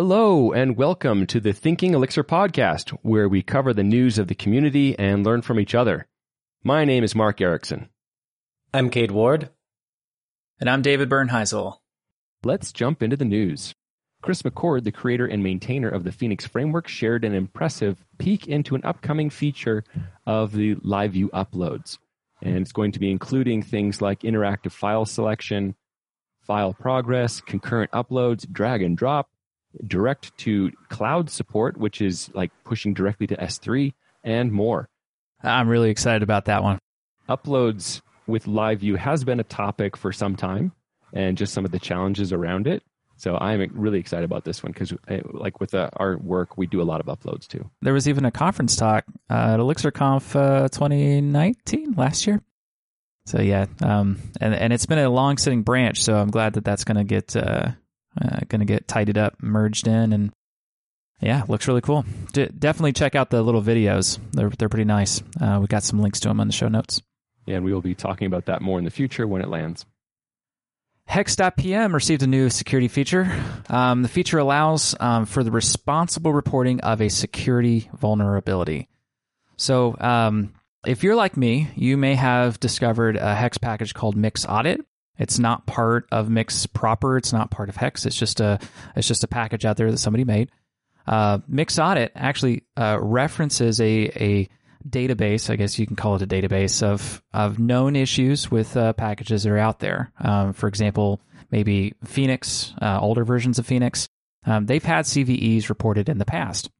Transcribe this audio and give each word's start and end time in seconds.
Hello 0.00 0.52
and 0.52 0.76
welcome 0.76 1.26
to 1.26 1.40
the 1.40 1.52
Thinking 1.52 1.92
Elixir 1.92 2.22
podcast, 2.22 2.90
where 3.02 3.28
we 3.28 3.42
cover 3.42 3.74
the 3.74 3.82
news 3.82 4.16
of 4.16 4.28
the 4.28 4.34
community 4.36 4.96
and 4.96 5.26
learn 5.26 5.42
from 5.42 5.58
each 5.58 5.74
other. 5.74 6.06
My 6.62 6.84
name 6.84 7.02
is 7.02 7.16
Mark 7.16 7.38
Ericksen. 7.38 7.88
I'm 8.72 8.90
Cade 8.90 9.10
Ward. 9.10 9.50
And 10.60 10.70
I'm 10.70 10.82
David 10.82 11.10
Bernheisel. 11.10 11.78
Let's 12.44 12.70
jump 12.70 13.02
into 13.02 13.16
the 13.16 13.24
news. 13.24 13.74
Chris 14.22 14.42
McCord, 14.42 14.84
the 14.84 14.92
creator 14.92 15.26
and 15.26 15.42
maintainer 15.42 15.88
of 15.88 16.04
the 16.04 16.12
Phoenix 16.12 16.46
framework, 16.46 16.86
shared 16.86 17.24
an 17.24 17.34
impressive 17.34 18.04
peek 18.18 18.46
into 18.46 18.76
an 18.76 18.84
upcoming 18.84 19.30
feature 19.30 19.82
of 20.24 20.52
the 20.52 20.76
live 20.82 21.14
view 21.14 21.28
uploads. 21.30 21.98
And 22.40 22.58
it's 22.58 22.70
going 22.70 22.92
to 22.92 23.00
be 23.00 23.10
including 23.10 23.62
things 23.64 24.00
like 24.00 24.20
interactive 24.20 24.70
file 24.70 25.06
selection, 25.06 25.74
file 26.42 26.72
progress, 26.72 27.40
concurrent 27.40 27.90
uploads, 27.90 28.48
drag 28.48 28.82
and 28.82 28.96
drop, 28.96 29.28
direct 29.86 30.36
to 30.38 30.70
cloud 30.88 31.30
support, 31.30 31.76
which 31.76 32.00
is 32.00 32.30
like 32.34 32.50
pushing 32.64 32.94
directly 32.94 33.26
to 33.26 33.36
S3 33.36 33.92
and 34.24 34.52
more. 34.52 34.88
I'm 35.42 35.68
really 35.68 35.90
excited 35.90 36.22
about 36.22 36.46
that 36.46 36.62
one. 36.62 36.78
Uploads 37.28 38.00
with 38.26 38.46
live 38.46 38.80
view 38.80 38.96
has 38.96 39.24
been 39.24 39.40
a 39.40 39.44
topic 39.44 39.96
for 39.96 40.12
some 40.12 40.36
time 40.36 40.72
and 41.12 41.36
just 41.36 41.54
some 41.54 41.64
of 41.64 41.70
the 41.70 41.78
challenges 41.78 42.32
around 42.32 42.66
it. 42.66 42.82
So 43.16 43.36
I'm 43.36 43.68
really 43.74 43.98
excited 43.98 44.24
about 44.24 44.44
this 44.44 44.62
one 44.62 44.70
because, 44.70 44.92
eh, 45.08 45.20
like 45.32 45.58
with 45.58 45.74
uh, 45.74 45.90
our 45.96 46.18
work, 46.18 46.56
we 46.56 46.68
do 46.68 46.80
a 46.80 46.84
lot 46.84 47.00
of 47.00 47.06
uploads 47.06 47.48
too. 47.48 47.68
There 47.82 47.92
was 47.92 48.08
even 48.08 48.24
a 48.24 48.30
conference 48.30 48.76
talk 48.76 49.04
uh, 49.28 49.54
at 49.54 49.58
ElixirConf 49.58 50.36
uh, 50.36 50.68
2019 50.68 51.94
last 51.96 52.28
year. 52.28 52.40
So 53.26 53.40
yeah, 53.40 53.66
um, 53.82 54.18
and 54.40 54.54
and 54.54 54.72
it's 54.72 54.86
been 54.86 54.98
a 54.98 55.10
long 55.10 55.36
sitting 55.36 55.62
branch. 55.62 56.02
So 56.02 56.16
I'm 56.16 56.30
glad 56.30 56.54
that 56.54 56.64
that's 56.64 56.84
going 56.84 56.96
to 56.96 57.04
get 57.04 57.36
uh, 58.20 58.40
going 58.48 58.60
to 58.60 58.66
get 58.66 58.88
tidied 58.88 59.18
up, 59.18 59.34
merged 59.42 59.86
in, 59.86 60.12
and 60.12 60.32
yeah, 61.20 61.42
looks 61.48 61.66
really 61.66 61.80
cool. 61.80 62.04
D- 62.32 62.48
definitely 62.58 62.92
check 62.92 63.14
out 63.14 63.30
the 63.30 63.42
little 63.42 63.62
videos. 63.62 64.18
They're 64.32 64.50
they're 64.50 64.68
pretty 64.68 64.84
nice. 64.84 65.22
Uh, 65.40 65.58
we 65.60 65.66
got 65.66 65.82
some 65.82 66.00
links 66.00 66.20
to 66.20 66.28
them 66.28 66.40
on 66.40 66.46
the 66.46 66.52
show 66.52 66.68
notes. 66.68 67.02
Yeah, 67.46 67.56
and 67.56 67.64
we 67.64 67.72
will 67.72 67.80
be 67.80 67.94
talking 67.94 68.26
about 68.26 68.46
that 68.46 68.62
more 68.62 68.78
in 68.78 68.84
the 68.84 68.90
future 68.90 69.26
when 69.26 69.42
it 69.42 69.48
lands. 69.48 69.86
Hex.pm 71.06 71.94
received 71.94 72.22
a 72.22 72.26
new 72.26 72.50
security 72.50 72.88
feature. 72.88 73.32
Um, 73.70 74.02
the 74.02 74.08
feature 74.08 74.36
allows 74.36 74.94
um, 75.00 75.24
for 75.24 75.42
the 75.42 75.50
responsible 75.50 76.34
reporting 76.34 76.80
of 76.82 77.00
a 77.00 77.08
security 77.08 77.88
vulnerability. 77.96 78.88
So, 79.56 79.96
um, 79.98 80.52
if 80.86 81.02
you're 81.02 81.16
like 81.16 81.36
me, 81.36 81.70
you 81.74 81.96
may 81.96 82.14
have 82.14 82.60
discovered 82.60 83.16
a 83.16 83.34
Hex 83.34 83.56
package 83.56 83.94
called 83.94 84.16
Mix 84.16 84.44
Audit. 84.46 84.82
It's 85.18 85.38
not 85.38 85.66
part 85.66 86.06
of 86.12 86.30
Mix 86.30 86.66
proper. 86.66 87.16
It's 87.16 87.32
not 87.32 87.50
part 87.50 87.68
of 87.68 87.76
Hex. 87.76 88.06
It's 88.06 88.16
just 88.16 88.40
a 88.40 88.58
it's 88.96 89.08
just 89.08 89.24
a 89.24 89.28
package 89.28 89.64
out 89.64 89.76
there 89.76 89.90
that 89.90 89.98
somebody 89.98 90.24
made. 90.24 90.50
Uh, 91.06 91.38
Mix 91.48 91.78
Audit 91.78 92.12
actually 92.14 92.64
uh, 92.76 92.98
references 93.00 93.80
a 93.80 93.84
a 93.86 94.48
database, 94.88 95.50
I 95.50 95.56
guess 95.56 95.78
you 95.78 95.86
can 95.86 95.96
call 95.96 96.16
it 96.16 96.22
a 96.22 96.26
database 96.26 96.82
of 96.82 97.22
of 97.32 97.58
known 97.58 97.96
issues 97.96 98.50
with 98.50 98.76
uh, 98.76 98.92
packages 98.92 99.42
that 99.42 99.50
are 99.50 99.58
out 99.58 99.80
there. 99.80 100.12
Um, 100.20 100.52
for 100.52 100.68
example, 100.68 101.20
maybe 101.50 101.94
Phoenix, 102.04 102.72
uh, 102.80 102.98
older 103.00 103.24
versions 103.24 103.58
of 103.58 103.66
Phoenix, 103.66 104.08
um, 104.46 104.66
they've 104.66 104.84
had 104.84 105.04
CVEs 105.04 105.68
reported 105.68 106.08
in 106.08 106.18
the 106.18 106.24
past. 106.24 106.70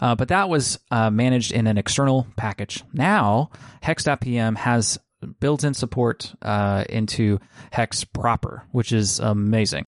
Uh, 0.00 0.14
but 0.14 0.28
that 0.28 0.48
was 0.48 0.78
uh, 0.90 1.10
managed 1.10 1.52
in 1.52 1.66
an 1.66 1.76
external 1.76 2.26
package. 2.36 2.84
Now, 2.92 3.50
Hex.pm 3.82 4.54
has 4.54 4.98
built-in 5.26 5.74
support 5.74 6.34
uh, 6.42 6.84
into 6.88 7.38
Hex 7.70 8.04
proper, 8.04 8.64
which 8.72 8.92
is 8.92 9.20
amazing. 9.20 9.84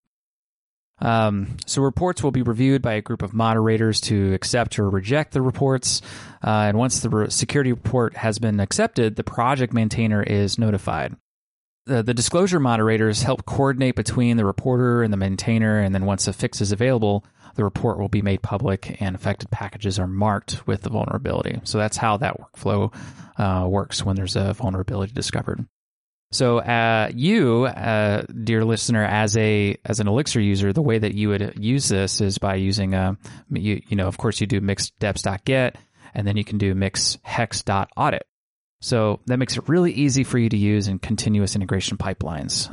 Um, 1.03 1.57
so 1.67 1.81
reports 1.83 2.23
will 2.23 2.31
be 2.31 2.43
reviewed 2.43 2.83
by 2.83 2.95
a 2.95 3.01
group 3.01 3.23
of 3.23 3.33
moderators 3.33 4.01
to 4.03 4.35
accept 4.35 4.79
or 4.79 4.91
reject 4.91 5.33
the 5.33 5.41
reports. 5.41 6.03
Uh, 6.45 6.69
and 6.69 6.77
once 6.77 7.01
the 7.01 7.09
re- 7.09 7.31
security 7.31 7.73
report 7.73 8.17
has 8.17 8.39
been 8.39 8.61
accepted, 8.61 9.17
the 9.17 9.25
project 9.25 9.73
maintainer 9.73 10.23
is 10.23 10.59
notified. 10.59 11.17
The, 11.87 12.03
the 12.03 12.13
disclosure 12.13 12.61
moderators 12.61 13.23
help 13.23 13.47
coordinate 13.47 13.97
between 13.97 14.37
the 14.37 14.45
reporter 14.45 15.03
and 15.03 15.13
the 15.13 15.17
maintainer, 15.17 15.79
and 15.79 15.95
then 15.95 16.05
once 16.05 16.29
a 16.29 16.33
fix 16.33 16.61
is 16.61 16.71
available, 16.71 17.25
the 17.55 17.65
report 17.65 17.99
will 17.99 18.09
be 18.09 18.23
made 18.23 18.43
public 18.43 19.01
and 19.01 19.15
affected 19.15 19.51
packages 19.51 19.99
are 19.99 20.07
marked 20.07 20.67
with 20.67 20.83
the 20.83 20.91
vulnerability. 20.91 21.61
So 21.65 21.79
that's 21.79 21.97
how 21.97 22.17
that 22.19 22.37
workflow 22.39 22.95
uh, 23.39 23.67
works 23.67 24.05
when 24.05 24.17
there's 24.17 24.37
a 24.37 24.55
vulnerability 24.55 25.13
discovered. 25.13 25.67
So, 26.33 26.59
uh, 26.59 27.11
you, 27.13 27.65
uh, 27.65 28.23
dear 28.23 28.65
listener, 28.65 29.05
as 29.05 29.37
a 29.37 29.77
as 29.85 29.99
an 29.99 30.07
Elixir 30.07 30.41
user, 30.41 30.73
the 30.73 30.83
way 30.83 30.97
that 30.97 31.15
you 31.15 31.31
would 31.31 31.55
use 31.59 31.89
this 31.89 32.21
is 32.21 32.39
by 32.39 32.55
using 32.55 32.95
a, 32.95 33.17
you, 33.51 33.83
you 33.89 33.97
know, 33.97 34.07
of 34.07 34.17
course, 34.17 34.41
you 34.41 34.47
do 34.47 34.61
mixdeps.get, 34.61 35.77
and 36.15 36.27
then 36.29 36.37
you 36.37 36.45
can 36.45 36.59
do 36.59 36.75
mixhex.audit. 36.75 38.23
So 38.81 39.21
that 39.27 39.39
makes 39.39 39.57
it 39.57 39.69
really 39.69 39.93
easy 39.93 40.23
for 40.23 40.39
you 40.39 40.49
to 40.49 40.57
use 40.57 40.87
in 40.87 41.01
continuous 41.01 41.57
integration 41.57 41.99
pipelines, 41.99 42.73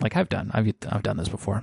like 0.00 0.16
I've 0.16 0.28
done. 0.28 0.50
I've 0.54 0.72
I've 0.88 1.02
done 1.02 1.16
this 1.16 1.28
before. 1.28 1.62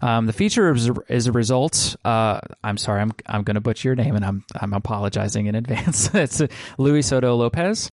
Um, 0.00 0.26
the 0.26 0.32
feature 0.32 0.72
is 0.72 0.88
a, 0.88 0.94
is 1.08 1.26
a 1.26 1.32
result. 1.32 1.96
Uh, 2.04 2.40
I'm 2.62 2.76
sorry, 2.76 3.00
I'm 3.00 3.12
I'm 3.26 3.42
going 3.42 3.56
to 3.56 3.60
butcher 3.60 3.88
your 3.88 3.96
name, 3.96 4.16
and 4.16 4.24
I'm 4.24 4.44
I'm 4.60 4.72
apologizing 4.72 5.46
in 5.46 5.54
advance. 5.54 6.10
it's 6.14 6.42
Luis 6.78 7.06
Soto 7.06 7.34
Lopez. 7.36 7.90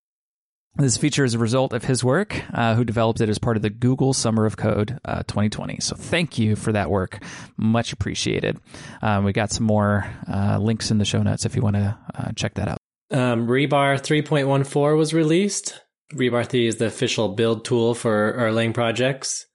This 0.77 0.97
feature 0.97 1.23
is 1.23 1.33
a 1.33 1.39
result 1.39 1.71
of 1.71 1.85
his 1.85 2.03
work, 2.03 2.41
uh, 2.53 2.75
who 2.75 2.83
developed 2.83 3.21
it 3.21 3.29
as 3.29 3.39
part 3.39 3.55
of 3.55 3.63
the 3.63 3.69
Google 3.69 4.11
Summer 4.11 4.45
of 4.45 4.57
Code 4.57 4.99
uh, 5.05 5.23
2020. 5.23 5.77
So 5.79 5.95
thank 5.95 6.37
you 6.37 6.57
for 6.57 6.73
that 6.73 6.89
work. 6.89 7.23
Much 7.55 7.93
appreciated. 7.93 8.59
Um, 9.01 9.23
we 9.23 9.31
got 9.31 9.51
some 9.51 9.65
more 9.65 10.05
uh, 10.29 10.57
links 10.59 10.91
in 10.91 10.97
the 10.97 11.05
show 11.05 11.23
notes 11.23 11.45
if 11.45 11.55
you 11.55 11.61
want 11.61 11.77
to 11.77 11.97
uh, 12.13 12.31
check 12.35 12.55
that 12.55 12.67
out. 12.67 12.77
Um, 13.09 13.47
Rebar 13.47 14.01
3.14 14.01 14.97
was 14.97 15.13
released. 15.13 15.81
Rebar 16.13 16.45
3 16.45 16.67
is 16.67 16.75
the 16.75 16.87
official 16.87 17.29
build 17.29 17.63
tool 17.63 17.95
for 17.95 18.33
Erlang 18.37 18.73
projects. 18.73 19.45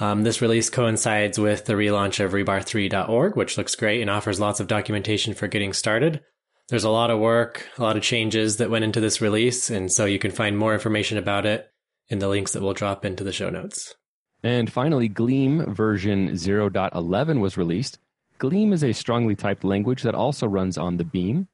Um, 0.00 0.22
this 0.22 0.40
release 0.40 0.70
coincides 0.70 1.38
with 1.38 1.64
the 1.64 1.72
relaunch 1.72 2.24
of 2.24 2.32
rebar3.org, 2.32 3.36
which 3.36 3.58
looks 3.58 3.74
great 3.74 4.00
and 4.00 4.08
offers 4.08 4.38
lots 4.38 4.60
of 4.60 4.68
documentation 4.68 5.34
for 5.34 5.48
getting 5.48 5.72
started. 5.72 6.20
There's 6.68 6.84
a 6.84 6.90
lot 6.90 7.10
of 7.10 7.18
work, 7.18 7.66
a 7.78 7.82
lot 7.82 7.96
of 7.96 8.02
changes 8.02 8.58
that 8.58 8.70
went 8.70 8.84
into 8.84 9.00
this 9.00 9.20
release, 9.20 9.70
and 9.70 9.90
so 9.90 10.04
you 10.04 10.18
can 10.18 10.30
find 10.30 10.56
more 10.56 10.74
information 10.74 11.18
about 11.18 11.46
it 11.46 11.70
in 12.08 12.20
the 12.20 12.28
links 12.28 12.52
that 12.52 12.62
we'll 12.62 12.74
drop 12.74 13.04
into 13.04 13.24
the 13.24 13.32
show 13.32 13.50
notes. 13.50 13.94
And 14.42 14.70
finally, 14.70 15.08
Gleam 15.08 15.74
version 15.74 16.28
0.11 16.28 17.40
was 17.40 17.56
released. 17.56 17.98
Gleam 18.38 18.72
is 18.72 18.84
a 18.84 18.92
strongly 18.92 19.34
typed 19.34 19.64
language 19.64 20.02
that 20.02 20.14
also 20.14 20.46
runs 20.46 20.78
on 20.78 20.96
the 20.96 21.04
Beam. 21.04 21.48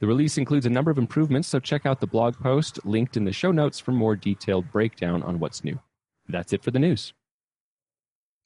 The 0.00 0.06
release 0.06 0.36
includes 0.36 0.66
a 0.66 0.70
number 0.70 0.90
of 0.90 0.98
improvements, 0.98 1.48
so 1.48 1.60
check 1.60 1.86
out 1.86 2.00
the 2.00 2.06
blog 2.06 2.36
post 2.36 2.84
linked 2.84 3.16
in 3.16 3.24
the 3.24 3.32
show 3.32 3.52
notes 3.52 3.80
for 3.80 3.92
more 3.92 4.16
detailed 4.16 4.70
breakdown 4.70 5.22
on 5.22 5.38
what's 5.38 5.64
new. 5.64 5.80
That's 6.28 6.52
it 6.52 6.62
for 6.62 6.70
the 6.70 6.78
news. 6.78 7.14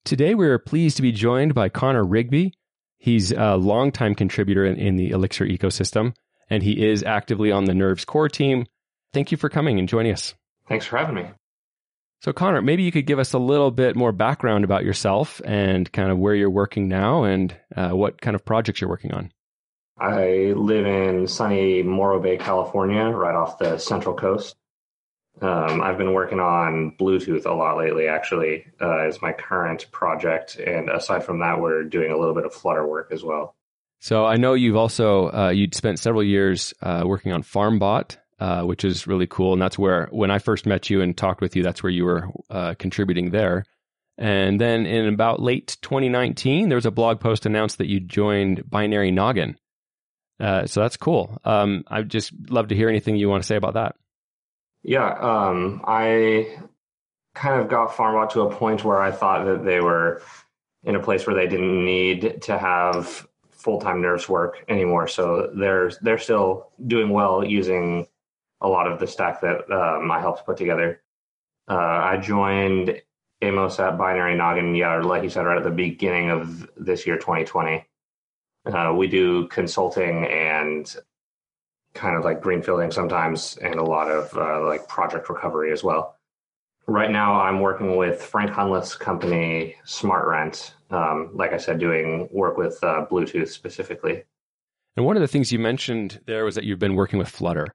Today, 0.04 0.34
we 0.34 0.46
are 0.46 0.58
pleased 0.58 0.96
to 0.96 1.02
be 1.02 1.12
joined 1.12 1.54
by 1.54 1.68
Connor 1.68 2.04
Rigby, 2.04 2.54
He's 3.00 3.32
a 3.32 3.56
longtime 3.56 4.14
contributor 4.14 4.66
in, 4.66 4.76
in, 4.76 4.96
the 4.96 5.10
Elixir 5.10 5.46
ecosystem, 5.46 6.14
and 6.50 6.62
he 6.62 6.86
is 6.86 7.02
actively 7.02 7.50
on 7.50 7.64
the 7.64 7.72
Nerves 7.72 8.04
core 8.04 8.28
team. 8.28 8.66
Thank 9.14 9.32
you 9.32 9.38
for 9.38 9.48
coming 9.48 9.78
and 9.78 9.88
joining 9.88 10.12
us. 10.12 10.34
Thanks 10.68 10.84
for 10.84 10.98
having 10.98 11.14
me. 11.14 11.24
So, 12.20 12.34
Connor, 12.34 12.60
maybe 12.60 12.82
you 12.82 12.92
could 12.92 13.06
give 13.06 13.18
us 13.18 13.32
a 13.32 13.38
little 13.38 13.70
bit 13.70 13.96
more 13.96 14.12
background 14.12 14.64
about 14.64 14.84
yourself 14.84 15.40
and 15.46 15.90
kind 15.90 16.10
of 16.10 16.18
where 16.18 16.34
you're 16.34 16.50
working 16.50 16.88
now 16.88 17.24
and 17.24 17.56
uh, 17.74 17.90
what 17.90 18.20
kind 18.20 18.34
of 18.34 18.44
projects 18.44 18.82
you're 18.82 18.90
working 18.90 19.14
on. 19.14 19.32
I 19.98 20.52
live 20.54 20.84
in 20.84 21.26
sunny 21.26 21.82
Morro 21.82 22.20
Bay, 22.20 22.36
California, 22.36 23.04
right 23.04 23.34
off 23.34 23.56
the 23.56 23.78
Central 23.78 24.14
Coast. 24.14 24.56
Um, 25.40 25.80
I've 25.80 25.96
been 25.96 26.12
working 26.12 26.40
on 26.40 26.96
Bluetooth 26.98 27.46
a 27.46 27.52
lot 27.52 27.78
lately, 27.78 28.08
actually, 28.08 28.66
uh, 28.80 29.06
is 29.08 29.22
my 29.22 29.32
current 29.32 29.90
project. 29.90 30.56
And 30.56 30.90
aside 30.90 31.24
from 31.24 31.40
that, 31.40 31.60
we're 31.60 31.84
doing 31.84 32.10
a 32.10 32.18
little 32.18 32.34
bit 32.34 32.44
of 32.44 32.52
Flutter 32.52 32.86
work 32.86 33.10
as 33.10 33.22
well. 33.22 33.54
So 34.00 34.26
I 34.26 34.36
know 34.36 34.54
you've 34.54 34.76
also 34.76 35.30
uh, 35.30 35.50
you'd 35.50 35.74
spent 35.74 35.98
several 35.98 36.22
years 36.22 36.72
uh, 36.82 37.02
working 37.04 37.32
on 37.32 37.42
FarmBot, 37.42 38.16
uh, 38.38 38.62
which 38.62 38.84
is 38.84 39.06
really 39.06 39.26
cool, 39.26 39.52
and 39.52 39.60
that's 39.60 39.78
where 39.78 40.08
when 40.10 40.30
I 40.30 40.38
first 40.38 40.64
met 40.66 40.88
you 40.88 41.02
and 41.02 41.16
talked 41.16 41.42
with 41.42 41.54
you, 41.54 41.62
that's 41.62 41.82
where 41.82 41.92
you 41.92 42.04
were 42.04 42.28
uh, 42.48 42.74
contributing 42.78 43.30
there. 43.30 43.64
And 44.16 44.60
then 44.60 44.86
in 44.86 45.06
about 45.06 45.40
late 45.40 45.76
2019, 45.82 46.68
there 46.68 46.76
was 46.76 46.86
a 46.86 46.90
blog 46.90 47.20
post 47.20 47.46
announced 47.46 47.78
that 47.78 47.88
you 47.88 48.00
joined 48.00 48.68
Binary 48.68 49.10
Noggin. 49.10 49.56
Uh, 50.38 50.66
so 50.66 50.80
that's 50.80 50.96
cool. 50.96 51.38
Um, 51.44 51.84
I'd 51.86 52.08
just 52.08 52.32
love 52.48 52.68
to 52.68 52.74
hear 52.74 52.88
anything 52.88 53.16
you 53.16 53.28
want 53.28 53.42
to 53.42 53.46
say 53.46 53.56
about 53.56 53.74
that. 53.74 53.96
Yeah, 54.82 55.10
um, 55.18 55.82
I 55.84 56.58
kind 57.34 57.60
of 57.60 57.68
got 57.68 57.90
FarmBot 57.90 58.30
to 58.30 58.42
a 58.42 58.54
point 58.54 58.84
where 58.84 59.00
I 59.00 59.10
thought 59.10 59.44
that 59.44 59.64
they 59.64 59.80
were 59.80 60.22
in 60.84 60.96
a 60.96 61.02
place 61.02 61.26
where 61.26 61.36
they 61.36 61.46
didn't 61.46 61.84
need 61.84 62.42
to 62.42 62.58
have 62.58 63.26
full 63.50 63.80
time 63.80 64.00
nerves 64.00 64.28
work 64.28 64.64
anymore. 64.68 65.06
So 65.06 65.50
they're 65.54 65.90
they're 66.00 66.18
still 66.18 66.70
doing 66.86 67.10
well 67.10 67.44
using 67.44 68.06
a 68.60 68.68
lot 68.68 68.90
of 68.90 68.98
the 68.98 69.06
stack 69.06 69.40
that 69.42 69.70
um, 69.70 70.10
I 70.10 70.20
helped 70.20 70.46
put 70.46 70.56
together. 70.56 71.02
Uh, 71.68 71.74
I 71.76 72.16
joined 72.16 73.00
Amos 73.42 73.78
at 73.78 73.96
Binary 73.96 74.36
Noggin, 74.36 74.74
yeah, 74.74 75.00
like 75.00 75.22
you 75.22 75.30
said, 75.30 75.46
right 75.46 75.56
at 75.56 75.64
the 75.64 75.70
beginning 75.70 76.30
of 76.30 76.68
this 76.76 77.06
year, 77.06 77.16
2020. 77.16 77.86
Uh, 78.66 78.92
we 78.94 79.06
do 79.06 79.46
consulting 79.48 80.26
and 80.26 80.94
kind 81.94 82.16
of 82.16 82.24
like 82.24 82.40
greenfielding 82.40 82.92
sometimes, 82.92 83.56
and 83.58 83.74
a 83.76 83.84
lot 83.84 84.10
of 84.10 84.36
uh, 84.36 84.64
like 84.66 84.88
project 84.88 85.28
recovery 85.28 85.72
as 85.72 85.82
well. 85.82 86.16
Right 86.86 87.10
now, 87.10 87.40
I'm 87.40 87.60
working 87.60 87.96
with 87.96 88.22
Frank 88.22 88.50
Hunleth's 88.50 88.96
company, 88.96 89.76
SmartRent. 89.86 90.72
Um, 90.90 91.30
like 91.34 91.52
I 91.52 91.56
said, 91.56 91.78
doing 91.78 92.28
work 92.32 92.56
with 92.56 92.82
uh, 92.82 93.06
Bluetooth 93.10 93.48
specifically. 93.48 94.24
And 94.96 95.06
one 95.06 95.16
of 95.16 95.20
the 95.20 95.28
things 95.28 95.52
you 95.52 95.58
mentioned 95.58 96.20
there 96.26 96.44
was 96.44 96.56
that 96.56 96.64
you've 96.64 96.80
been 96.80 96.96
working 96.96 97.18
with 97.18 97.28
Flutter. 97.28 97.68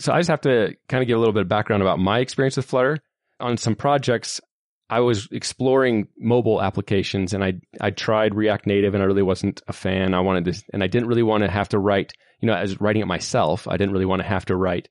So 0.00 0.12
I 0.12 0.18
just 0.18 0.28
have 0.28 0.42
to 0.42 0.76
kind 0.88 1.02
of 1.02 1.08
give 1.08 1.16
a 1.16 1.18
little 1.18 1.32
bit 1.32 1.42
of 1.42 1.48
background 1.48 1.82
about 1.82 1.98
my 1.98 2.18
experience 2.18 2.56
with 2.56 2.66
Flutter. 2.66 2.98
On 3.40 3.56
some 3.56 3.74
projects, 3.74 4.40
I 4.90 5.00
was 5.00 5.28
exploring 5.32 6.08
mobile 6.18 6.62
applications 6.62 7.34
and 7.34 7.44
I 7.44 7.54
I 7.80 7.90
tried 7.90 8.34
React 8.34 8.66
Native 8.66 8.94
and 8.94 9.02
I 9.02 9.06
really 9.06 9.22
wasn't 9.22 9.60
a 9.68 9.72
fan. 9.72 10.14
I 10.14 10.20
wanted 10.20 10.44
this 10.44 10.64
and 10.72 10.82
I 10.82 10.86
didn't 10.86 11.08
really 11.08 11.22
want 11.22 11.44
to 11.44 11.50
have 11.50 11.68
to 11.70 11.78
write, 11.78 12.14
you 12.40 12.46
know, 12.46 12.54
as 12.54 12.80
writing 12.80 13.02
it 13.02 13.06
myself, 13.06 13.68
I 13.68 13.76
didn't 13.76 13.92
really 13.92 14.06
want 14.06 14.22
to 14.22 14.28
have 14.28 14.46
to 14.46 14.56
write, 14.56 14.88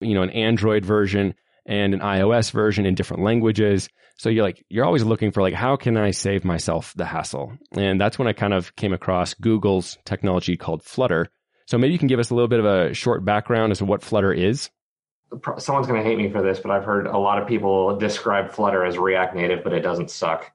you 0.00 0.14
know, 0.14 0.22
an 0.22 0.30
Android 0.30 0.84
version 0.84 1.34
and 1.66 1.94
an 1.94 2.00
iOS 2.00 2.50
version 2.50 2.86
in 2.86 2.94
different 2.94 3.22
languages. 3.22 3.88
So 4.16 4.28
you're 4.28 4.42
like 4.42 4.64
you're 4.68 4.86
always 4.86 5.04
looking 5.04 5.30
for 5.30 5.40
like 5.40 5.54
how 5.54 5.76
can 5.76 5.96
I 5.96 6.10
save 6.10 6.44
myself 6.44 6.92
the 6.96 7.04
hassle? 7.04 7.52
And 7.72 8.00
that's 8.00 8.18
when 8.18 8.28
I 8.28 8.32
kind 8.32 8.54
of 8.54 8.74
came 8.74 8.92
across 8.92 9.34
Google's 9.34 9.98
technology 10.04 10.56
called 10.56 10.82
Flutter. 10.82 11.28
So 11.66 11.78
maybe 11.78 11.92
you 11.92 11.98
can 11.98 12.08
give 12.08 12.18
us 12.18 12.30
a 12.30 12.34
little 12.34 12.48
bit 12.48 12.60
of 12.60 12.66
a 12.66 12.94
short 12.94 13.24
background 13.24 13.70
as 13.70 13.78
to 13.78 13.84
what 13.84 14.02
Flutter 14.02 14.32
is 14.32 14.70
someone's 15.58 15.86
going 15.86 16.02
to 16.02 16.08
hate 16.08 16.18
me 16.18 16.30
for 16.30 16.42
this, 16.42 16.60
but 16.60 16.70
I've 16.70 16.84
heard 16.84 17.06
a 17.06 17.18
lot 17.18 17.40
of 17.40 17.46
people 17.46 17.96
describe 17.96 18.50
Flutter 18.50 18.84
as 18.84 18.98
React 18.98 19.34
Native, 19.34 19.64
but 19.64 19.72
it 19.72 19.80
doesn't 19.80 20.10
suck. 20.10 20.52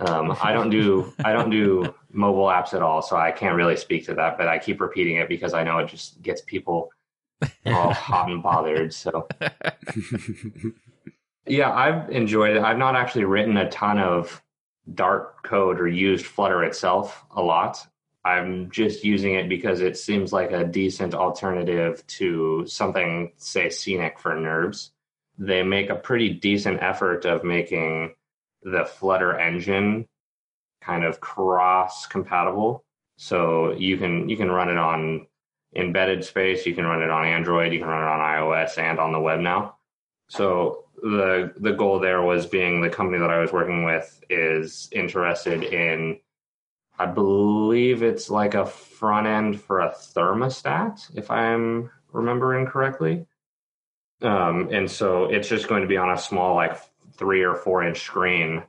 Um, 0.00 0.36
I 0.42 0.52
don't 0.52 0.70
do 0.70 1.12
I 1.24 1.32
don't 1.32 1.50
do 1.50 1.94
mobile 2.10 2.46
apps 2.46 2.74
at 2.74 2.82
all, 2.82 3.02
so 3.02 3.16
I 3.16 3.32
can't 3.32 3.56
really 3.56 3.76
speak 3.76 4.06
to 4.06 4.14
that. 4.14 4.38
But 4.38 4.48
I 4.48 4.58
keep 4.58 4.80
repeating 4.80 5.16
it 5.16 5.28
because 5.28 5.54
I 5.54 5.62
know 5.62 5.78
it 5.78 5.88
just 5.88 6.22
gets 6.22 6.42
people 6.42 6.90
all 7.66 7.92
hot 7.92 8.30
and 8.30 8.42
bothered. 8.42 8.94
So, 8.94 9.28
yeah, 11.46 11.72
I've 11.72 12.10
enjoyed 12.10 12.56
it. 12.56 12.62
I've 12.62 12.78
not 12.78 12.96
actually 12.96 13.24
written 13.24 13.56
a 13.56 13.68
ton 13.70 13.98
of 13.98 14.42
Dart 14.94 15.42
code 15.42 15.80
or 15.80 15.88
used 15.88 16.26
Flutter 16.26 16.64
itself 16.64 17.24
a 17.32 17.42
lot. 17.42 17.86
I'm 18.28 18.70
just 18.70 19.04
using 19.04 19.34
it 19.34 19.48
because 19.48 19.80
it 19.80 19.96
seems 19.96 20.32
like 20.32 20.50
a 20.52 20.64
decent 20.64 21.14
alternative 21.14 22.06
to 22.18 22.66
something, 22.66 23.32
say, 23.36 23.70
scenic 23.70 24.18
for 24.18 24.34
nerves. 24.34 24.92
They 25.38 25.62
make 25.62 25.88
a 25.88 25.94
pretty 25.94 26.30
decent 26.30 26.82
effort 26.82 27.24
of 27.24 27.44
making 27.44 28.14
the 28.62 28.84
Flutter 28.84 29.38
engine 29.38 30.06
kind 30.82 31.04
of 31.04 31.20
cross 31.20 32.06
compatible. 32.06 32.84
So 33.16 33.72
you 33.72 33.96
can 33.96 34.28
you 34.28 34.36
can 34.36 34.50
run 34.50 34.68
it 34.68 34.78
on 34.78 35.26
embedded 35.74 36.24
space, 36.24 36.66
you 36.66 36.74
can 36.74 36.86
run 36.86 37.02
it 37.02 37.10
on 37.10 37.24
Android, 37.24 37.72
you 37.72 37.78
can 37.78 37.88
run 37.88 38.02
it 38.02 38.10
on 38.10 38.20
iOS 38.20 38.78
and 38.78 38.98
on 38.98 39.12
the 39.12 39.20
web 39.20 39.40
now. 39.40 39.76
So 40.28 40.84
the 41.02 41.52
the 41.56 41.72
goal 41.72 41.98
there 41.98 42.22
was 42.22 42.46
being 42.46 42.80
the 42.80 42.90
company 42.90 43.18
that 43.18 43.30
I 43.30 43.38
was 43.38 43.52
working 43.52 43.84
with 43.84 44.22
is 44.28 44.88
interested 44.92 45.62
in 45.62 46.18
I 46.98 47.06
believe 47.06 48.02
it's 48.02 48.28
like 48.28 48.54
a 48.54 48.66
front 48.66 49.26
end 49.26 49.60
for 49.60 49.80
a 49.80 49.90
thermostat, 49.90 51.16
if 51.16 51.30
I'm 51.30 51.90
remembering 52.12 52.66
correctly. 52.66 53.26
Um, 54.20 54.68
and 54.72 54.90
so 54.90 55.26
it's 55.26 55.48
just 55.48 55.68
going 55.68 55.82
to 55.82 55.88
be 55.88 55.96
on 55.96 56.10
a 56.10 56.18
small, 56.18 56.56
like 56.56 56.76
three 57.12 57.44
or 57.44 57.54
four 57.54 57.84
inch 57.84 58.00
screen. 58.00 58.64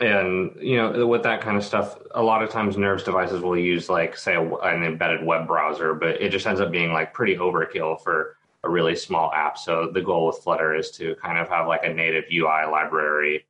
And, 0.00 0.56
you 0.60 0.76
know, 0.76 1.06
with 1.06 1.24
that 1.24 1.42
kind 1.42 1.56
of 1.56 1.64
stuff, 1.64 1.98
a 2.12 2.22
lot 2.22 2.42
of 2.42 2.50
times 2.50 2.76
Nerves 2.76 3.02
devices 3.02 3.42
will 3.42 3.58
use, 3.58 3.90
like, 3.90 4.16
say, 4.16 4.36
a, 4.36 4.40
an 4.40 4.84
embedded 4.84 5.26
web 5.26 5.46
browser, 5.46 5.92
but 5.92 6.22
it 6.22 6.30
just 6.30 6.46
ends 6.46 6.60
up 6.60 6.70
being 6.70 6.92
like 6.92 7.12
pretty 7.12 7.36
overkill 7.36 8.00
for 8.02 8.36
a 8.64 8.70
really 8.70 8.96
small 8.96 9.30
app. 9.32 9.58
So 9.58 9.90
the 9.92 10.00
goal 10.00 10.26
with 10.26 10.38
Flutter 10.38 10.74
is 10.74 10.90
to 10.92 11.16
kind 11.16 11.36
of 11.36 11.48
have 11.48 11.66
like 11.66 11.84
a 11.84 11.92
native 11.92 12.24
UI 12.32 12.66
library 12.70 13.46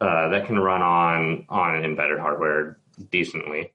uh, 0.00 0.28
that 0.28 0.46
can 0.46 0.58
run 0.58 0.82
on 0.82 1.46
on 1.48 1.76
an 1.76 1.84
embedded 1.84 2.18
hardware 2.18 2.78
decently. 2.94 3.72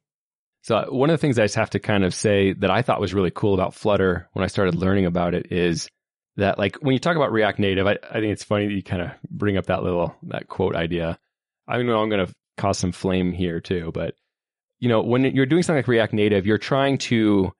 So 0.63 0.75
uh, 0.75 0.85
one 0.87 1.09
of 1.09 1.13
the 1.13 1.17
things 1.17 1.39
I 1.39 1.43
just 1.43 1.55
have 1.55 1.69
to 1.71 1.79
kind 1.79 2.03
of 2.03 2.13
say 2.13 2.53
that 2.53 2.69
I 2.69 2.81
thought 2.81 2.99
was 2.99 3.13
really 3.13 3.31
cool 3.31 3.53
about 3.53 3.73
Flutter 3.73 4.27
when 4.33 4.43
I 4.43 4.47
started 4.47 4.75
mm-hmm. 4.75 4.83
learning 4.83 5.05
about 5.05 5.33
it 5.33 5.51
is 5.51 5.87
that 6.37 6.57
like 6.57 6.77
when 6.77 6.93
you 6.93 6.99
talk 6.99 7.15
about 7.15 7.31
React 7.31 7.59
Native, 7.59 7.87
I, 7.87 7.97
I 8.09 8.19
think 8.19 8.31
it's 8.31 8.43
funny 8.43 8.67
that 8.67 8.73
you 8.73 8.83
kind 8.83 9.01
of 9.01 9.11
bring 9.29 9.57
up 9.57 9.67
that 9.67 9.83
little 9.83 10.15
that 10.23 10.47
quote 10.47 10.75
idea. 10.75 11.17
I 11.67 11.81
know 11.81 12.01
I'm 12.01 12.09
going 12.09 12.25
to 12.25 12.33
cause 12.57 12.77
some 12.77 12.91
flame 12.91 13.31
here 13.31 13.59
too, 13.59 13.91
but 13.93 14.15
you 14.79 14.89
know 14.89 15.01
when 15.01 15.23
you're 15.23 15.45
doing 15.45 15.63
something 15.63 15.79
like 15.79 15.87
React 15.87 16.13
Native, 16.13 16.45
you're 16.45 16.57
trying 16.57 16.97
to 16.99 17.53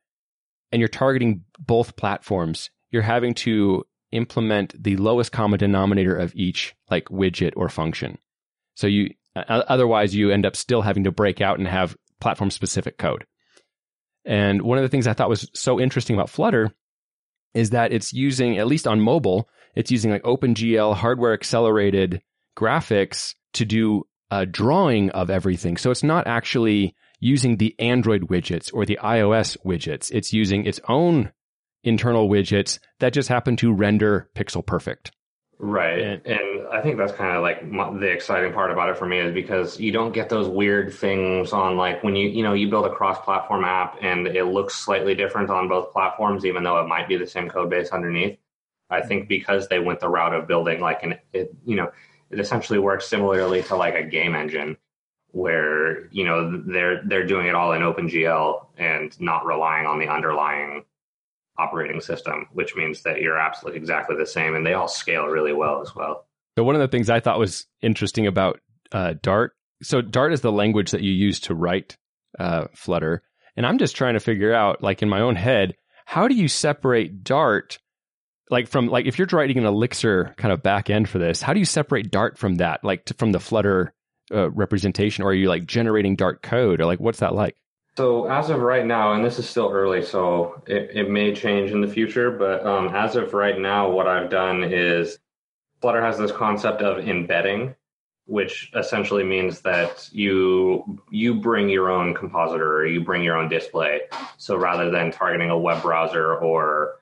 and 0.72 0.80
you're 0.80 0.88
targeting 0.88 1.44
both 1.58 1.96
platforms. 1.96 2.70
You're 2.92 3.02
having 3.02 3.34
to 3.36 3.86
implement 4.12 4.82
the 4.82 4.98
lowest 4.98 5.32
common 5.32 5.60
denominator 5.60 6.16
of 6.16 6.34
each 6.36 6.76
like 6.90 7.06
widget 7.06 7.54
or 7.56 7.70
function. 7.70 8.18
So 8.76 8.88
you 8.88 9.14
Uh, 9.48 9.64
otherwise, 9.68 10.16
you 10.16 10.32
end 10.32 10.46
up 10.46 10.56
still 10.56 10.82
having 10.82 11.04
to 11.06 11.12
break 11.12 11.42
out 11.42 11.60
and 11.60 11.68
have 11.68 11.96
platform 12.20 12.52
specific 12.52 12.98
code. 12.98 13.26
And 14.26 14.62
one 14.62 14.78
of 14.78 14.84
the 14.84 14.90
things 14.90 15.08
I 15.08 15.14
thought 15.14 15.30
was 15.30 15.50
so 15.54 15.80
interesting 15.80 16.16
about 16.16 16.30
Flutter 16.30 16.72
is 17.54 17.72
that 17.72 17.92
it's 17.92 18.14
using, 18.14 18.58
at 18.58 18.68
least 18.68 18.88
on 18.88 19.02
mobile, 19.02 19.50
it's 19.76 19.92
using 19.92 20.12
like 20.12 20.24
OpenGL 20.24 20.96
hardware 20.96 21.34
accelerated 21.34 22.22
graphics 22.58 23.34
to 23.54 23.66
do 23.66 24.04
a 24.30 24.46
drawing 24.46 25.10
of 25.12 25.30
everything. 25.30 25.78
So 25.78 25.90
it's 25.92 26.04
not 26.04 26.28
actually 26.28 26.96
using 27.20 27.58
the 27.58 27.76
Android 27.80 28.28
widgets 28.30 28.70
or 28.74 28.86
the 28.86 29.00
iOS 29.02 29.58
widgets. 29.66 30.12
It's 30.12 30.34
using 30.34 30.66
its 30.66 30.80
own 30.88 31.32
internal 31.84 32.30
widgets 32.30 32.80
that 33.00 33.14
just 33.14 33.30
happen 33.30 33.56
to 33.58 33.74
render 33.74 34.30
pixel 34.36 34.66
perfect. 34.66 35.12
Right. 35.62 36.00
And, 36.00 36.26
and 36.26 36.68
I 36.72 36.82
think 36.82 36.98
that's 36.98 37.12
kind 37.12 37.36
of 37.36 37.44
like 37.44 37.68
my, 37.68 37.92
the 37.92 38.08
exciting 38.08 38.54
part 38.54 38.72
about 38.72 38.90
it 38.90 38.98
for 38.98 39.06
me 39.06 39.20
is 39.20 39.34
because 39.34 39.78
you 39.78 39.92
don't 39.92 40.14
get 40.14 40.30
those 40.30 40.48
weird 40.48 40.94
things 40.94 41.52
on 41.52 41.76
like 41.76 42.02
when 42.02 42.16
you, 42.16 42.30
you 42.30 42.44
know, 42.44 42.54
you 42.54 42.70
build 42.70 42.86
a 42.86 42.96
cross 42.96 43.20
platform 43.26 43.66
app 43.66 43.98
and 44.02 44.28
it 44.28 44.46
looks 44.46 44.76
slightly 44.76 45.16
different 45.16 45.50
on 45.50 45.68
both 45.68 45.92
platforms, 45.92 46.46
even 46.46 46.64
though 46.64 46.80
it 46.80 46.88
might 46.88 47.10
be 47.10 47.18
the 47.18 47.28
same 47.28 47.50
code 47.50 47.70
base 47.70 47.90
underneath. 47.90 48.38
I 48.90 49.02
think 49.02 49.24
mm-hmm. 49.24 49.28
because 49.28 49.68
they 49.68 49.80
went 49.80 50.00
the 50.00 50.08
route 50.08 50.34
of 50.34 50.48
building 50.48 50.80
like 50.80 51.04
an, 51.04 51.16
it, 51.34 51.54
you 51.66 51.76
know, 51.76 51.92
it 52.32 52.40
essentially 52.40 52.80
works 52.80 53.08
similarly 53.08 53.62
to 53.64 53.76
like 53.76 53.96
a 53.96 54.04
game 54.04 54.36
engine 54.36 54.78
where, 55.32 56.08
you 56.08 56.24
know, 56.24 56.64
they're, 56.68 57.04
they're 57.04 57.28
doing 57.28 57.48
it 57.48 57.56
all 57.56 57.74
in 57.74 57.82
OpenGL 57.82 58.66
and 58.78 59.20
not 59.20 59.46
relying 59.46 59.86
on 59.86 60.00
the 60.00 60.08
underlying 60.08 60.86
operating 61.60 62.02
system, 62.02 62.48
which 62.54 62.76
means 62.76 63.04
that 63.04 63.22
your 63.22 63.36
apps 63.36 63.64
look 63.64 63.76
exactly 63.76 64.16
the 64.16 64.26
same 64.26 64.56
and 64.56 64.66
they 64.66 64.74
all 64.74 64.88
scale 64.88 65.26
really 65.26 65.54
well 65.54 65.82
as 65.82 65.94
well. 65.94 66.26
So 66.58 66.64
one 66.64 66.76
of 66.76 66.82
the 66.82 66.88
things 66.88 67.10
I 67.10 67.20
thought 67.20 67.40
was 67.40 67.68
interesting 67.82 68.28
about 68.28 68.60
uh, 68.92 69.14
Dart. 69.22 69.54
So 69.82 70.02
Dart 70.02 70.34
is 70.34 70.42
the 70.42 70.52
language 70.52 70.92
that 70.92 71.02
you 71.02 71.12
use 71.12 71.40
to 71.42 71.56
write 71.56 71.98
uh, 72.38 72.66
Flutter, 72.76 73.24
and 73.56 73.66
I'm 73.66 73.78
just 73.78 73.96
trying 73.96 74.16
to 74.16 74.20
figure 74.20 74.54
out, 74.54 74.84
like 74.84 75.02
in 75.02 75.10
my 75.10 75.22
own 75.22 75.36
head, 75.36 75.76
how 76.06 76.28
do 76.28 76.36
you 76.36 76.48
separate 76.48 77.24
Dart, 77.24 77.78
like 78.50 78.68
from 78.68 78.88
like 78.88 79.06
if 79.06 79.18
you're 79.18 79.28
writing 79.32 79.58
an 79.58 79.66
Elixir 79.66 80.34
kind 80.38 80.52
of 80.52 80.64
back 80.64 80.90
end 80.90 81.08
for 81.08 81.20
this, 81.20 81.42
how 81.42 81.54
do 81.54 81.60
you 81.60 81.66
separate 81.66 82.12
Dart 82.12 82.38
from 82.38 82.56
that, 82.56 82.84
like 82.84 83.06
to, 83.06 83.14
from 83.14 83.32
the 83.32 83.40
Flutter 83.40 83.94
uh, 84.34 84.50
representation, 84.52 85.24
or 85.24 85.30
are 85.30 85.34
you 85.34 85.48
like 85.48 85.66
generating 85.66 86.16
Dart 86.16 86.42
code, 86.42 86.82
or 86.82 86.86
like 86.86 87.00
what's 87.00 87.20
that 87.20 87.36
like? 87.36 87.56
So 88.00 88.28
as 88.28 88.50
of 88.50 88.62
right 88.62 88.86
now, 88.86 89.12
and 89.12 89.26
this 89.26 89.40
is 89.40 89.50
still 89.50 89.72
early, 89.74 90.02
so 90.02 90.64
it, 90.66 90.92
it 90.94 91.10
may 91.10 91.36
change 91.36 91.72
in 91.72 91.82
the 91.82 91.88
future, 91.90 92.32
but 92.32 92.66
um, 92.66 92.96
as 92.96 93.18
of 93.18 93.34
right 93.34 93.60
now, 93.60 93.92
what 93.92 94.08
I've 94.08 94.30
done 94.30 94.64
is 94.64 95.20
Flutter 95.82 96.02
has 96.02 96.18
this 96.18 96.32
concept 96.32 96.82
of 96.82 97.06
embedding, 97.06 97.76
which 98.26 98.72
essentially 98.74 99.26
means 99.26 99.60
that 99.64 100.08
you 100.14 101.02
you 101.12 101.36
bring 101.42 101.68
your 101.68 101.92
own 101.92 102.14
compositor 102.14 102.78
or 102.78 102.86
you 102.86 103.04
bring 103.04 103.22
your 103.22 103.36
own 103.36 103.50
display. 103.50 104.04
So 104.38 104.56
rather 104.56 104.90
than 104.90 105.12
targeting 105.12 105.50
a 105.50 105.60
web 105.60 105.82
browser 105.82 106.36
or 106.38 107.02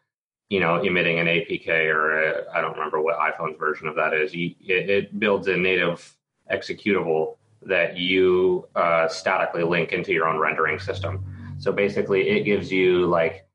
you 0.49 0.59
know 0.59 0.81
emitting 0.81 1.19
an 1.19 1.27
APK 1.27 1.93
or 1.93 2.49
I 2.51 2.59
don't 2.59 2.73
remember 2.73 3.03
what 3.03 3.19
iPhone's 3.19 3.59
version 3.59 3.87
of 3.87 3.93
that 3.97 4.15
is, 4.15 4.33
it, 4.33 4.55
it 4.67 5.19
builds 5.19 5.47
a 5.47 5.57
native 5.57 6.17
executable 6.51 7.36
that 7.63 7.97
you 7.97 8.67
uh, 8.75 9.07
statically 9.07 9.63
link 9.63 9.91
into 9.91 10.13
your 10.13 10.27
own 10.27 10.39
rendering 10.39 10.79
system. 10.79 11.25
So 11.59 11.71
basically, 11.71 12.29
it 12.29 12.43
gives 12.43 12.71
you 12.71 13.05
like, 13.07 13.47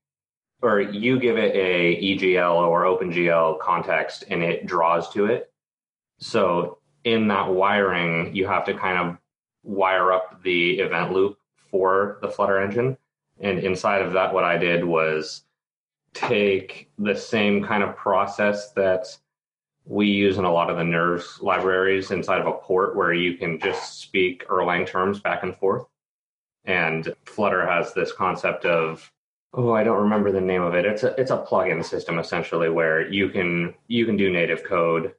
or 0.60 0.80
you 0.80 1.18
give 1.18 1.38
it 1.38 1.54
a 1.54 2.00
EGL 2.00 2.56
or 2.56 2.84
OpenGL 2.84 3.58
context, 3.60 4.24
and 4.28 4.42
it 4.42 4.66
draws 4.66 5.10
to 5.10 5.26
it. 5.26 5.52
So 6.18 6.78
in 7.04 7.28
that 7.28 7.48
wiring, 7.48 8.34
you 8.34 8.46
have 8.46 8.64
to 8.66 8.74
kind 8.74 8.98
of 8.98 9.18
wire 9.64 10.12
up 10.12 10.42
the 10.42 10.78
event 10.78 11.12
loop 11.12 11.38
for 11.70 12.18
the 12.22 12.28
Flutter 12.28 12.60
engine. 12.60 12.96
And 13.40 13.58
inside 13.58 14.02
of 14.02 14.12
that, 14.12 14.32
what 14.32 14.44
I 14.44 14.56
did 14.58 14.84
was 14.84 15.42
take 16.14 16.90
the 16.98 17.14
same 17.14 17.64
kind 17.64 17.82
of 17.82 17.96
process 17.96 18.72
that 18.72 19.06
we 19.84 20.06
use 20.06 20.38
in 20.38 20.44
a 20.44 20.52
lot 20.52 20.70
of 20.70 20.76
the 20.76 20.84
nerves 20.84 21.38
libraries 21.40 22.10
inside 22.10 22.40
of 22.40 22.46
a 22.46 22.52
port 22.52 22.96
where 22.96 23.12
you 23.12 23.36
can 23.36 23.58
just 23.58 24.00
speak 24.00 24.46
Erlang 24.48 24.86
terms 24.86 25.20
back 25.20 25.42
and 25.42 25.56
forth. 25.56 25.86
And 26.64 27.12
Flutter 27.24 27.66
has 27.66 27.92
this 27.92 28.12
concept 28.12 28.64
of 28.64 29.10
oh, 29.54 29.72
I 29.72 29.84
don't 29.84 30.02
remember 30.02 30.32
the 30.32 30.40
name 30.40 30.62
of 30.62 30.74
it. 30.74 30.84
It's 30.84 31.02
a 31.02 31.20
it's 31.20 31.30
a 31.30 31.38
plugin 31.38 31.84
system 31.84 32.18
essentially 32.18 32.68
where 32.68 33.10
you 33.10 33.28
can 33.28 33.74
you 33.88 34.06
can 34.06 34.16
do 34.16 34.30
native 34.30 34.64
code 34.64 35.14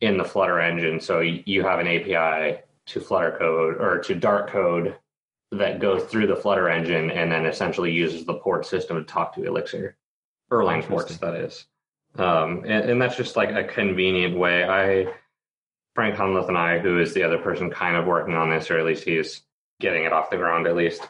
in 0.00 0.18
the 0.18 0.24
Flutter 0.24 0.60
engine. 0.60 1.00
So 1.00 1.20
you 1.20 1.62
have 1.62 1.80
an 1.80 1.86
API 1.86 2.60
to 2.86 3.00
Flutter 3.00 3.36
code 3.38 3.76
or 3.80 3.98
to 4.00 4.14
Dart 4.14 4.50
code 4.50 4.96
that 5.52 5.80
goes 5.80 6.04
through 6.04 6.26
the 6.26 6.36
Flutter 6.36 6.68
engine 6.68 7.10
and 7.10 7.30
then 7.30 7.46
essentially 7.46 7.92
uses 7.92 8.24
the 8.24 8.34
port 8.34 8.66
system 8.66 8.96
to 8.96 9.04
talk 9.04 9.34
to 9.34 9.44
Elixir, 9.44 9.96
Erlang 10.50 10.82
ports, 10.82 11.16
that 11.18 11.34
is. 11.34 11.66
Um, 12.16 12.64
and, 12.66 12.90
and, 12.90 13.00
that's 13.00 13.16
just 13.16 13.36
like 13.36 13.50
a 13.50 13.64
convenient 13.64 14.36
way. 14.36 14.64
I, 14.64 15.12
Frank 15.94 16.16
Hunleth 16.16 16.48
and 16.48 16.58
I, 16.58 16.78
who 16.78 17.00
is 17.00 17.14
the 17.14 17.22
other 17.22 17.38
person 17.38 17.70
kind 17.70 17.96
of 17.96 18.04
working 18.04 18.34
on 18.34 18.50
this, 18.50 18.70
or 18.70 18.78
at 18.78 18.84
least 18.84 19.04
he's 19.04 19.40
getting 19.80 20.04
it 20.04 20.12
off 20.12 20.30
the 20.30 20.36
ground 20.36 20.66
at 20.66 20.76
least, 20.76 21.08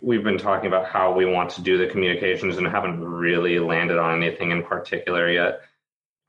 we've 0.00 0.24
been 0.24 0.38
talking 0.38 0.66
about 0.66 0.86
how 0.86 1.12
we 1.12 1.26
want 1.26 1.50
to 1.50 1.62
do 1.62 1.78
the 1.78 1.86
communications 1.86 2.56
and 2.56 2.66
haven't 2.66 3.02
really 3.02 3.58
landed 3.58 3.98
on 3.98 4.22
anything 4.22 4.50
in 4.50 4.62
particular 4.62 5.30
yet. 5.30 5.60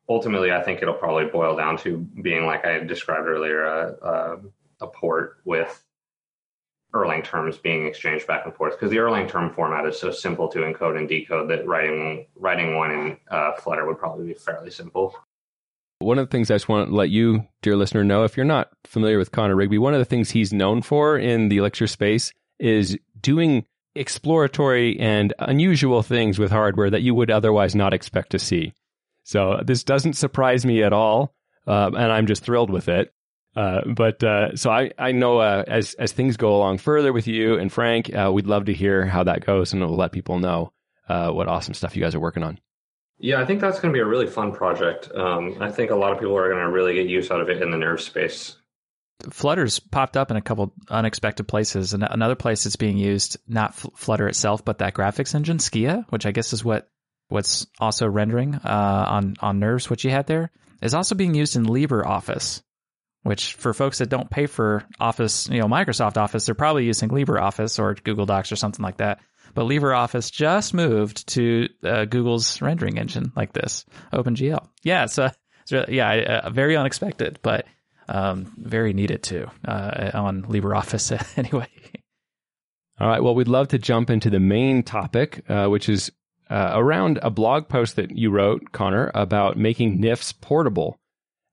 Ultimately, 0.09 0.51
I 0.51 0.61
think 0.61 0.81
it'll 0.81 0.93
probably 0.93 1.25
boil 1.25 1.55
down 1.55 1.77
to 1.79 1.97
being 1.97 2.45
like 2.45 2.65
I 2.65 2.79
described 2.79 3.27
earlier, 3.27 3.63
a, 3.63 3.95
a, 4.01 4.37
a 4.81 4.87
port 4.87 5.37
with 5.45 5.83
Erlang 6.93 7.23
terms 7.23 7.57
being 7.57 7.87
exchanged 7.87 8.27
back 8.27 8.45
and 8.45 8.53
forth 8.53 8.73
because 8.73 8.91
the 8.91 8.97
Erlang 8.97 9.29
term 9.29 9.53
format 9.53 9.85
is 9.85 9.99
so 9.99 10.11
simple 10.11 10.47
to 10.49 10.59
encode 10.59 10.97
and 10.97 11.07
decode 11.07 11.49
that 11.49 11.65
writing 11.65 12.27
writing 12.35 12.75
one 12.75 12.91
in 12.91 13.17
uh, 13.29 13.53
Flutter 13.53 13.85
would 13.85 13.97
probably 13.97 14.27
be 14.27 14.33
fairly 14.33 14.69
simple. 14.69 15.15
One 15.99 16.17
of 16.17 16.27
the 16.27 16.31
things 16.31 16.49
I 16.49 16.55
just 16.55 16.67
want 16.67 16.89
to 16.89 16.95
let 16.95 17.09
you, 17.09 17.47
dear 17.61 17.75
listener, 17.75 18.03
know 18.03 18.23
if 18.23 18.35
you're 18.35 18.45
not 18.45 18.69
familiar 18.85 19.17
with 19.17 19.31
Connor 19.31 19.55
Rigby, 19.55 19.77
one 19.77 19.93
of 19.93 19.99
the 19.99 20.05
things 20.05 20.31
he's 20.31 20.51
known 20.51 20.81
for 20.81 21.17
in 21.17 21.49
the 21.49 21.57
Elixir 21.57 21.87
space 21.87 22.33
is 22.59 22.97
doing 23.19 23.65
exploratory 23.95 24.99
and 24.99 25.33
unusual 25.39 26.01
things 26.01 26.39
with 26.39 26.51
hardware 26.51 26.89
that 26.89 27.01
you 27.01 27.13
would 27.13 27.29
otherwise 27.29 27.75
not 27.75 27.93
expect 27.93 28.31
to 28.31 28.39
see. 28.39 28.73
So 29.23 29.61
this 29.63 29.83
doesn't 29.83 30.13
surprise 30.13 30.65
me 30.65 30.81
at 30.83 30.93
all, 30.93 31.35
uh, 31.67 31.91
and 31.93 32.11
I'm 32.11 32.25
just 32.25 32.43
thrilled 32.43 32.69
with 32.69 32.89
it. 32.89 33.13
Uh, 33.55 33.81
but 33.85 34.23
uh, 34.23 34.55
so 34.55 34.69
I 34.69 34.91
I 34.97 35.11
know 35.11 35.39
uh, 35.39 35.63
as 35.67 35.93
as 35.95 36.13
things 36.13 36.37
go 36.37 36.55
along 36.55 36.77
further 36.77 37.11
with 37.11 37.27
you 37.27 37.57
and 37.57 37.71
Frank, 37.71 38.13
uh, 38.13 38.31
we'd 38.33 38.47
love 38.47 38.65
to 38.65 38.73
hear 38.73 39.05
how 39.05 39.23
that 39.23 39.45
goes, 39.45 39.73
and 39.73 39.81
we'll 39.81 39.97
let 39.97 40.11
people 40.13 40.39
know 40.39 40.71
uh, 41.09 41.31
what 41.31 41.47
awesome 41.47 41.73
stuff 41.73 41.95
you 41.95 42.01
guys 42.01 42.15
are 42.15 42.19
working 42.19 42.43
on. 42.43 42.59
Yeah, 43.19 43.39
I 43.39 43.45
think 43.45 43.61
that's 43.61 43.79
going 43.79 43.93
to 43.93 43.95
be 43.97 44.01
a 44.01 44.05
really 44.05 44.25
fun 44.25 44.51
project. 44.51 45.11
Um, 45.13 45.57
I 45.59 45.69
think 45.69 45.91
a 45.91 45.95
lot 45.95 46.11
of 46.11 46.19
people 46.19 46.35
are 46.37 46.49
going 46.49 46.63
to 46.63 46.71
really 46.71 46.95
get 46.95 47.07
use 47.07 47.29
out 47.29 47.41
of 47.41 47.49
it 47.49 47.61
in 47.61 47.69
the 47.69 47.77
nerve 47.77 48.01
space. 48.01 48.55
Flutter's 49.29 49.79
popped 49.79 50.17
up 50.17 50.31
in 50.31 50.37
a 50.37 50.41
couple 50.41 50.73
unexpected 50.89 51.47
places. 51.47 51.93
And 51.93 52.03
another 52.03 52.33
place 52.33 52.65
it's 52.65 52.77
being 52.77 52.97
used, 52.97 53.37
not 53.47 53.75
Flutter 53.75 54.27
itself, 54.27 54.65
but 54.65 54.79
that 54.79 54.95
graphics 54.95 55.35
engine, 55.35 55.57
Skia, 55.57 56.05
which 56.09 56.25
I 56.25 56.31
guess 56.31 56.53
is 56.53 56.65
what 56.65 56.89
what's 57.27 57.67
also 57.79 58.07
rendering 58.07 58.55
uh, 58.55 59.05
on 59.07 59.35
on 59.39 59.59
Nerves, 59.59 59.89
what 59.89 60.03
you 60.03 60.09
had 60.09 60.25
there, 60.25 60.49
is 60.81 60.95
also 60.95 61.13
being 61.13 61.35
used 61.35 61.55
in 61.55 61.65
LibreOffice 61.65 62.63
which 63.23 63.53
for 63.53 63.73
folks 63.73 63.99
that 63.99 64.09
don't 64.09 64.29
pay 64.29 64.47
for 64.47 64.83
Office, 64.99 65.47
you 65.49 65.59
know, 65.59 65.67
Microsoft 65.67 66.17
Office, 66.17 66.45
they're 66.45 66.55
probably 66.55 66.85
using 66.85 67.09
LibreOffice 67.09 67.79
or 67.79 67.93
Google 67.95 68.25
Docs 68.25 68.51
or 68.51 68.55
something 68.55 68.83
like 68.83 68.97
that. 68.97 69.19
But 69.53 69.65
LibreOffice 69.65 70.31
just 70.31 70.73
moved 70.73 71.27
to 71.29 71.67
uh, 71.83 72.05
Google's 72.05 72.61
rendering 72.61 72.97
engine 72.97 73.31
like 73.35 73.53
this, 73.53 73.85
OpenGL. 74.13 74.67
Yeah, 74.81 75.07
so, 75.07 75.29
yeah, 75.69 76.41
uh, 76.43 76.49
very 76.49 76.77
unexpected, 76.77 77.39
but 77.41 77.65
um, 78.07 78.53
very 78.57 78.93
needed 78.93 79.23
too 79.23 79.49
uh, 79.65 80.11
on 80.13 80.43
LibreOffice 80.43 81.37
anyway. 81.37 81.67
All 82.99 83.07
right. 83.07 83.23
Well, 83.23 83.33
we'd 83.33 83.47
love 83.47 83.69
to 83.69 83.79
jump 83.79 84.11
into 84.11 84.29
the 84.29 84.39
main 84.39 84.83
topic, 84.83 85.43
uh, 85.49 85.65
which 85.67 85.89
is 85.89 86.11
uh, 86.51 86.73
around 86.75 87.17
a 87.23 87.31
blog 87.31 87.67
post 87.67 87.95
that 87.95 88.15
you 88.15 88.29
wrote, 88.29 88.71
Connor, 88.73 89.09
about 89.15 89.57
making 89.57 89.99
NIFs 89.99 90.33
portable. 90.33 90.99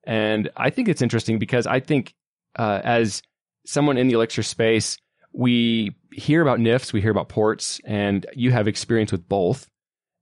And 0.09 0.50
I 0.57 0.71
think 0.71 0.88
it's 0.88 1.03
interesting 1.03 1.38
because 1.38 1.67
I 1.67 1.81
think 1.81 2.15
uh, 2.59 2.81
as 2.83 3.23
someone 3.67 3.99
in 3.99 4.09
the 4.09 4.15
Elixir 4.15 4.43
space, 4.43 4.97
we 5.35 5.95
hear 6.11 6.41
about 6.41 6.59
NIFs, 6.59 6.95
we 6.95 7.03
hear 7.03 7.11
about 7.11 7.29
ports, 7.29 7.79
and 7.85 8.25
you 8.33 8.50
have 8.50 8.67
experience 8.67 9.12
with 9.12 9.29
both. 9.29 9.69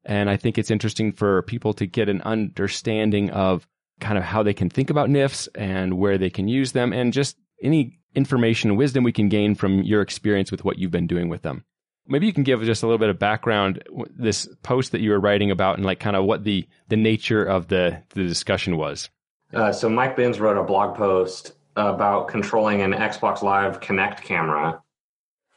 And 0.05 0.29
I 0.29 0.37
think 0.37 0.59
it's 0.59 0.73
interesting 0.73 1.13
for 1.13 1.43
people 1.43 1.73
to 1.75 1.87
get 1.87 2.09
an 2.09 2.21
understanding 2.23 3.31
of 3.31 3.65
kind 4.01 4.19
of 4.19 4.25
how 4.25 4.43
they 4.43 4.53
can 4.53 4.69
think 4.69 4.91
about 4.91 5.09
NIFs 5.09 5.49
and 5.55 5.99
where 5.99 6.19
they 6.19 6.31
can 6.31 6.49
use 6.49 6.73
them 6.73 6.93
and 6.93 7.13
just 7.13 7.37
any 7.63 8.01
information 8.17 8.71
and 8.71 8.79
wisdom 8.79 9.05
we 9.05 9.13
can 9.13 9.29
gain 9.29 9.55
from 9.55 9.85
your 9.85 10.03
experience 10.03 10.51
with 10.51 10.65
what 10.65 10.81
you've 10.81 10.91
been 10.91 11.07
doing 11.07 11.29
with 11.29 11.43
them. 11.43 11.65
Maybe 12.09 12.27
you 12.27 12.33
can 12.33 12.43
give 12.43 12.61
just 12.65 12.83
a 12.83 12.87
little 12.87 12.99
bit 12.99 13.09
of 13.09 13.21
background 13.21 13.85
this 14.17 14.49
post 14.65 14.91
that 14.93 15.01
you 15.01 15.11
were 15.11 15.21
writing 15.21 15.53
about 15.53 15.77
and 15.77 15.87
like 15.87 16.01
kind 16.01 16.17
of 16.17 16.25
what 16.25 16.43
the 16.43 16.67
the 16.89 16.97
nature 16.97 17.45
of 17.45 17.69
the 17.69 18.03
the 18.11 18.25
discussion 18.25 18.77
was. 18.77 19.11
Uh, 19.53 19.73
so 19.73 19.89
Mike 19.89 20.17
Binns 20.17 20.41
wrote 20.41 20.57
a 20.57 20.65
blog 20.65 20.97
post 20.97 21.53
about 21.77 22.29
controlling 22.29 22.83
an 22.83 22.93
Xbox 22.93 23.43
Live 23.43 23.81
Kinect 23.81 24.23
camera 24.23 24.83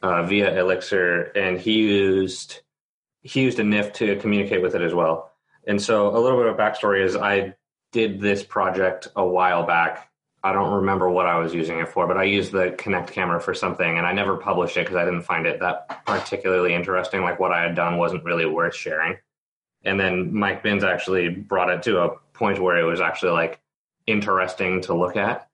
uh, 0.02 0.22
via 0.22 0.58
Elixir, 0.58 1.32
and 1.34 1.58
he 1.58 1.82
used 1.82 2.60
he 3.22 3.42
used 3.42 3.58
a 3.58 3.62
NIF 3.62 3.92
to 3.94 4.16
communicate 4.16 4.62
with 4.62 4.74
it 4.74 4.80
as 4.80 4.94
well. 4.94 5.32
And 5.66 5.80
so 5.80 6.16
a 6.16 6.18
little 6.18 6.38
bit 6.38 6.46
of 6.46 6.56
backstory 6.56 7.04
is 7.04 7.16
I 7.16 7.54
did 7.92 8.20
this 8.20 8.42
project 8.42 9.08
a 9.16 9.26
while 9.26 9.66
back. 9.66 10.10
I 10.42 10.54
don't 10.54 10.72
remember 10.72 11.10
what 11.10 11.26
I 11.26 11.38
was 11.38 11.52
using 11.52 11.80
it 11.80 11.88
for, 11.88 12.06
but 12.06 12.16
I 12.16 12.24
used 12.24 12.50
the 12.50 12.70
Kinect 12.70 13.08
camera 13.08 13.40
for 13.40 13.52
something, 13.52 13.98
and 13.98 14.06
I 14.06 14.12
never 14.12 14.38
published 14.38 14.76
it 14.78 14.86
because 14.86 14.96
I 14.96 15.04
didn't 15.04 15.22
find 15.22 15.46
it 15.46 15.60
that 15.60 16.06
particularly 16.06 16.72
interesting. 16.72 17.22
Like 17.22 17.38
what 17.38 17.52
I 17.52 17.62
had 17.62 17.74
done 17.74 17.98
wasn't 17.98 18.24
really 18.24 18.46
worth 18.46 18.74
sharing. 18.74 19.18
And 19.84 20.00
then 20.00 20.32
Mike 20.32 20.62
Binns 20.62 20.84
actually 20.84 21.28
brought 21.28 21.70
it 21.70 21.82
to 21.82 22.02
a 22.02 22.16
point 22.32 22.58
where 22.58 22.78
it 22.78 22.84
was 22.84 23.00
actually 23.00 23.32
like 23.32 23.60
interesting 24.06 24.80
to 24.82 24.94
look 24.94 25.16
at. 25.16 25.48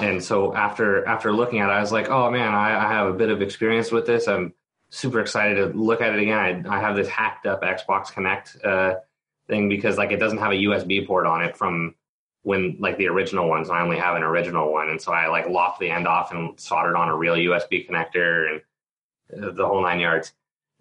And 0.00 0.22
so 0.22 0.54
after 0.54 1.06
after 1.06 1.32
looking 1.32 1.60
at 1.60 1.70
it, 1.70 1.72
I 1.72 1.80
was 1.80 1.92
like, 1.92 2.10
oh 2.10 2.30
man, 2.30 2.54
I, 2.54 2.86
I 2.86 2.92
have 2.92 3.08
a 3.08 3.12
bit 3.12 3.30
of 3.30 3.40
experience 3.40 3.90
with 3.90 4.06
this. 4.06 4.28
I'm 4.28 4.52
super 4.90 5.20
excited 5.20 5.56
to 5.56 5.78
look 5.78 6.00
at 6.00 6.14
it 6.14 6.20
again. 6.20 6.66
I, 6.66 6.76
I 6.76 6.80
have 6.80 6.96
this 6.96 7.08
hacked 7.08 7.46
up 7.46 7.62
Xbox 7.62 8.12
Kinect 8.12 8.64
uh, 8.64 9.00
thing 9.48 9.68
because 9.68 9.96
like 9.96 10.12
it 10.12 10.18
doesn't 10.18 10.38
have 10.38 10.52
a 10.52 10.56
USB 10.56 11.06
port 11.06 11.26
on 11.26 11.42
it 11.42 11.56
from 11.56 11.94
when 12.42 12.76
like 12.78 12.98
the 12.98 13.08
original 13.08 13.48
ones. 13.48 13.70
I 13.70 13.80
only 13.80 13.98
have 13.98 14.16
an 14.16 14.22
original 14.22 14.72
one, 14.72 14.88
and 14.90 15.00
so 15.00 15.12
I 15.12 15.28
like 15.28 15.48
lopped 15.48 15.80
the 15.80 15.90
end 15.90 16.06
off 16.06 16.32
and 16.32 16.58
soldered 16.60 16.96
on 16.96 17.08
a 17.08 17.16
real 17.16 17.34
USB 17.34 17.88
connector 17.88 18.60
and 19.32 19.44
uh, 19.44 19.52
the 19.52 19.66
whole 19.66 19.82
nine 19.82 20.00
yards. 20.00 20.32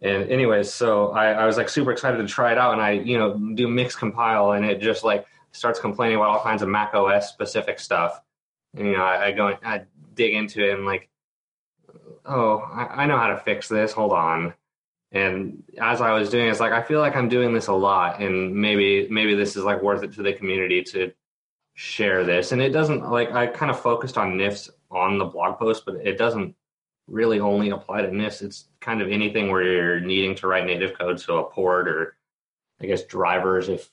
And 0.02 0.30
anyways, 0.30 0.72
so 0.72 1.10
I, 1.10 1.32
I 1.32 1.46
was 1.46 1.58
like 1.58 1.70
super 1.70 1.92
excited 1.92 2.18
to 2.18 2.28
try 2.28 2.52
it 2.52 2.58
out, 2.58 2.74
and 2.74 2.82
I 2.82 2.92
you 2.92 3.18
know 3.18 3.38
do 3.56 3.68
mix 3.68 3.96
compile, 3.96 4.52
and 4.52 4.66
it 4.66 4.80
just 4.80 5.04
like 5.04 5.26
starts 5.52 5.80
complaining 5.80 6.18
about 6.18 6.30
all 6.30 6.44
kinds 6.44 6.62
of 6.62 6.70
Mac 6.70 6.94
OS 6.94 7.30
specific 7.30 7.80
stuff. 7.80 8.22
And, 8.76 8.88
you 8.88 8.94
know, 8.94 9.04
I, 9.04 9.28
I 9.28 9.32
go, 9.32 9.58
I 9.64 9.84
dig 10.14 10.34
into 10.34 10.68
it 10.68 10.74
and 10.74 10.86
like, 10.86 11.10
oh, 12.26 12.60
I, 12.60 13.04
I 13.04 13.06
know 13.06 13.18
how 13.18 13.28
to 13.28 13.38
fix 13.38 13.68
this. 13.68 13.94
Hold 13.94 14.12
on. 14.12 14.54
And 15.12 15.64
as 15.80 16.02
I 16.02 16.12
was 16.12 16.30
doing, 16.30 16.50
it's 16.50 16.60
like 16.60 16.74
I 16.74 16.84
feel 16.84 17.00
like 17.00 17.16
I'm 17.16 17.30
doing 17.30 17.54
this 17.54 17.68
a 17.68 17.74
lot, 17.74 18.22
and 18.22 18.54
maybe 18.56 19.08
maybe 19.10 19.36
this 19.36 19.56
is 19.56 19.64
like 19.64 19.82
worth 19.82 20.04
it 20.04 20.14
to 20.14 20.22
the 20.24 20.34
community 20.34 20.84
to 20.84 21.14
share 21.76 22.26
this. 22.26 22.52
And 22.52 22.62
it 22.62 22.72
doesn't 22.72 23.10
like 23.10 23.32
I 23.32 23.48
kind 23.48 23.72
of 23.72 23.80
focused 23.80 24.18
on 24.18 24.36
NIFs 24.36 24.70
on 24.92 25.18
the 25.18 25.26
blog 25.26 25.60
post, 25.60 25.84
but 25.86 25.96
it 25.96 26.18
doesn't 26.18 26.56
really 27.08 27.40
only 27.40 27.70
apply 27.70 28.02
to 28.02 28.10
NIFs. 28.10 28.42
It's 28.42 28.68
kind 28.82 29.02
of 29.02 29.10
anything 29.10 29.50
where 29.50 29.64
you're 29.64 30.00
needing 30.02 30.36
to 30.36 30.48
write 30.48 30.66
native 30.66 30.98
code, 30.98 31.22
so 31.22 31.38
a 31.38 31.50
port 31.50 31.88
or 31.88 32.18
I 32.82 32.86
guess 32.86 33.04
drivers 33.04 33.70
if 33.70 33.90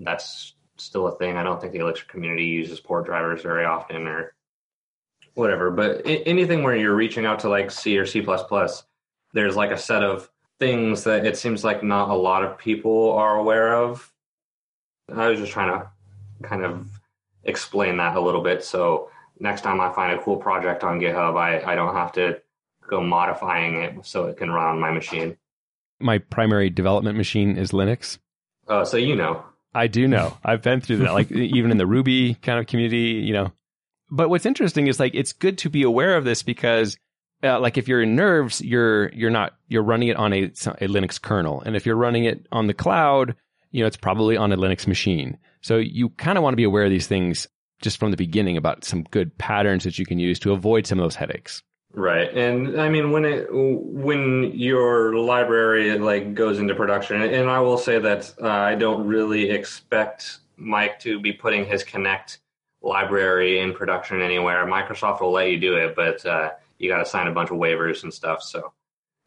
that's 0.00 0.54
still 0.78 1.06
a 1.08 1.16
thing. 1.16 1.36
I 1.36 1.42
don't 1.42 1.60
think 1.60 1.72
the 1.72 1.80
Elixir 1.80 2.06
community 2.06 2.44
uses 2.44 2.80
port 2.80 3.06
drivers 3.06 3.42
very 3.42 3.64
often 3.64 4.06
or 4.06 4.34
whatever. 5.34 5.70
But 5.70 6.02
anything 6.04 6.62
where 6.62 6.76
you're 6.76 6.94
reaching 6.94 7.26
out 7.26 7.40
to 7.40 7.48
like 7.48 7.70
C 7.70 7.98
or 7.98 8.06
C++, 8.06 8.26
there's 9.32 9.56
like 9.56 9.70
a 9.70 9.78
set 9.78 10.02
of 10.02 10.30
things 10.58 11.04
that 11.04 11.24
it 11.24 11.36
seems 11.36 11.64
like 11.64 11.82
not 11.82 12.10
a 12.10 12.14
lot 12.14 12.44
of 12.44 12.58
people 12.58 13.12
are 13.12 13.36
aware 13.36 13.74
of. 13.74 14.12
I 15.14 15.28
was 15.28 15.38
just 15.38 15.52
trying 15.52 15.80
to 15.80 15.88
kind 16.42 16.64
of 16.64 16.88
explain 17.44 17.96
that 17.98 18.16
a 18.16 18.20
little 18.20 18.42
bit. 18.42 18.64
So 18.64 19.10
next 19.40 19.62
time 19.62 19.80
I 19.80 19.92
find 19.92 20.18
a 20.18 20.22
cool 20.22 20.36
project 20.36 20.84
on 20.84 21.00
GitHub, 21.00 21.38
I, 21.38 21.72
I 21.72 21.74
don't 21.74 21.94
have 21.94 22.12
to 22.12 22.40
go 22.88 23.00
modifying 23.00 23.76
it 23.76 24.06
so 24.06 24.26
it 24.26 24.36
can 24.36 24.50
run 24.50 24.66
on 24.66 24.80
my 24.80 24.90
machine. 24.90 25.36
My 26.00 26.18
primary 26.18 26.70
development 26.70 27.16
machine 27.16 27.56
is 27.56 27.72
Linux. 27.72 28.18
Oh, 28.68 28.84
so 28.84 28.96
you 28.96 29.16
know. 29.16 29.44
I 29.74 29.86
do 29.86 30.08
know. 30.08 30.36
I've 30.44 30.62
been 30.62 30.80
through 30.80 30.98
that, 30.98 31.12
like 31.12 31.30
even 31.32 31.70
in 31.70 31.78
the 31.78 31.86
Ruby 31.86 32.34
kind 32.34 32.58
of 32.58 32.66
community, 32.66 33.22
you 33.24 33.32
know. 33.32 33.52
But 34.10 34.30
what's 34.30 34.46
interesting 34.46 34.86
is 34.86 34.98
like 34.98 35.14
it's 35.14 35.32
good 35.32 35.58
to 35.58 35.70
be 35.70 35.82
aware 35.82 36.16
of 36.16 36.24
this 36.24 36.42
because, 36.42 36.96
uh, 37.42 37.60
like, 37.60 37.76
if 37.76 37.88
you're 37.88 38.02
in 38.02 38.16
Nerves, 38.16 38.60
you're 38.60 39.10
you're 39.10 39.30
not 39.30 39.54
you're 39.68 39.82
running 39.82 40.08
it 40.08 40.16
on 40.16 40.32
a 40.32 40.44
a 40.44 40.88
Linux 40.88 41.20
kernel, 41.20 41.62
and 41.64 41.76
if 41.76 41.84
you're 41.84 41.96
running 41.96 42.24
it 42.24 42.46
on 42.50 42.66
the 42.66 42.74
cloud, 42.74 43.36
you 43.70 43.82
know, 43.82 43.86
it's 43.86 43.96
probably 43.96 44.36
on 44.36 44.52
a 44.52 44.56
Linux 44.56 44.86
machine. 44.86 45.38
So 45.60 45.76
you 45.76 46.10
kind 46.10 46.38
of 46.38 46.44
want 46.44 46.52
to 46.52 46.58
be 46.58 46.64
aware 46.64 46.84
of 46.84 46.90
these 46.90 47.06
things 47.06 47.46
just 47.82 47.98
from 47.98 48.10
the 48.10 48.16
beginning 48.16 48.56
about 48.56 48.84
some 48.84 49.02
good 49.04 49.36
patterns 49.38 49.84
that 49.84 49.98
you 49.98 50.06
can 50.06 50.18
use 50.18 50.38
to 50.40 50.52
avoid 50.52 50.86
some 50.86 50.98
of 50.98 51.04
those 51.04 51.14
headaches. 51.16 51.62
Right, 51.94 52.30
and 52.36 52.80
I 52.80 52.90
mean 52.90 53.12
when 53.12 53.24
it 53.24 53.48
when 53.50 54.52
your 54.54 55.14
library 55.14 55.98
like 55.98 56.34
goes 56.34 56.58
into 56.58 56.74
production, 56.74 57.22
and 57.22 57.48
I 57.48 57.60
will 57.60 57.78
say 57.78 57.98
that 57.98 58.34
uh, 58.40 58.46
I 58.46 58.74
don't 58.74 59.06
really 59.06 59.50
expect 59.50 60.40
Mike 60.56 61.00
to 61.00 61.18
be 61.18 61.32
putting 61.32 61.64
his 61.64 61.82
Kinect 61.82 62.38
library 62.82 63.60
in 63.60 63.72
production 63.72 64.20
anywhere. 64.20 64.66
Microsoft 64.66 65.22
will 65.22 65.32
let 65.32 65.50
you 65.50 65.58
do 65.58 65.76
it, 65.76 65.96
but 65.96 66.24
uh, 66.26 66.50
you 66.78 66.90
got 66.90 66.98
to 66.98 67.06
sign 67.06 67.26
a 67.26 67.32
bunch 67.32 67.50
of 67.50 67.56
waivers 67.56 68.02
and 68.02 68.12
stuff. 68.12 68.42
So, 68.42 68.72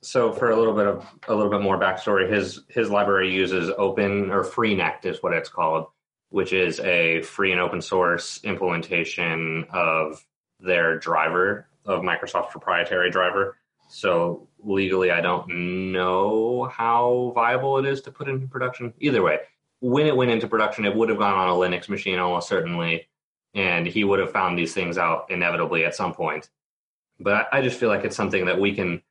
so 0.03 0.31
for 0.31 0.51
a 0.51 0.55
little 0.55 0.75
bit 0.75 0.85
of 0.85 1.05
a 1.27 1.33
little 1.33 1.51
bit 1.51 1.61
more 1.61 1.79
backstory, 1.79 2.31
his 2.31 2.61
his 2.69 2.91
library 2.91 3.33
uses 3.33 3.71
Open 3.75 4.29
or 4.29 4.43
FreeNect 4.43 5.05
is 5.05 5.23
what 5.23 5.33
it's 5.33 5.49
called, 5.49 5.87
which 6.29 6.53
is 6.53 6.79
a 6.81 7.23
free 7.23 7.51
and 7.51 7.59
open 7.59 7.81
source 7.81 8.39
implementation 8.43 9.65
of 9.71 10.23
their 10.59 10.99
driver 10.99 11.67
of 11.85 12.01
Microsoft's 12.01 12.51
proprietary 12.51 13.09
driver. 13.09 13.57
So 13.89 14.47
legally, 14.59 15.11
I 15.11 15.21
don't 15.21 15.91
know 15.91 16.71
how 16.71 17.31
viable 17.35 17.77
it 17.77 17.85
is 17.85 18.01
to 18.01 18.11
put 18.11 18.29
into 18.29 18.47
production. 18.47 18.93
Either 18.99 19.21
way, 19.21 19.39
when 19.81 20.07
it 20.07 20.15
went 20.15 20.31
into 20.31 20.47
production, 20.47 20.85
it 20.85 20.95
would 20.95 21.09
have 21.09 21.17
gone 21.17 21.33
on 21.33 21.49
a 21.49 21.53
Linux 21.53 21.89
machine 21.89 22.19
almost 22.19 22.47
certainly, 22.47 23.07
and 23.53 23.85
he 23.85 24.03
would 24.03 24.19
have 24.19 24.31
found 24.31 24.57
these 24.57 24.73
things 24.73 24.97
out 24.97 25.29
inevitably 25.29 25.83
at 25.83 25.95
some 25.95 26.13
point. 26.13 26.49
But 27.19 27.47
I 27.51 27.61
just 27.61 27.79
feel 27.79 27.89
like 27.89 28.05
it's 28.05 28.15
something 28.15 28.45
that 28.45 28.59
we 28.59 28.73
can, 28.73 29.01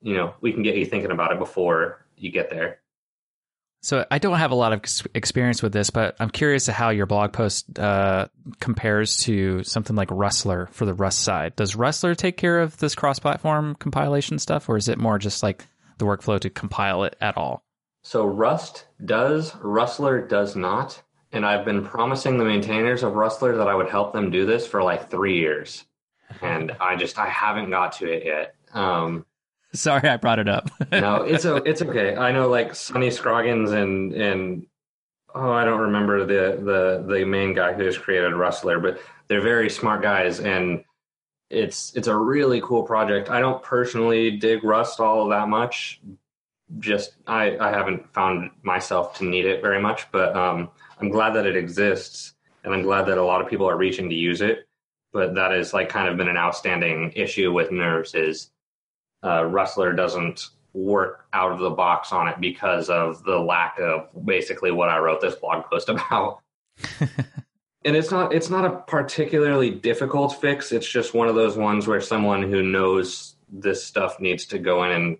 you 0.00 0.14
know, 0.14 0.34
we 0.40 0.52
can 0.52 0.62
get 0.62 0.76
you 0.76 0.86
thinking 0.86 1.10
about 1.10 1.32
it 1.32 1.38
before 1.38 2.06
you 2.16 2.30
get 2.30 2.50
there. 2.50 2.80
So 3.80 4.04
I 4.10 4.18
don't 4.18 4.38
have 4.38 4.50
a 4.50 4.56
lot 4.56 4.72
of 4.72 4.82
experience 5.14 5.62
with 5.62 5.72
this, 5.72 5.90
but 5.90 6.16
I'm 6.18 6.30
curious 6.30 6.64
to 6.64 6.72
how 6.72 6.90
your 6.90 7.06
blog 7.06 7.32
post 7.32 7.78
uh, 7.78 8.26
compares 8.58 9.18
to 9.18 9.62
something 9.62 9.94
like 9.94 10.10
Rustler 10.10 10.68
for 10.72 10.84
the 10.84 10.94
Rust 10.94 11.20
side. 11.20 11.54
Does 11.54 11.76
Rustler 11.76 12.14
take 12.14 12.36
care 12.36 12.60
of 12.60 12.76
this 12.78 12.94
cross-platform 12.94 13.76
compilation 13.76 14.38
stuff, 14.38 14.68
or 14.68 14.76
is 14.76 14.88
it 14.88 14.98
more 14.98 15.18
just 15.18 15.42
like 15.42 15.64
the 15.98 16.04
workflow 16.06 16.40
to 16.40 16.50
compile 16.50 17.04
it 17.04 17.16
at 17.20 17.36
all? 17.36 17.62
So 18.02 18.24
Rust 18.24 18.86
does, 19.04 19.54
Rustler 19.56 20.26
does 20.26 20.56
not. 20.56 21.02
And 21.30 21.44
I've 21.44 21.66
been 21.66 21.84
promising 21.84 22.38
the 22.38 22.44
maintainers 22.44 23.02
of 23.02 23.12
Rustler 23.12 23.58
that 23.58 23.68
I 23.68 23.74
would 23.74 23.90
help 23.90 24.14
them 24.14 24.30
do 24.30 24.46
this 24.46 24.66
for 24.66 24.82
like 24.82 25.10
three 25.10 25.38
years. 25.38 25.84
And 26.40 26.72
I 26.80 26.96
just, 26.96 27.18
I 27.18 27.28
haven't 27.28 27.70
got 27.70 27.92
to 27.94 28.10
it 28.10 28.24
yet. 28.24 28.54
Um, 28.72 29.26
Sorry, 29.74 30.08
I 30.08 30.16
brought 30.16 30.38
it 30.38 30.48
up. 30.48 30.70
no, 30.90 31.22
it's 31.22 31.44
a, 31.44 31.56
it's 31.56 31.82
okay. 31.82 32.16
I 32.16 32.32
know 32.32 32.48
like 32.48 32.74
Sonny 32.74 33.10
Scroggins 33.10 33.70
and 33.72 34.12
and 34.14 34.66
oh, 35.34 35.52
I 35.52 35.64
don't 35.64 35.80
remember 35.80 36.24
the 36.24 36.62
the 36.62 37.14
the 37.14 37.24
main 37.24 37.54
guy 37.54 37.74
who 37.74 37.84
has 37.84 37.98
created 37.98 38.34
Rustler, 38.34 38.80
but 38.80 39.00
they're 39.28 39.42
very 39.42 39.68
smart 39.68 40.02
guys, 40.02 40.40
and 40.40 40.84
it's 41.50 41.94
it's 41.94 42.08
a 42.08 42.16
really 42.16 42.60
cool 42.62 42.82
project. 42.82 43.28
I 43.30 43.40
don't 43.40 43.62
personally 43.62 44.30
dig 44.32 44.64
Rust 44.64 45.00
all 45.00 45.28
that 45.28 45.48
much. 45.48 46.00
Just 46.78 47.12
I 47.26 47.58
I 47.58 47.70
haven't 47.70 48.12
found 48.14 48.50
myself 48.62 49.14
to 49.18 49.24
need 49.24 49.44
it 49.44 49.60
very 49.60 49.80
much, 49.80 50.10
but 50.12 50.34
um, 50.34 50.70
I'm 50.98 51.10
glad 51.10 51.34
that 51.34 51.46
it 51.46 51.56
exists, 51.56 52.34
and 52.64 52.72
I'm 52.72 52.82
glad 52.82 53.06
that 53.06 53.18
a 53.18 53.24
lot 53.24 53.42
of 53.42 53.48
people 53.48 53.68
are 53.68 53.76
reaching 53.76 54.08
to 54.08 54.14
use 54.14 54.40
it. 54.40 54.66
But 55.12 55.34
that 55.34 55.52
is 55.52 55.74
like 55.74 55.88
kind 55.88 56.08
of 56.08 56.16
been 56.16 56.28
an 56.28 56.36
outstanding 56.36 57.12
issue 57.16 57.52
with 57.52 57.70
Nerves 57.70 58.14
is 58.14 58.50
uh, 59.24 59.44
Rustler 59.44 59.92
doesn't 59.92 60.48
work 60.74 61.26
out 61.32 61.52
of 61.52 61.58
the 61.58 61.70
box 61.70 62.12
on 62.12 62.28
it 62.28 62.40
because 62.40 62.88
of 62.88 63.22
the 63.24 63.38
lack 63.38 63.78
of 63.78 64.08
basically 64.24 64.70
what 64.70 64.88
I 64.88 64.98
wrote 64.98 65.20
this 65.20 65.34
blog 65.34 65.64
post 65.70 65.88
about. 65.88 66.40
and 67.84 67.96
it's 67.96 68.10
not 68.10 68.32
it's 68.32 68.50
not 68.50 68.64
a 68.64 68.76
particularly 68.86 69.70
difficult 69.70 70.40
fix. 70.40 70.72
It's 70.72 70.88
just 70.88 71.14
one 71.14 71.28
of 71.28 71.34
those 71.34 71.56
ones 71.56 71.86
where 71.86 72.00
someone 72.00 72.42
who 72.42 72.62
knows 72.62 73.34
this 73.50 73.82
stuff 73.84 74.20
needs 74.20 74.46
to 74.46 74.58
go 74.58 74.84
in 74.84 74.92
and 74.92 75.18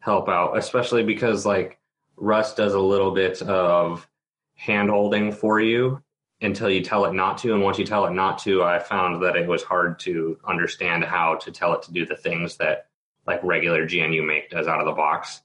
help 0.00 0.28
out, 0.28 0.56
especially 0.56 1.02
because 1.02 1.44
like 1.44 1.78
Rust 2.16 2.56
does 2.56 2.74
a 2.74 2.80
little 2.80 3.10
bit 3.10 3.42
of 3.42 4.08
hand 4.54 4.90
holding 4.90 5.32
for 5.32 5.60
you 5.60 6.02
until 6.40 6.70
you 6.70 6.82
tell 6.82 7.04
it 7.06 7.14
not 7.14 7.38
to. 7.38 7.54
And 7.54 7.62
once 7.62 7.78
you 7.78 7.84
tell 7.84 8.06
it 8.06 8.12
not 8.12 8.38
to, 8.40 8.62
I 8.62 8.78
found 8.78 9.22
that 9.22 9.36
it 9.36 9.48
was 9.48 9.62
hard 9.62 9.98
to 10.00 10.38
understand 10.46 11.04
how 11.04 11.36
to 11.36 11.50
tell 11.50 11.74
it 11.74 11.82
to 11.82 11.92
do 11.92 12.06
the 12.06 12.16
things 12.16 12.56
that 12.58 12.86
like 13.26 13.42
regular 13.42 13.86
GNU 13.86 14.22
Make 14.22 14.50
does 14.50 14.66
out 14.66 14.80
of 14.80 14.86
the 14.86 14.92
box. 14.92 15.42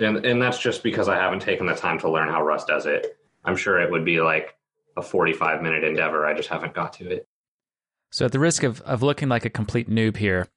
And 0.00 0.26
and 0.26 0.42
that's 0.42 0.58
just 0.58 0.82
because 0.82 1.08
I 1.08 1.16
haven't 1.16 1.40
taken 1.40 1.66
the 1.66 1.74
time 1.74 1.98
to 2.00 2.10
learn 2.10 2.28
how 2.28 2.42
Rust 2.42 2.66
does 2.66 2.86
it. 2.86 3.16
I'm 3.44 3.56
sure 3.56 3.80
it 3.80 3.90
would 3.90 4.04
be 4.04 4.20
like 4.20 4.56
a 4.96 5.02
45 5.02 5.62
minute 5.62 5.84
endeavor. 5.84 6.26
I 6.26 6.34
just 6.34 6.48
haven't 6.48 6.74
got 6.74 6.94
to 6.94 7.08
it. 7.10 7.28
So 8.10 8.24
at 8.24 8.32
the 8.32 8.38
risk 8.38 8.62
of, 8.62 8.80
of 8.82 9.02
looking 9.02 9.28
like 9.28 9.44
a 9.44 9.50
complete 9.50 9.90
noob 9.90 10.16
here, 10.16 10.48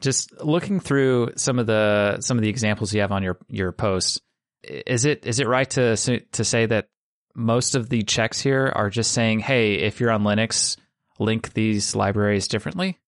just 0.00 0.42
looking 0.42 0.80
through 0.80 1.32
some 1.36 1.58
of 1.58 1.66
the 1.66 2.20
some 2.20 2.36
of 2.36 2.42
the 2.42 2.48
examples 2.48 2.92
you 2.92 3.00
have 3.00 3.12
on 3.12 3.22
your 3.22 3.38
your 3.48 3.72
post, 3.72 4.20
is 4.62 5.04
it 5.04 5.26
is 5.26 5.40
it 5.40 5.48
right 5.48 5.68
to 5.70 5.96
to 5.96 6.44
say 6.44 6.66
that 6.66 6.88
most 7.34 7.74
of 7.74 7.88
the 7.88 8.02
checks 8.02 8.40
here 8.40 8.70
are 8.74 8.90
just 8.90 9.12
saying, 9.12 9.40
"Hey, 9.40 9.74
if 9.74 10.00
you're 10.00 10.10
on 10.10 10.22
Linux, 10.22 10.76
link 11.18 11.52
these 11.52 11.94
libraries 11.96 12.48
differently, 12.48 12.98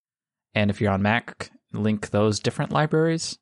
and 0.54 0.70
if 0.70 0.80
you're 0.80 0.92
on 0.92 1.02
Mac, 1.02 1.50
link 1.72 2.10
those 2.10 2.40
different 2.40 2.72
libraries? 2.72 3.38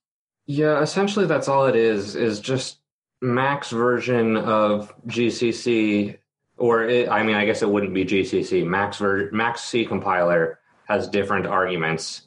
Yeah, 0.47 0.81
essentially 0.81 1.27
that's 1.27 1.49
all 1.49 1.67
it 1.67 1.77
is, 1.77 2.17
is 2.17 2.41
just 2.41 2.79
Mac's 3.21 3.71
version 3.71 4.37
of 4.37 4.95
GCC, 5.07 6.19
or 6.57 6.85
it, 6.85 7.09
I 7.09 7.23
mean, 7.23 7.37
I 7.37 7.45
guess 7.45 7.63
it 7.63 7.71
wouldn't 7.71 7.95
be 7.95 8.05
GCC. 8.05 8.67
Mac's, 8.67 8.99
ver- 8.99 9.31
Mac's 9.33 9.63
C 9.65 9.85
compiler 9.85 10.59
has 10.87 11.09
different 11.09 11.47
arguments 11.47 12.23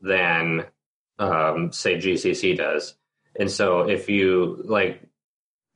than, 0.00 0.66
um, 1.18 1.72
say, 1.72 1.96
GCC 1.96 2.56
does. 2.56 2.94
And 3.38 3.50
so 3.50 3.88
if 3.88 4.08
you, 4.08 4.62
like, 4.64 5.02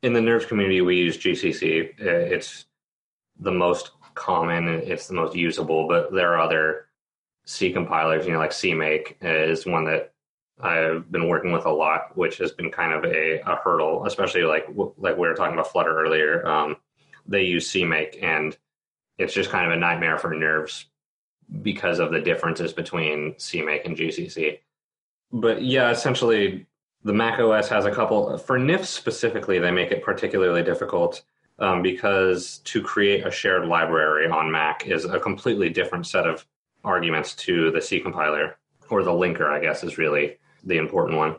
in 0.03 0.13
the 0.13 0.21
nerves 0.21 0.47
community, 0.47 0.83
we 0.83 0.97
use 0.97 1.19
GCC. 1.19 1.99
It's 1.99 2.67
the 3.39 3.53
most 3.53 3.91
common, 4.15 4.69
it's 4.69 5.09
the 5.09 5.15
most 5.15 5.35
usable, 5.35 5.89
but 5.89 6.13
there 6.13 6.35
are 6.35 6.41
other 6.41 6.86
C 7.47 7.73
compilers, 7.73 8.27
you 8.27 8.33
know, 8.33 8.39
like 8.39 8.51
CMake 8.51 9.15
is 9.23 9.65
one 9.65 9.85
that 9.85 10.13
I've 10.61 11.11
been 11.11 11.29
working 11.29 11.53
with 11.53 11.65
a 11.65 11.71
lot, 11.71 12.17
which 12.17 12.39
has 12.39 12.53
been 12.53 12.71
kind 12.71 12.93
of 12.93 13.05
a, 13.05 13.41
a 13.41 13.57
hurdle, 13.57 14.05
especially 14.07 14.43
like 14.43 14.67
like 14.99 15.17
we 15.17 15.29
were 15.29 15.35
talking 15.35 15.55
about 15.55 15.71
Flutter 15.71 15.97
earlier. 15.97 16.47
Um, 16.47 16.77
they 17.27 17.43
use 17.43 17.71
CMake, 17.71 18.23
and 18.23 18.57
it's 19.19 19.33
just 19.33 19.51
kind 19.51 19.67
of 19.67 19.73
a 19.73 19.81
nightmare 19.81 20.19
for 20.19 20.35
nerves 20.35 20.87
because 21.63 22.01
of 22.01 22.11
the 22.11 22.21
differences 22.21 22.73
between 22.73 23.35
CMake 23.35 23.85
and 23.85 23.97
GCC. 23.97 24.59
But 25.33 25.63
yeah, 25.63 25.91
essentially, 25.91 26.67
the 27.05 27.13
Mac 27.13 27.39
OS 27.39 27.69
has 27.69 27.85
a 27.85 27.91
couple 27.91 28.37
for 28.39 28.59
NIF 28.59 28.85
specifically. 28.85 29.59
They 29.61 29.71
make 29.71 29.93
it 29.93 30.03
particularly 30.03 30.63
difficult 30.63 31.23
um, 31.61 31.83
because 31.83 32.59
to 32.65 32.83
create 32.83 33.27
a 33.27 33.31
shared 33.31 33.67
library 33.67 34.29
on 34.29 34.51
Mac 34.51 34.87
is 34.87 35.05
a 35.05 35.21
completely 35.21 35.69
different 35.69 36.07
set 36.07 36.27
of 36.27 36.45
arguments 36.87 37.35
to 37.35 37.71
the 37.71 37.83
C 37.83 38.01
compiler, 38.01 38.57
or 38.89 39.03
the 39.03 39.11
linker, 39.11 39.51
I 39.51 39.61
guess, 39.61 39.85
is 39.85 39.99
really 39.99 40.39
the 40.65 40.79
important 40.79 41.19
one. 41.19 41.37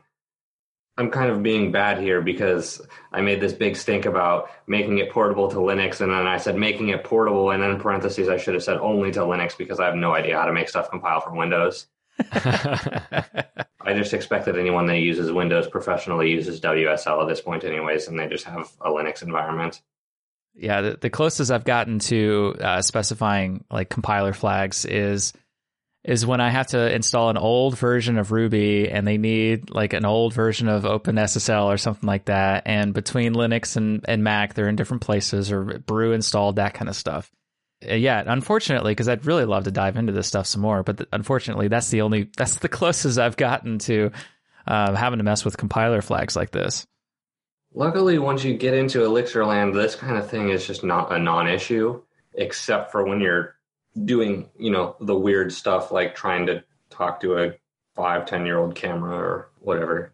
I'm 1.00 1.12
kind 1.12 1.30
of 1.30 1.44
being 1.44 1.72
bad 1.72 2.00
here 2.00 2.22
because 2.22 2.82
I 3.12 3.22
made 3.22 3.40
this 3.40 3.54
big 3.54 3.76
stink 3.76 4.06
about 4.06 4.50
making 4.66 4.98
it 4.98 5.12
portable 5.12 5.48
to 5.50 5.58
Linux, 5.58 6.02
and 6.02 6.12
then 6.12 6.26
I 6.26 6.38
said 6.38 6.56
making 6.56 6.90
it 6.90 7.04
portable, 7.04 7.52
and 7.52 7.62
then 7.62 7.72
in 7.72 7.80
parentheses 7.80 8.30
I 8.30 8.38
should 8.38 8.56
have 8.56 8.64
said 8.64 8.78
only 8.78 9.12
to 9.12 9.20
Linux 9.20 9.56
because 9.56 9.80
I 9.80 9.86
have 9.86 9.96
no 9.96 10.14
idea 10.14 10.38
how 10.38 10.46
to 10.46 10.54
make 10.54 10.70
stuff 10.70 10.90
compile 10.90 11.22
from 11.22 11.38
Windows. 11.38 11.88
I 12.20 13.94
just 13.94 14.14
expect 14.14 14.46
that 14.46 14.58
anyone 14.58 14.88
that 14.88 14.98
uses 14.98 15.32
Windows 15.32 15.68
professionally 15.68 16.32
uses 16.32 16.60
WSL 16.60 17.22
at 17.22 17.30
this 17.30 17.42
point, 17.42 17.64
anyways, 17.64 18.08
and 18.08 18.20
they 18.20 18.28
just 18.28 18.46
have 18.46 18.72
a 18.82 18.90
Linux 18.90 19.22
environment. 19.22 19.82
Yeah, 20.58 20.82
the, 20.82 20.98
the 21.00 21.10
closest 21.10 21.52
I've 21.52 21.66
gotten 21.66 22.00
to 22.00 22.56
uh, 22.60 22.82
specifying 22.82 23.64
like 23.72 23.90
compiler 23.90 24.34
flags 24.34 24.86
is 24.86 25.34
is 26.04 26.26
when 26.26 26.40
I 26.40 26.50
have 26.50 26.68
to 26.68 26.94
install 26.94 27.30
an 27.30 27.38
old 27.38 27.78
version 27.78 28.18
of 28.18 28.32
Ruby 28.32 28.90
and 28.90 29.06
they 29.06 29.18
need 29.18 29.70
like 29.70 29.92
an 29.92 30.06
old 30.06 30.34
version 30.34 30.70
of 30.70 30.84
OpenSSL 30.84 31.66
or 31.66 31.78
something 31.78 32.08
like 32.08 32.26
that. 32.26 32.64
And 32.66 32.94
between 32.94 33.34
Linux 33.34 33.76
and, 33.76 34.06
and 34.08 34.24
Mac, 34.24 34.54
they're 34.54 34.70
in 34.70 34.78
different 34.78 35.04
places 35.04 35.52
or 35.52 35.64
brew 35.64 36.14
installed, 36.14 36.56
that 36.56 36.74
kind 36.74 36.88
of 36.88 36.96
stuff. 36.96 37.30
Uh, 37.88 37.96
yeah, 37.96 38.24
unfortunately, 38.26 38.92
because 38.92 39.10
I'd 39.10 39.26
really 39.26 39.44
love 39.44 39.66
to 39.66 39.72
dive 39.72 39.98
into 39.98 40.14
this 40.14 40.28
stuff 40.28 40.48
some 40.48 40.62
more, 40.62 40.82
but 40.82 40.98
th- 40.98 41.10
unfortunately, 41.12 41.68
that's 41.68 41.90
the 41.90 42.02
only 42.02 42.30
that's 42.38 42.56
the 42.56 42.70
closest 42.70 43.20
I've 43.20 43.38
gotten 43.38 43.80
to 43.80 44.12
uh, 44.66 44.96
having 44.96 45.20
to 45.20 45.24
mess 45.24 45.44
with 45.44 45.58
compiler 45.58 46.02
flags 46.02 46.38
like 46.38 46.52
this. 46.52 46.88
Luckily, 47.78 48.18
once 48.18 48.44
you 48.44 48.58
get 48.58 48.74
into 48.74 49.02
Elixirland, 49.02 49.76
this 49.76 49.94
kind 49.94 50.18
of 50.18 50.28
thing 50.28 50.50
is 50.50 50.66
just 50.66 50.84
not 50.84 51.14
a 51.14 51.20
non-issue, 51.20 52.02
except 52.34 52.92
for 52.92 53.06
when 53.06 53.22
you're 53.22 53.56
doing, 54.04 54.50
you 54.58 54.72
know, 54.72 54.96
the 55.00 55.16
weird 55.16 55.54
stuff 55.54 55.92
like 55.92 56.16
trying 56.16 56.48
to 56.48 56.64
talk 56.90 57.20
to 57.20 57.38
a 57.38 57.52
five, 57.96 58.26
ten 58.26 58.48
year 58.48 58.58
old 58.58 58.74
camera 58.74 59.16
or 59.16 59.52
whatever. 59.60 60.12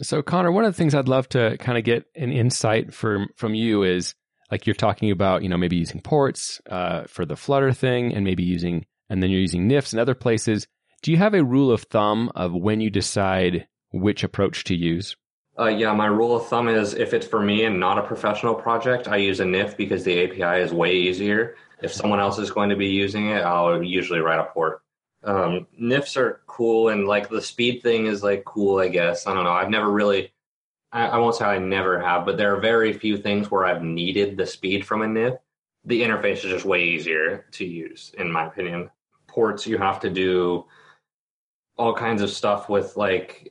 So, 0.00 0.22
Connor, 0.22 0.52
one 0.52 0.64
of 0.64 0.72
the 0.72 0.76
things 0.78 0.94
I'd 0.94 1.08
love 1.08 1.28
to 1.30 1.56
kind 1.58 1.76
of 1.76 1.82
get 1.82 2.04
an 2.14 2.30
insight 2.30 2.94
from 2.94 3.26
from 3.34 3.56
you 3.56 3.82
is 3.82 4.14
like 4.52 4.68
you're 4.68 4.74
talking 4.74 5.10
about, 5.10 5.42
you 5.42 5.48
know, 5.48 5.58
maybe 5.58 5.78
using 5.78 6.00
ports 6.00 6.60
uh, 6.70 7.06
for 7.08 7.26
the 7.26 7.36
Flutter 7.36 7.72
thing, 7.72 8.14
and 8.14 8.24
maybe 8.24 8.44
using, 8.44 8.86
and 9.08 9.20
then 9.20 9.30
you're 9.30 9.40
using 9.40 9.66
NIFs 9.66 9.92
and 9.92 9.98
other 9.98 10.14
places. 10.14 10.68
Do 11.02 11.10
you 11.10 11.16
have 11.16 11.34
a 11.34 11.42
rule 11.42 11.72
of 11.72 11.82
thumb 11.82 12.30
of 12.36 12.52
when 12.52 12.80
you 12.80 12.88
decide 12.88 13.66
which 13.90 14.22
approach 14.22 14.62
to 14.64 14.76
use? 14.76 15.16
Uh, 15.58 15.66
yeah, 15.66 15.92
my 15.92 16.06
rule 16.06 16.36
of 16.36 16.46
thumb 16.46 16.68
is 16.68 16.94
if 16.94 17.12
it's 17.12 17.26
for 17.26 17.42
me 17.42 17.64
and 17.64 17.78
not 17.78 17.98
a 17.98 18.02
professional 18.02 18.54
project, 18.54 19.08
I 19.08 19.16
use 19.16 19.40
a 19.40 19.44
NIF 19.44 19.76
because 19.76 20.04
the 20.04 20.24
API 20.24 20.62
is 20.62 20.72
way 20.72 20.94
easier. 20.94 21.56
If 21.82 21.92
someone 21.92 22.20
else 22.20 22.38
is 22.38 22.50
going 22.50 22.70
to 22.70 22.76
be 22.76 22.88
using 22.88 23.30
it, 23.30 23.42
I'll 23.42 23.82
usually 23.82 24.20
write 24.20 24.38
a 24.38 24.44
port. 24.44 24.82
Um, 25.22 25.66
NIFs 25.78 26.16
are 26.16 26.40
cool, 26.46 26.88
and 26.88 27.06
like 27.06 27.28
the 27.28 27.42
speed 27.42 27.82
thing 27.82 28.06
is 28.06 28.22
like 28.22 28.44
cool, 28.44 28.78
I 28.78 28.88
guess. 28.88 29.26
I 29.26 29.34
don't 29.34 29.44
know. 29.44 29.50
I've 29.50 29.70
never 29.70 29.90
really, 29.90 30.32
I, 30.92 31.08
I 31.08 31.18
won't 31.18 31.34
say 31.34 31.44
I 31.44 31.58
never 31.58 32.00
have, 32.00 32.24
but 32.24 32.36
there 32.36 32.54
are 32.54 32.60
very 32.60 32.92
few 32.92 33.18
things 33.18 33.50
where 33.50 33.66
I've 33.66 33.82
needed 33.82 34.36
the 34.36 34.46
speed 34.46 34.86
from 34.86 35.02
a 35.02 35.06
NIF. 35.06 35.38
The 35.84 36.02
interface 36.02 36.44
is 36.44 36.52
just 36.52 36.64
way 36.64 36.84
easier 36.84 37.46
to 37.52 37.64
use, 37.64 38.14
in 38.18 38.30
my 38.30 38.46
opinion. 38.46 38.90
Ports, 39.26 39.66
you 39.66 39.78
have 39.78 40.00
to 40.00 40.10
do 40.10 40.64
all 41.76 41.94
kinds 41.94 42.20
of 42.22 42.30
stuff 42.30 42.68
with 42.68 42.96
like 42.96 43.49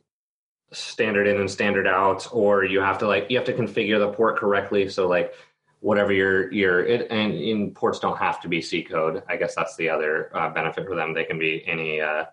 standard 0.72 1.28
in 1.28 1.40
and 1.40 1.50
standard 1.50 1.88
out, 1.88 2.28
or 2.32 2.64
you 2.64 2.80
have 2.80 2.98
to 3.00 3.08
like 3.08 3.28
you 3.30 3.38
have 3.38 3.46
to 3.48 3.54
configure 3.54 4.00
the 4.00 4.12
port 4.12 4.38
correctly. 4.38 4.90
So 4.90 5.08
like 5.08 5.34
whatever 5.80 6.12
your 6.12 6.52
your 6.52 6.86
it, 6.86 7.08
and 7.10 7.34
in 7.34 7.72
ports 7.72 8.00
don't 8.00 8.18
have 8.18 8.42
to 8.42 8.48
be 8.48 8.62
C 8.62 8.84
code. 8.84 9.24
I 9.28 9.38
guess 9.38 9.56
that's 9.56 9.76
the 9.76 9.90
other 9.90 10.36
uh, 10.36 10.50
benefit 10.50 10.86
for 10.86 10.96
them. 10.96 11.14
They 11.14 11.24
can 11.24 11.40
be 11.40 11.64
any 11.68 12.02
uh, 12.02 12.26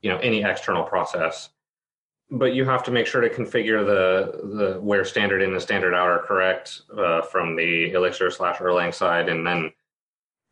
you 0.00 0.10
know 0.10 0.18
any 0.18 0.42
external 0.42 0.84
process, 0.84 1.50
but 2.30 2.54
you 2.54 2.64
have 2.64 2.82
to 2.84 2.90
make 2.90 3.06
sure 3.06 3.20
to 3.20 3.30
configure 3.30 3.84
the 3.84 4.48
the 4.56 4.80
where 4.80 5.04
standard 5.04 5.42
in 5.42 5.52
and 5.52 5.62
standard 5.62 5.94
out 5.94 6.08
are 6.08 6.22
correct 6.22 6.82
uh, 6.96 7.22
from 7.22 7.56
the 7.56 7.92
Elixir 7.92 8.30
slash 8.30 8.58
Erlang 8.58 8.92
side, 8.92 9.28
and 9.28 9.46
then 9.46 9.72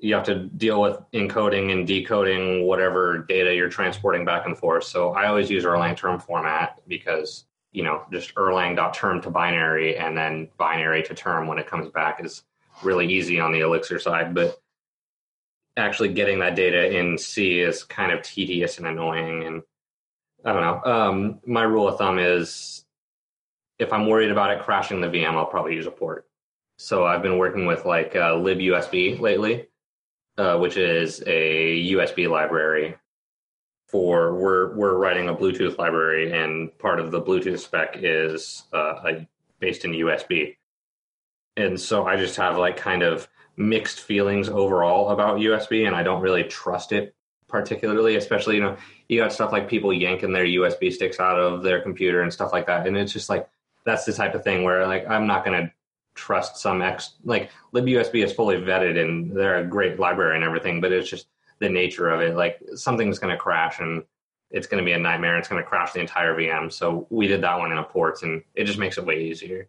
you 0.03 0.15
have 0.15 0.25
to 0.25 0.45
deal 0.45 0.81
with 0.81 0.99
encoding 1.13 1.73
and 1.73 1.87
decoding 1.87 2.67
whatever 2.67 3.19
data 3.19 3.55
you're 3.55 3.69
transporting 3.69 4.25
back 4.25 4.47
and 4.47 4.57
forth. 4.57 4.85
So 4.85 5.13
I 5.13 5.27
always 5.27 5.51
use 5.51 5.65
Erlang 5.65 5.97
term 5.97 6.19
format 6.19 6.81
because 6.89 7.45
you 7.73 7.85
know 7.85 8.03
just 8.13 8.35
Erlang.term 8.35 9.21
to 9.23 9.31
binary 9.31 9.97
and 9.97 10.17
then 10.17 10.49
binary 10.57 11.03
to 11.05 11.15
term 11.15 11.47
when 11.47 11.59
it 11.59 11.67
comes 11.67 11.89
back 11.89 12.25
is 12.25 12.43
really 12.83 13.13
easy 13.13 13.39
on 13.41 13.53
the 13.53 13.61
Elixir 13.61 13.99
side, 13.99 14.35
but 14.35 14.61
actually 15.77 16.13
getting 16.13 16.39
that 16.41 16.57
data 16.57 16.97
in 16.99 17.17
C 17.19 17.61
is 17.61 17.85
kind 17.85 18.13
of 18.13 18.23
tedious 18.23 18.79
and 18.79 18.87
annoying. 18.87 19.45
And 19.45 19.63
I 20.45 20.53
don't 20.53 20.63
know. 20.63 20.93
Um, 20.93 21.41
my 21.47 21.63
rule 21.63 21.89
of 21.89 21.99
thumb 21.99 22.19
is 22.19 22.85
if 23.79 23.93
I'm 23.93 24.07
worried 24.07 24.31
about 24.31 24.51
it 24.51 24.63
crashing 24.63 25.01
the 25.01 25.09
VM, 25.09 25.35
I'll 25.35 25.47
probably 25.47 25.75
use 25.75 25.87
a 25.87 25.91
port. 25.91 26.27
So 26.77 27.05
I've 27.05 27.23
been 27.23 27.39
working 27.39 27.67
with 27.67 27.85
like 27.85 28.17
uh, 28.17 28.33
libUSB 28.33 29.21
lately 29.21 29.69
uh, 30.41 30.57
which 30.57 30.79
is 30.79 31.23
a 31.27 31.93
USB 31.93 32.29
library 32.29 32.97
for 33.89 34.35
we're 34.35 34.75
we're 34.75 34.97
writing 34.97 35.29
a 35.29 35.35
Bluetooth 35.35 35.77
library, 35.77 36.33
and 36.33 36.77
part 36.79 36.99
of 36.99 37.11
the 37.11 37.21
Bluetooth 37.21 37.59
spec 37.59 37.99
is 38.01 38.63
uh, 38.73 38.95
based 39.59 39.85
in 39.85 39.93
USB. 39.93 40.57
And 41.59 41.79
so 41.79 42.07
I 42.07 42.17
just 42.17 42.37
have 42.37 42.57
like 42.57 42.79
kind 42.79 43.03
of 43.03 43.29
mixed 43.59 44.01
feelings 44.01 44.49
overall 44.49 45.11
about 45.11 45.41
USB, 45.41 45.87
and 45.87 45.95
I 45.95 46.03
don't 46.03 46.23
really 46.23 46.45
trust 46.45 46.93
it 46.93 47.15
particularly. 47.47 48.17
Especially, 48.17 48.55
you 48.55 48.63
know, 48.63 48.79
you 49.09 49.21
got 49.21 49.35
stuff 49.35 49.53
like 49.53 49.69
people 49.69 49.93
yanking 49.93 50.33
their 50.33 50.47
USB 50.47 50.91
sticks 50.91 51.21
out 51.21 51.39
of 51.39 51.63
their 51.63 51.83
computer 51.83 52.23
and 52.23 52.33
stuff 52.33 52.51
like 52.51 52.67
that, 52.69 52.87
and 52.87 52.97
it's 52.97 53.13
just 53.13 53.29
like 53.29 53.47
that's 53.85 54.07
the 54.07 54.15
type 54.15 54.35
of 54.35 54.43
thing 54.43 54.65
where 54.65 54.87
like 54.87 55.07
I'm 55.07 55.27
not 55.27 55.45
to 55.67 55.73
trust 56.21 56.59
some 56.59 56.83
ex 56.83 57.15
like 57.25 57.51
libusb 57.75 58.23
is 58.23 58.33
fully 58.33 58.57
vetted 58.57 59.01
and 59.03 59.35
they're 59.35 59.61
a 59.61 59.65
great 59.65 59.99
library 59.99 60.37
and 60.37 60.45
everything 60.45 60.79
but 60.79 60.93
it's 60.93 61.09
just 61.09 61.29
the 61.61 61.69
nature 61.69 62.09
of 62.11 62.21
it. 62.21 62.37
Like 62.37 62.61
something's 62.75 63.19
going 63.19 63.33
to 63.33 63.39
crash 63.39 63.81
and 63.81 64.03
it's 64.51 64.67
going 64.67 64.83
to 64.83 64.85
be 64.85 64.93
a 64.93 64.99
nightmare 64.99 65.39
it's 65.39 65.49
going 65.49 65.63
to 65.63 65.69
crash 65.69 65.93
the 65.93 66.01
entire 66.01 66.35
vm 66.35 66.71
so 66.71 67.07
we 67.09 67.27
did 67.27 67.41
that 67.41 67.59
one 67.59 67.73
in 67.73 67.79
a 67.79 67.83
ports 67.83 68.23
and 68.23 68.43
it 68.55 68.65
just 68.65 68.79
makes 68.79 68.99
it 68.99 69.07
way 69.07 69.23
easier. 69.23 69.69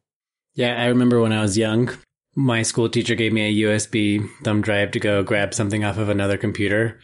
Yeah 0.54 0.82
i 0.82 0.88
remember 0.88 1.22
when 1.22 1.32
i 1.32 1.42
was 1.42 1.58
young 1.58 1.90
my 2.36 2.62
school 2.64 2.90
teacher 2.90 3.16
gave 3.16 3.32
me 3.32 3.44
a 3.44 3.68
usb 3.68 4.30
thumb 4.44 4.62
drive 4.62 4.92
to 4.92 5.00
go 5.00 5.24
grab 5.24 5.54
something 5.54 5.84
off 5.84 5.98
of 5.98 6.10
another 6.10 6.38
computer 6.38 7.00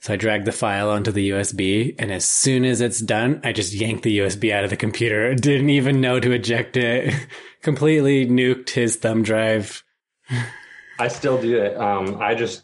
so 0.00 0.12
I 0.12 0.16
drag 0.16 0.44
the 0.44 0.52
file 0.52 0.90
onto 0.90 1.10
the 1.10 1.30
USB, 1.30 1.94
and 1.98 2.12
as 2.12 2.24
soon 2.24 2.64
as 2.64 2.80
it's 2.80 3.00
done, 3.00 3.40
I 3.42 3.52
just 3.52 3.74
yank 3.74 4.02
the 4.02 4.18
USB 4.18 4.52
out 4.52 4.62
of 4.62 4.70
the 4.70 4.76
computer. 4.76 5.34
Didn't 5.34 5.70
even 5.70 6.00
know 6.00 6.20
to 6.20 6.30
eject 6.30 6.76
it. 6.76 7.14
Completely 7.62 8.24
nuked 8.24 8.70
his 8.70 8.94
thumb 8.96 9.24
drive. 9.24 9.82
I 11.00 11.08
still 11.08 11.40
do 11.40 11.58
it. 11.58 11.76
Um, 11.76 12.18
I 12.20 12.36
just, 12.36 12.62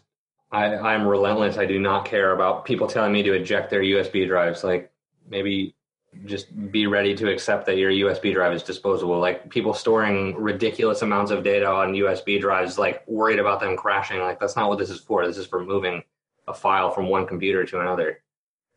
I, 0.49 0.75
I'm 0.75 1.05
relentless. 1.05 1.57
I 1.57 1.65
do 1.65 1.77
not 1.77 2.05
care 2.05 2.31
about 2.31 2.63
people 2.63 2.87
telling 2.87 3.11
me 3.11 3.23
to 3.23 3.33
eject 3.33 3.69
their 3.69 3.81
USB 3.81 4.25
drives. 4.27 4.63
Like 4.63 4.93
maybe 5.27 5.75
just 6.23 6.71
be 6.71 6.87
ready 6.87 7.15
to 7.15 7.29
accept 7.29 7.65
that 7.65 7.77
your 7.77 7.91
USB 7.91 8.33
drive 8.33 8.53
is 8.53 8.63
disposable. 8.63 9.19
Like 9.19 9.49
people 9.49 9.73
storing 9.73 10.35
ridiculous 10.35 11.01
amounts 11.01 11.31
of 11.31 11.43
data 11.43 11.67
on 11.67 11.93
USB 11.93 12.39
drives, 12.39 12.77
like 12.77 13.05
worried 13.07 13.39
about 13.39 13.59
them 13.59 13.75
crashing. 13.75 14.21
Like 14.21 14.39
that's 14.39 14.55
not 14.55 14.69
what 14.69 14.79
this 14.79 14.89
is 14.89 15.01
for. 15.01 15.27
This 15.27 15.37
is 15.37 15.45
for 15.45 15.63
moving 15.63 16.03
a 16.47 16.53
file 16.53 16.91
from 16.91 17.09
one 17.09 17.27
computer 17.27 17.65
to 17.65 17.79
another. 17.79 18.21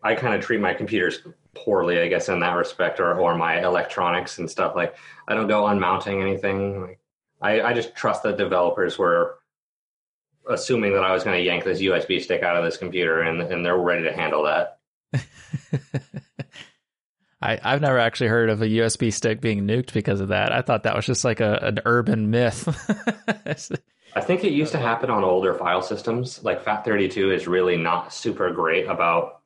I 0.02 0.14
kind 0.14 0.34
of 0.34 0.40
treat 0.40 0.60
my 0.60 0.74
computers 0.74 1.20
poorly, 1.54 2.00
I 2.00 2.08
guess, 2.08 2.28
in 2.28 2.40
that 2.40 2.54
respect, 2.54 3.00
or, 3.00 3.18
or 3.18 3.36
my 3.36 3.60
electronics 3.62 4.38
and 4.38 4.50
stuff. 4.50 4.76
Like, 4.76 4.96
I 5.26 5.34
don't 5.34 5.48
go 5.48 5.66
unmounting 5.66 6.22
anything. 6.22 6.82
Like, 6.82 7.00
I, 7.40 7.60
I 7.62 7.72
just 7.72 7.96
trust 7.96 8.22
that 8.22 8.36
developers 8.36 8.98
were 8.98 9.38
assuming 10.48 10.92
that 10.92 11.04
I 11.04 11.12
was 11.12 11.24
going 11.24 11.36
to 11.36 11.42
yank 11.42 11.64
this 11.64 11.80
USB 11.80 12.22
stick 12.22 12.42
out 12.42 12.56
of 12.56 12.64
this 12.64 12.76
computer, 12.76 13.22
and, 13.22 13.40
and 13.40 13.64
they're 13.64 13.76
ready 13.76 14.04
to 14.04 14.12
handle 14.12 14.44
that. 14.44 14.78
I, 17.40 17.60
I've 17.62 17.80
never 17.80 17.98
actually 17.98 18.28
heard 18.28 18.50
of 18.50 18.62
a 18.62 18.66
USB 18.66 19.12
stick 19.12 19.40
being 19.40 19.66
nuked 19.66 19.92
because 19.92 20.20
of 20.20 20.28
that. 20.28 20.52
I 20.52 20.62
thought 20.62 20.82
that 20.84 20.96
was 20.96 21.06
just 21.06 21.24
like 21.24 21.40
a, 21.40 21.58
an 21.62 21.80
urban 21.84 22.30
myth. 22.30 22.66
I 24.14 24.20
think 24.20 24.44
it 24.44 24.52
used 24.52 24.72
to 24.72 24.78
happen 24.78 25.10
on 25.10 25.24
older 25.24 25.54
file 25.54 25.82
systems. 25.82 26.42
Like 26.42 26.64
FAT32 26.64 27.34
is 27.34 27.46
really 27.46 27.76
not 27.76 28.12
super 28.12 28.50
great 28.50 28.86
about 28.86 29.42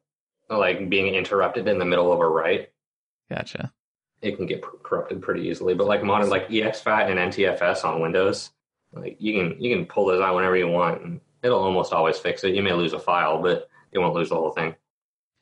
like 0.48 0.88
being 0.88 1.14
interrupted 1.14 1.68
in 1.68 1.78
the 1.78 1.84
middle 1.84 2.12
of 2.12 2.20
a 2.20 2.28
write. 2.28 2.70
Gotcha. 3.30 3.72
It 4.20 4.36
can 4.36 4.46
get 4.46 4.62
corrupted 4.62 5.22
pretty 5.22 5.48
easily, 5.48 5.74
but 5.74 5.86
like 5.86 6.04
modern 6.04 6.30
like 6.30 6.48
EXFAT 6.48 7.10
and 7.10 7.32
NTFS 7.32 7.84
on 7.84 8.00
Windows, 8.00 8.50
like 8.92 9.16
you 9.18 9.34
can 9.34 9.60
you 9.60 9.74
can 9.74 9.86
pull 9.86 10.06
those 10.06 10.20
out 10.20 10.34
whenever 10.34 10.56
you 10.56 10.68
want, 10.68 11.02
and 11.02 11.20
it'll 11.42 11.62
almost 11.62 11.92
always 11.92 12.18
fix 12.18 12.44
it. 12.44 12.54
You 12.54 12.62
may 12.62 12.72
lose 12.72 12.92
a 12.92 13.00
file, 13.00 13.42
but 13.42 13.68
you 13.90 14.00
won't 14.00 14.14
lose 14.14 14.28
the 14.28 14.36
whole 14.36 14.52
thing. 14.52 14.76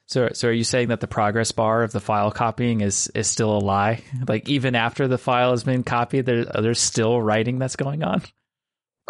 So, 0.06 0.30
so 0.32 0.48
are 0.48 0.52
you 0.52 0.64
saying 0.64 0.88
that 0.88 1.00
the 1.00 1.06
progress 1.06 1.52
bar 1.52 1.84
of 1.84 1.92
the 1.92 2.00
file 2.00 2.30
copying 2.30 2.80
is 2.80 3.08
is 3.14 3.28
still 3.28 3.56
a 3.56 3.58
lie? 3.58 4.02
Like 4.26 4.48
even 4.48 4.74
after 4.74 5.06
the 5.06 5.18
file 5.18 5.50
has 5.50 5.64
been 5.64 5.84
copied, 5.84 6.26
there 6.26 6.44
there's 6.44 6.80
still 6.80 7.20
writing 7.20 7.58
that's 7.58 7.76
going 7.76 8.02
on. 8.02 8.22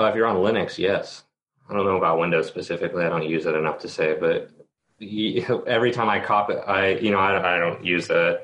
Uh, 0.01 0.09
if 0.09 0.15
you're 0.15 0.27
on 0.27 0.37
Linux, 0.37 0.79
yes. 0.79 1.25
I 1.69 1.75
don't 1.75 1.85
know 1.85 1.99
about 1.99 2.19
Windows 2.19 2.49
specifically. 2.49 3.05
I 3.05 3.11
don't 3.11 3.29
use 3.29 3.45
it 3.45 3.55
enough 3.55 3.79
to 3.81 3.89
say, 3.89 4.17
but 4.19 4.51
every 5.67 5.93
time 5.93 6.09
I 6.09 6.21
copy, 6.21 6.55
I 6.55 6.95
you 6.95 7.11
know 7.11 7.19
I, 7.19 7.57
I 7.57 7.59
don't 7.59 7.85
use 7.85 8.09
a, 8.09 8.41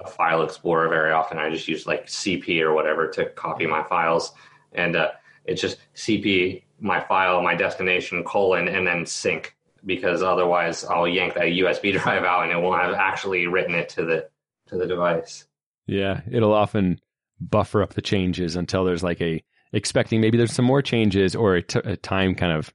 a, 0.00 0.06
file 0.06 0.42
explorer 0.42 0.88
very 0.88 1.12
often. 1.12 1.38
I 1.38 1.50
just 1.50 1.66
use 1.66 1.86
like 1.86 2.06
CP 2.06 2.60
or 2.60 2.72
whatever 2.74 3.08
to 3.10 3.26
copy 3.30 3.66
my 3.66 3.82
files, 3.82 4.32
and 4.72 4.94
uh, 4.94 5.10
it's 5.44 5.60
just 5.60 5.78
CP 5.96 6.62
my 6.80 7.00
file, 7.00 7.42
my 7.42 7.56
destination 7.56 8.22
colon, 8.22 8.68
and 8.68 8.86
then 8.86 9.04
sync 9.04 9.56
because 9.84 10.22
otherwise 10.22 10.84
I'll 10.84 11.08
yank 11.08 11.34
that 11.34 11.46
USB 11.46 11.92
drive 12.00 12.22
out 12.22 12.44
and 12.44 12.52
it 12.52 12.60
won't 12.60 12.80
have 12.80 12.94
actually 12.94 13.48
written 13.48 13.74
it 13.74 13.88
to 13.90 14.04
the 14.04 14.28
to 14.68 14.76
the 14.76 14.86
device. 14.86 15.44
Yeah, 15.86 16.20
it'll 16.30 16.54
often 16.54 17.00
buffer 17.40 17.82
up 17.82 17.94
the 17.94 18.02
changes 18.02 18.54
until 18.56 18.84
there's 18.84 19.02
like 19.02 19.20
a 19.20 19.42
expecting 19.72 20.20
maybe 20.20 20.38
there's 20.38 20.52
some 20.52 20.64
more 20.64 20.82
changes 20.82 21.34
or 21.34 21.56
a, 21.56 21.62
t- 21.62 21.80
a 21.84 21.96
time 21.96 22.34
kind 22.34 22.52
of 22.52 22.72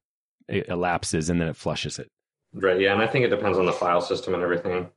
elapses 0.47 1.29
and 1.29 1.39
then 1.39 1.47
it 1.47 1.55
flushes 1.55 1.99
it. 1.99 2.09
Right. 2.53 2.79
Yeah. 2.79 2.93
And 2.93 3.01
I 3.01 3.07
think 3.07 3.25
it 3.25 3.29
depends 3.29 3.57
on 3.57 3.65
the 3.65 3.73
file 3.73 4.01
system 4.01 4.33
and 4.33 4.43
everything. 4.43 4.89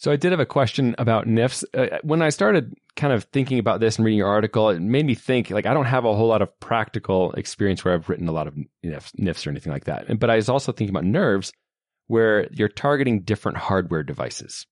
So 0.00 0.10
I 0.10 0.16
did 0.16 0.30
have 0.30 0.40
a 0.40 0.46
question 0.46 0.94
about 0.96 1.26
NIFs. 1.26 1.62
Uh, 1.74 1.98
when 2.02 2.22
I 2.22 2.30
started 2.30 2.74
kind 2.96 3.12
of 3.12 3.24
thinking 3.24 3.58
about 3.58 3.80
this 3.80 3.96
and 3.96 4.04
reading 4.04 4.18
your 4.18 4.28
article, 4.28 4.70
it 4.70 4.80
made 4.80 5.04
me 5.04 5.14
think 5.14 5.50
like 5.50 5.66
I 5.66 5.74
don't 5.74 5.84
have 5.84 6.06
a 6.06 6.14
whole 6.14 6.28
lot 6.28 6.40
of 6.40 6.58
practical 6.58 7.32
experience 7.32 7.84
where 7.84 7.92
I've 7.92 8.08
written 8.08 8.26
a 8.26 8.32
lot 8.32 8.46
of 8.46 8.54
NIFs, 8.82 9.12
NIFs 9.18 9.46
or 9.46 9.50
anything 9.50 9.72
like 9.72 9.84
that. 9.84 10.18
But 10.18 10.30
I 10.30 10.36
was 10.36 10.48
also 10.48 10.72
thinking 10.72 10.94
about 10.94 11.04
nerves 11.04 11.52
where 12.06 12.48
you're 12.50 12.68
targeting 12.68 13.20
different 13.20 13.58
hardware 13.58 14.02
devices. 14.02 14.66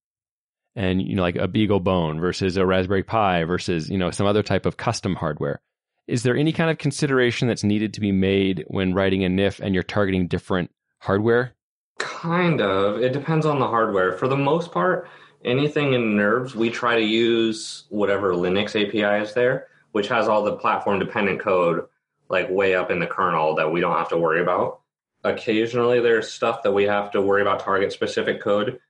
And 0.75 1.03
you 1.03 1.15
know 1.15 1.23
like 1.23 1.37
a 1.37 1.49
BeagleBone 1.49 2.21
versus 2.21 2.57
a 2.57 2.65
Raspberry 2.65 3.03
Pi 3.03 3.45
versus, 3.45 3.91
you 3.91 3.99
know, 3.99 4.11
some 4.11 4.27
other 4.27 4.43
type 4.43 4.65
of 4.65 4.79
custom 4.79 5.15
hardware. 5.15 5.61
Is 6.09 6.23
there 6.23 6.37
any 6.37 6.53
kind 6.53 6.71
of 6.71 6.79
consideration 6.79 7.49
that's 7.49 7.63
needed 7.63 7.93
to 7.95 8.01
be 8.01 8.13
made 8.13 8.65
when 8.69 8.95
writing 8.95 9.25
a 9.25 9.29
NIF 9.29 9.61
and 9.61 9.75
you're 9.75 9.83
targeting 9.83 10.27
different 10.27 10.71
hardware? 11.01 11.53
Kind 11.99 12.63
of. 12.63 13.03
It 13.03 13.13
depends 13.13 13.45
on 13.45 13.59
the 13.59 13.67
hardware. 13.67 14.13
For 14.13 14.27
the 14.27 14.37
most 14.37 14.73
part, 14.73 15.07
anything 15.45 15.93
in 15.93 16.17
Nerves, 16.17 16.55
we 16.55 16.71
try 16.71 16.97
to 16.97 17.05
use 17.05 17.85
whatever 17.91 18.33
Linux 18.33 18.69
API 18.71 19.23
is 19.23 19.35
there, 19.35 19.67
which 19.93 20.09
has 20.09 20.29
all 20.29 20.43
the 20.43 20.57
platform 20.57 20.99
dependent 20.99 21.41
code 21.41 21.85
like 22.31 22.49
way 22.49 22.75
up 22.75 22.91
in 22.91 23.01
the 23.01 23.07
kernel 23.07 23.57
that 23.57 23.71
we 23.71 23.81
don't 23.81 23.99
have 23.99 24.09
to 24.09 24.17
worry 24.17 24.41
about. 24.41 24.81
Occasionally, 25.25 26.01
there's 26.01 26.33
stuff 26.33 26.63
that 26.63 26.73
we 26.73 26.85
have 26.85 27.11
to 27.11 27.21
worry 27.21 27.43
about 27.43 27.61
target 27.61 27.93
specific 27.93 28.41
code. 28.41 28.81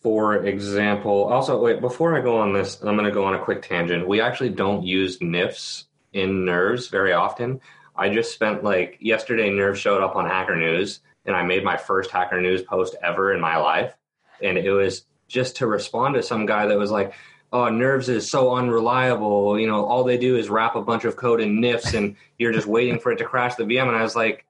For 0.00 0.44
example, 0.44 1.24
also, 1.24 1.60
wait, 1.60 1.80
before 1.80 2.16
I 2.16 2.20
go 2.20 2.38
on 2.38 2.52
this, 2.52 2.80
I'm 2.82 2.96
going 2.96 3.08
to 3.08 3.10
go 3.10 3.24
on 3.24 3.34
a 3.34 3.42
quick 3.42 3.62
tangent. 3.62 4.06
We 4.06 4.20
actually 4.20 4.50
don't 4.50 4.84
use 4.84 5.18
NIFs 5.18 5.86
in 6.16 6.44
nerves 6.44 6.88
very 6.88 7.12
often. 7.12 7.60
I 7.94 8.08
just 8.08 8.32
spent 8.32 8.64
like 8.64 8.96
yesterday, 9.00 9.50
nerves 9.50 9.78
showed 9.80 10.02
up 10.02 10.16
on 10.16 10.26
Hacker 10.26 10.56
News, 10.56 11.00
and 11.24 11.36
I 11.36 11.42
made 11.42 11.62
my 11.64 11.76
first 11.76 12.10
Hacker 12.10 12.40
News 12.40 12.62
post 12.62 12.96
ever 13.02 13.32
in 13.32 13.40
my 13.40 13.56
life. 13.56 13.94
And 14.42 14.58
it 14.58 14.70
was 14.70 15.04
just 15.28 15.56
to 15.56 15.66
respond 15.66 16.14
to 16.14 16.22
some 16.22 16.46
guy 16.46 16.66
that 16.66 16.78
was 16.78 16.90
like, 16.90 17.14
oh, 17.52 17.68
nerves 17.68 18.08
is 18.08 18.28
so 18.28 18.54
unreliable. 18.54 19.58
You 19.58 19.66
know, 19.66 19.84
all 19.84 20.04
they 20.04 20.18
do 20.18 20.36
is 20.36 20.48
wrap 20.48 20.76
a 20.76 20.82
bunch 20.82 21.04
of 21.04 21.16
code 21.16 21.40
in 21.40 21.60
NIFs 21.60 21.94
and 21.94 22.16
you're 22.38 22.52
just 22.52 22.66
waiting 22.66 22.98
for 22.98 23.12
it 23.12 23.18
to 23.18 23.24
crash 23.24 23.54
the 23.54 23.64
VM. 23.64 23.88
And 23.88 23.96
I 23.96 24.02
was 24.02 24.16
like, 24.16 24.44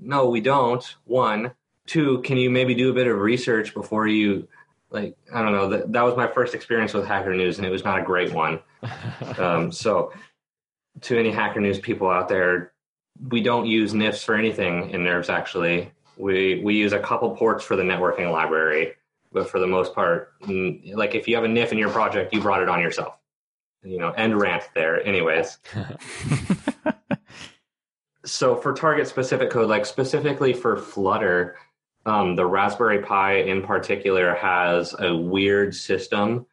no, 0.00 0.28
we 0.28 0.40
don't. 0.40 0.84
One, 1.04 1.52
two, 1.86 2.20
can 2.22 2.36
you 2.36 2.50
maybe 2.50 2.74
do 2.74 2.90
a 2.90 2.94
bit 2.94 3.06
of 3.06 3.18
research 3.18 3.74
before 3.74 4.06
you, 4.06 4.48
like, 4.90 5.16
I 5.32 5.42
don't 5.42 5.52
know. 5.52 5.68
That, 5.68 5.92
that 5.92 6.02
was 6.02 6.16
my 6.16 6.26
first 6.26 6.54
experience 6.54 6.94
with 6.94 7.06
Hacker 7.06 7.34
News 7.34 7.58
and 7.58 7.66
it 7.66 7.70
was 7.70 7.84
not 7.84 8.00
a 8.00 8.04
great 8.04 8.32
one. 8.32 8.60
um, 9.38 9.70
so, 9.70 10.12
to 11.02 11.18
any 11.18 11.30
Hacker 11.30 11.60
News 11.60 11.78
people 11.78 12.08
out 12.08 12.28
there, 12.28 12.72
we 13.28 13.42
don't 13.42 13.66
use 13.66 13.94
NIFs 13.94 14.22
for 14.22 14.34
anything 14.34 14.90
in 14.90 15.04
Nerves 15.04 15.28
actually. 15.28 15.92
We, 16.16 16.60
we 16.64 16.74
use 16.74 16.92
a 16.92 16.98
couple 16.98 17.36
ports 17.36 17.64
for 17.64 17.76
the 17.76 17.82
networking 17.82 18.32
library 18.32 18.94
but 19.32 19.48
for 19.48 19.58
the 19.58 19.66
most 19.66 19.94
part, 19.94 20.32
like 20.46 21.14
if 21.14 21.28
you 21.28 21.36
have 21.36 21.44
a 21.44 21.48
NIF 21.48 21.72
in 21.72 21.78
your 21.78 21.90
project, 21.90 22.32
you 22.32 22.40
brought 22.40 22.62
it 22.62 22.68
on 22.68 22.80
yourself. 22.80 23.14
You 23.82 23.98
know, 23.98 24.10
end 24.10 24.40
rant 24.40 24.64
there. 24.74 25.06
Anyways. 25.06 25.58
so 28.24 28.56
for 28.56 28.72
target 28.72 29.06
specific 29.06 29.50
code, 29.50 29.68
like 29.68 29.86
specifically 29.86 30.52
for 30.52 30.76
Flutter, 30.76 31.56
um, 32.06 32.36
the 32.36 32.46
Raspberry 32.46 33.02
Pi 33.02 33.34
in 33.34 33.62
particular 33.62 34.34
has 34.34 34.94
a 34.98 35.14
weird 35.14 35.74
system 35.74 36.46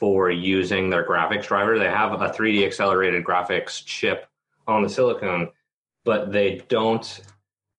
for 0.00 0.30
using 0.30 0.90
their 0.90 1.06
graphics 1.06 1.46
driver. 1.46 1.78
They 1.78 1.84
have 1.84 2.12
a 2.20 2.30
3D 2.30 2.66
accelerated 2.66 3.24
graphics 3.24 3.84
chip 3.84 4.26
on 4.66 4.82
the 4.82 4.88
silicon, 4.88 5.50
but 6.04 6.32
they 6.32 6.62
don't 6.68 7.20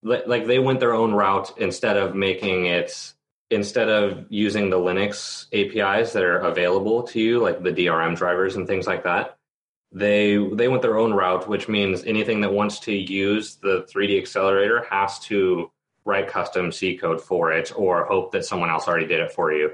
like 0.04 0.48
they 0.48 0.60
went 0.60 0.80
their 0.80 0.94
own 0.94 1.14
route 1.14 1.58
instead 1.58 1.98
of 1.98 2.16
making 2.16 2.68
it 2.68 3.14
instead 3.52 3.90
of 3.90 4.26
using 4.30 4.70
the 4.70 4.78
Linux 4.78 5.46
APIs 5.52 6.14
that 6.14 6.24
are 6.24 6.40
available 6.40 7.04
to 7.04 7.20
you, 7.20 7.40
like 7.40 7.62
the 7.62 7.72
DRM 7.72 8.16
drivers 8.16 8.56
and 8.56 8.66
things 8.66 8.88
like 8.88 9.04
that, 9.04 9.38
they 9.92 10.38
they 10.54 10.68
went 10.68 10.82
their 10.82 10.98
own 10.98 11.14
route, 11.14 11.48
which 11.48 11.68
means 11.68 12.04
anything 12.06 12.42
that 12.42 12.54
wants 12.54 12.80
to 12.82 12.94
use 12.94 13.56
the 13.56 13.86
3D 13.94 14.18
accelerator 14.18 14.86
has 14.90 15.20
to 15.20 15.72
write 16.06 16.28
custom 16.28 16.72
C 16.72 16.98
code 16.98 17.22
for 17.22 17.52
it 17.52 17.72
or 17.76 18.06
hope 18.06 18.32
that 18.32 18.46
someone 18.46 18.70
else 18.70 18.88
already 18.88 19.06
did 19.06 19.20
it 19.20 19.32
for 19.32 19.52
you. 19.52 19.72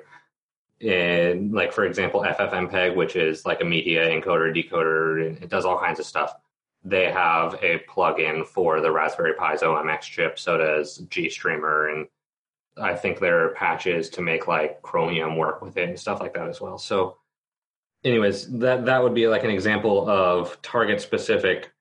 And 0.82 1.54
like 1.54 1.72
for 1.72 1.86
example, 1.86 2.22
FFmpeg, 2.22 2.96
which 2.96 3.16
is 3.16 3.46
like 3.46 3.62
a 3.62 3.66
media 3.66 4.08
encoder, 4.08 4.54
decoder, 4.56 5.42
it 5.42 5.50
does 5.50 5.66
all 5.66 5.80
kinds 5.80 6.00
of 6.00 6.06
stuff. 6.06 6.36
They 6.84 7.12
have 7.12 7.56
a 7.56 7.80
plugin 7.90 8.46
for 8.46 8.80
the 8.80 8.92
Raspberry 8.92 9.34
Pi's 9.34 9.62
OMX 9.62 10.02
chip. 10.02 10.40
So 10.40 10.58
does 10.58 11.00
GStreamer 11.10 11.92
and 11.92 12.08
I 12.80 12.96
think 12.96 13.20
there 13.20 13.46
are 13.46 13.50
patches 13.50 14.10
to 14.12 14.22
make 14.22 14.48
like 14.48 14.82
Chromium 14.82 15.36
work 15.36 15.62
with 15.62 15.78
it 15.78 15.90
and 15.90 16.00
stuff 16.00 16.20
like 16.20 16.34
that 16.36 16.48
as 16.48 16.62
well. 16.62 16.78
So, 16.78 17.18
anyways, 18.04 18.48
that 18.60 18.86
that 18.86 19.02
would 19.02 19.14
be 19.14 19.28
like 19.28 19.44
an 19.44 19.50
example 19.50 20.08
of 20.10 20.62
target 20.62 21.02
specific 21.02 21.72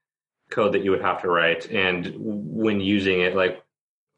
code 0.50 0.72
that 0.72 0.84
you 0.84 0.90
would 0.90 1.02
have 1.02 1.20
to 1.22 1.28
write. 1.28 1.70
And 1.70 2.12
when 2.16 2.80
using 2.80 3.20
it, 3.20 3.36
like 3.36 3.62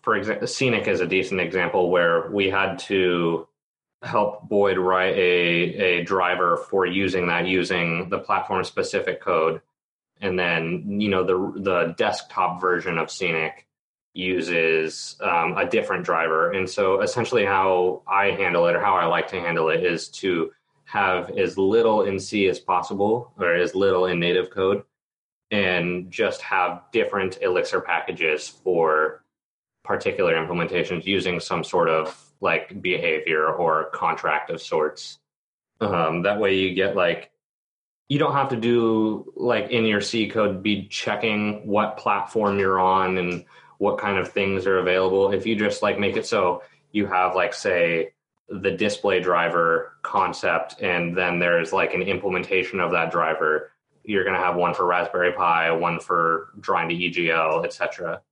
for 0.03 0.17
example, 0.17 0.47
Scenic 0.47 0.87
is 0.87 1.01
a 1.01 1.07
decent 1.07 1.41
example 1.41 1.91
where 1.91 2.31
we 2.31 2.49
had 2.49 2.79
to 2.81 3.48
help 4.03 4.49
Boyd 4.49 4.79
write 4.79 5.17
a 5.17 6.01
a 6.01 6.05
driver 6.05 6.57
for 6.57 6.87
using 6.87 7.27
that 7.29 7.47
using 7.47 8.09
the 8.09 8.19
platform 8.19 8.65
specific 8.65 9.21
code, 9.21 9.61
and 10.21 10.39
then 10.39 11.01
you 11.01 11.09
know 11.09 11.25
the 11.25 11.61
the 11.61 11.95
desktop 11.97 12.61
version 12.61 12.99
of 12.99 13.11
Scenic 13.11 13.67
uses 14.15 15.17
um, 15.21 15.57
a 15.57 15.69
different 15.69 16.05
driver. 16.05 16.53
And 16.53 16.69
so 16.69 17.01
essentially, 17.01 17.45
how 17.45 18.03
I 18.07 18.33
handle 18.33 18.67
it 18.67 18.77
or 18.77 18.81
how 18.81 18.97
I 18.97 19.07
like 19.07 19.29
to 19.29 19.41
handle 19.41 19.69
it 19.69 19.85
is 19.85 20.09
to 20.09 20.53
have 20.85 21.31
as 21.39 21.59
little 21.59 22.03
in 22.03 22.19
C 22.19 22.49
as 22.49 22.59
possible 22.59 23.33
or 23.39 23.55
as 23.55 23.75
little 23.75 24.07
in 24.07 24.19
native 24.19 24.51
code 24.51 24.85
and 25.51 26.11
just 26.11 26.43
have 26.43 26.83
different 26.93 27.39
Elixir 27.43 27.81
packages 27.81 28.49
for 28.49 29.25
particular 29.85 30.35
implementations 30.35 31.07
using 31.07 31.41
some 31.41 31.65
sort 31.65 31.89
of 31.89 32.28
like 32.40 32.81
behavior 32.81 33.46
or 33.46 33.90
contract 33.90 34.51
of 34.51 34.62
sorts. 34.62 35.18
Um, 35.81 36.22
that 36.22 36.40
way 36.40 36.57
you 36.57 36.74
get 36.74 36.96
like 36.96 37.31
you 38.09 38.18
don't 38.18 38.33
have 38.33 38.48
to 38.48 38.57
do 38.57 39.33
like 39.37 39.70
in 39.70 39.85
your 39.85 40.01
C 40.01 40.29
code 40.29 40.62
be 40.62 40.88
checking 40.88 41.66
what 41.66 41.98
platform 41.98 42.59
you're 42.59 42.81
on 42.81 43.18
and 43.18 43.44
what 43.79 43.98
kind 43.98 44.18
of 44.18 44.33
things 44.33 44.66
are 44.66 44.79
available. 44.79 45.33
If 45.33 45.46
you 45.46 45.57
just 45.57 45.83
like 45.83 45.98
make 45.98 46.16
it 46.16 46.27
so 46.27 46.62
you 46.90 47.07
have 47.07 47.35
like 47.35 47.55
say 47.55 48.12
the 48.48 48.70
display 48.70 49.20
driver 49.20 49.92
concept 50.03 50.81
and 50.81 51.16
then 51.16 51.38
there's 51.38 51.72
like 51.72 51.94
an 51.94 52.03
implementation 52.03 52.81
of 52.81 52.92
that 52.92 53.11
driver, 53.12 53.72
you're 54.05 54.24
going 54.24 54.37
to 54.37 54.42
have 54.42 54.57
one 54.57 54.72
for 54.72 54.87
Raspberry 54.87 55.33
Pi, 55.33 55.70
one 55.72 56.01
for 56.01 56.48
drawing 56.59 56.88
to 56.88 56.94
EGL, 56.94 57.64
etc. 57.64 58.22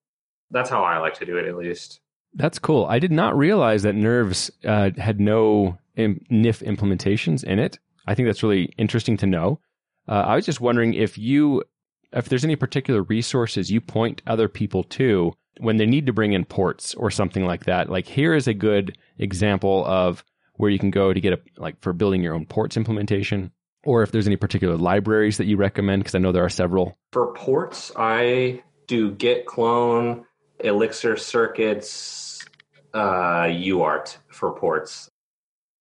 That's 0.50 0.70
how 0.70 0.82
I 0.84 0.98
like 0.98 1.14
to 1.14 1.26
do 1.26 1.36
it 1.36 1.46
at 1.46 1.56
least. 1.56 2.00
That's 2.36 2.58
cool. 2.58 2.84
I 2.84 2.98
did 2.98 3.12
not 3.12 3.36
realize 3.36 3.82
that 3.82 3.94
Nerves 3.94 4.50
uh, 4.64 4.90
had 4.96 5.18
no 5.20 5.78
Im- 5.96 6.24
NIF 6.30 6.62
implementations 6.62 7.42
in 7.42 7.58
it. 7.58 7.78
I 8.06 8.14
think 8.14 8.28
that's 8.28 8.42
really 8.42 8.66
interesting 8.78 9.16
to 9.18 9.26
know. 9.26 9.58
Uh, 10.06 10.22
I 10.26 10.36
was 10.36 10.46
just 10.46 10.60
wondering 10.60 10.94
if 10.94 11.18
you 11.18 11.64
if 12.12 12.28
there's 12.28 12.44
any 12.44 12.56
particular 12.56 13.02
resources 13.02 13.70
you 13.70 13.80
point 13.80 14.22
other 14.26 14.48
people 14.48 14.84
to 14.84 15.32
when 15.58 15.78
they 15.78 15.86
need 15.86 16.06
to 16.06 16.12
bring 16.12 16.32
in 16.32 16.44
ports 16.44 16.94
or 16.94 17.10
something 17.10 17.44
like 17.44 17.64
that. 17.64 17.90
Like 17.90 18.06
here 18.06 18.34
is 18.34 18.46
a 18.46 18.54
good 18.54 18.96
example 19.18 19.84
of 19.86 20.22
where 20.54 20.70
you 20.70 20.78
can 20.78 20.90
go 20.90 21.12
to 21.12 21.20
get 21.20 21.32
a 21.32 21.40
like 21.56 21.80
for 21.80 21.92
building 21.92 22.22
your 22.22 22.34
own 22.34 22.46
ports 22.46 22.76
implementation 22.76 23.50
or 23.84 24.02
if 24.02 24.12
there's 24.12 24.26
any 24.26 24.36
particular 24.36 24.76
libraries 24.76 25.38
that 25.38 25.46
you 25.46 25.56
recommend 25.56 26.02
because 26.02 26.14
I 26.14 26.18
know 26.18 26.32
there 26.32 26.44
are 26.44 26.50
several. 26.50 26.98
For 27.12 27.32
ports, 27.32 27.92
I 27.96 28.62
do 28.86 29.12
git 29.12 29.46
clone, 29.46 30.26
Elixir 30.60 31.16
circuits, 31.16 32.25
uh, 32.96 33.44
UART 33.44 34.16
for 34.28 34.52
ports. 34.52 35.08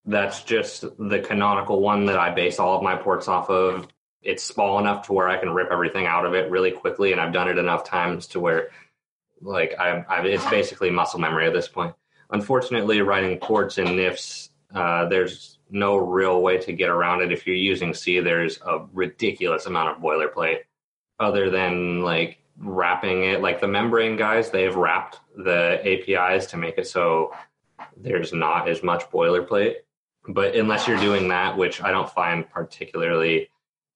That's 0.06 0.44
just 0.44 0.82
the 1.00 1.20
canonical 1.20 1.82
one 1.82 2.06
that 2.08 2.20
I 2.20 2.30
base 2.32 2.60
all 2.60 2.78
of 2.78 2.84
my 2.84 2.96
ports 2.96 3.28
off 3.28 3.50
of 3.50 3.88
it's 4.26 4.44
small 4.44 4.80
enough 4.80 5.06
to 5.06 5.14
where 5.14 5.30
I 5.30 5.38
can 5.38 5.52
rip 5.52 5.72
everything 5.72 6.08
out 6.08 6.26
of 6.26 6.34
it 6.34 6.50
really 6.50 6.72
quickly, 6.72 7.12
and 7.12 7.22
I've 7.22 7.32
done 7.32 7.48
it 7.48 7.60
enough 7.60 7.86
times 7.86 8.28
to 8.28 8.40
where, 8.40 8.70
like, 9.42 9.76
I, 9.80 10.04
I 10.10 10.26
it's 10.26 10.50
basically 10.50 10.90
muscle 10.90 11.20
memory 11.20 11.46
at 11.46 11.54
this 11.54 11.68
point. 11.68 11.94
Unfortunately, 12.32 13.02
writing 13.02 13.38
ports 13.38 13.78
and 13.78 13.96
NIFs, 13.96 14.50
uh, 14.74 15.08
there's 15.08 15.60
no 15.70 15.96
real 15.96 16.42
way 16.42 16.58
to 16.58 16.74
get 16.74 16.90
around 16.90 17.22
it. 17.22 17.32
If 17.32 17.46
you're 17.46 17.56
using 17.56 17.94
C, 17.94 18.20
there's 18.20 18.60
a 18.66 18.86
ridiculous 18.94 19.68
amount 19.68 19.96
of 19.96 20.04
boilerplate. 20.04 20.62
Other 21.20 21.50
than 21.50 22.02
like 22.02 22.40
wrapping 22.58 23.24
it, 23.24 23.42
like 23.42 23.60
the 23.60 23.68
membrane 23.68 24.16
guys, 24.16 24.50
they've 24.50 24.76
wrapped 24.76 25.20
the 25.36 25.80
APIs 25.84 26.46
to 26.48 26.58
make 26.58 26.78
it 26.78 26.88
so 26.88 27.34
there's 27.98 28.34
not 28.34 28.70
as 28.70 28.84
much 28.84 29.04
boilerplate. 29.10 29.76
But 30.28 30.56
unless 30.56 30.88
you're 30.88 31.00
doing 31.00 31.28
that, 31.30 31.58
which 31.58 31.82
I 31.82 31.92
don't 31.92 32.10
find 32.10 32.50
particularly 32.50 33.50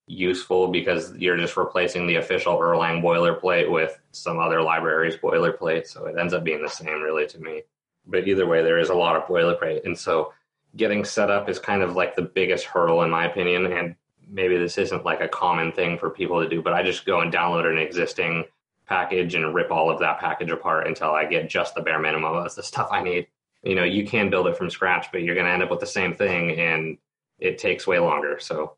useful 0.06 0.68
because 0.68 1.14
you're 1.16 1.36
just 1.36 1.56
replacing 1.56 2.06
the 2.06 2.16
official 2.16 2.58
Erlang 2.58 3.02
boilerplate 3.02 3.70
with 3.70 3.98
some 4.12 4.38
other 4.38 4.62
library's 4.62 5.16
boilerplate. 5.16 5.86
So 5.86 6.06
it 6.06 6.16
ends 6.18 6.34
up 6.34 6.44
being 6.44 6.62
the 6.62 6.68
same, 6.68 7.00
really, 7.00 7.26
to 7.28 7.40
me. 7.40 7.62
But 8.06 8.26
either 8.26 8.46
way, 8.46 8.62
there 8.62 8.78
is 8.78 8.90
a 8.90 8.94
lot 8.94 9.16
of 9.16 9.24
boilerplate. 9.24 9.84
And 9.84 9.98
so 9.98 10.32
getting 10.76 11.04
set 11.04 11.30
up 11.30 11.48
is 11.48 11.58
kind 11.58 11.82
of 11.82 11.96
like 11.96 12.14
the 12.14 12.22
biggest 12.22 12.64
hurdle, 12.64 13.02
in 13.02 13.10
my 13.10 13.26
opinion. 13.26 13.72
And 13.72 13.96
maybe 14.30 14.56
this 14.56 14.78
isn't 14.78 15.04
like 15.04 15.20
a 15.20 15.28
common 15.28 15.72
thing 15.72 15.98
for 15.98 16.10
people 16.10 16.42
to 16.42 16.48
do, 16.48 16.62
but 16.62 16.72
I 16.72 16.82
just 16.82 17.04
go 17.04 17.20
and 17.20 17.32
download 17.32 17.70
an 17.70 17.78
existing 17.78 18.44
package 18.86 19.34
and 19.34 19.54
rip 19.54 19.70
all 19.70 19.90
of 19.90 20.00
that 20.00 20.18
package 20.18 20.50
apart 20.50 20.86
until 20.86 21.10
I 21.10 21.24
get 21.24 21.48
just 21.48 21.74
the 21.74 21.80
bare 21.80 21.98
minimum 21.98 22.34
of 22.34 22.54
the 22.54 22.62
stuff 22.62 22.88
I 22.90 23.02
need. 23.02 23.26
You 23.62 23.74
know, 23.74 23.84
you 23.84 24.06
can 24.06 24.30
build 24.30 24.46
it 24.46 24.56
from 24.56 24.70
scratch, 24.70 25.08
but 25.12 25.22
you're 25.22 25.34
going 25.34 25.46
to 25.46 25.52
end 25.52 25.62
up 25.62 25.70
with 25.70 25.80
the 25.80 25.86
same 25.86 26.14
thing 26.14 26.58
and 26.58 26.96
it 27.38 27.58
takes 27.58 27.86
way 27.86 27.98
longer. 27.98 28.38
So 28.40 28.76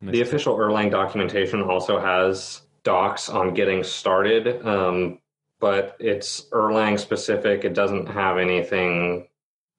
the 0.00 0.20
official 0.20 0.56
Erlang 0.56 0.90
documentation 0.90 1.62
also 1.62 1.98
has 1.98 2.62
docs 2.84 3.28
on 3.28 3.54
getting 3.54 3.82
started, 3.82 4.64
um, 4.64 5.18
but 5.60 5.96
it's 5.98 6.42
Erlang 6.52 6.98
specific. 6.98 7.64
It 7.64 7.74
doesn't 7.74 8.06
have 8.06 8.38
anything 8.38 9.28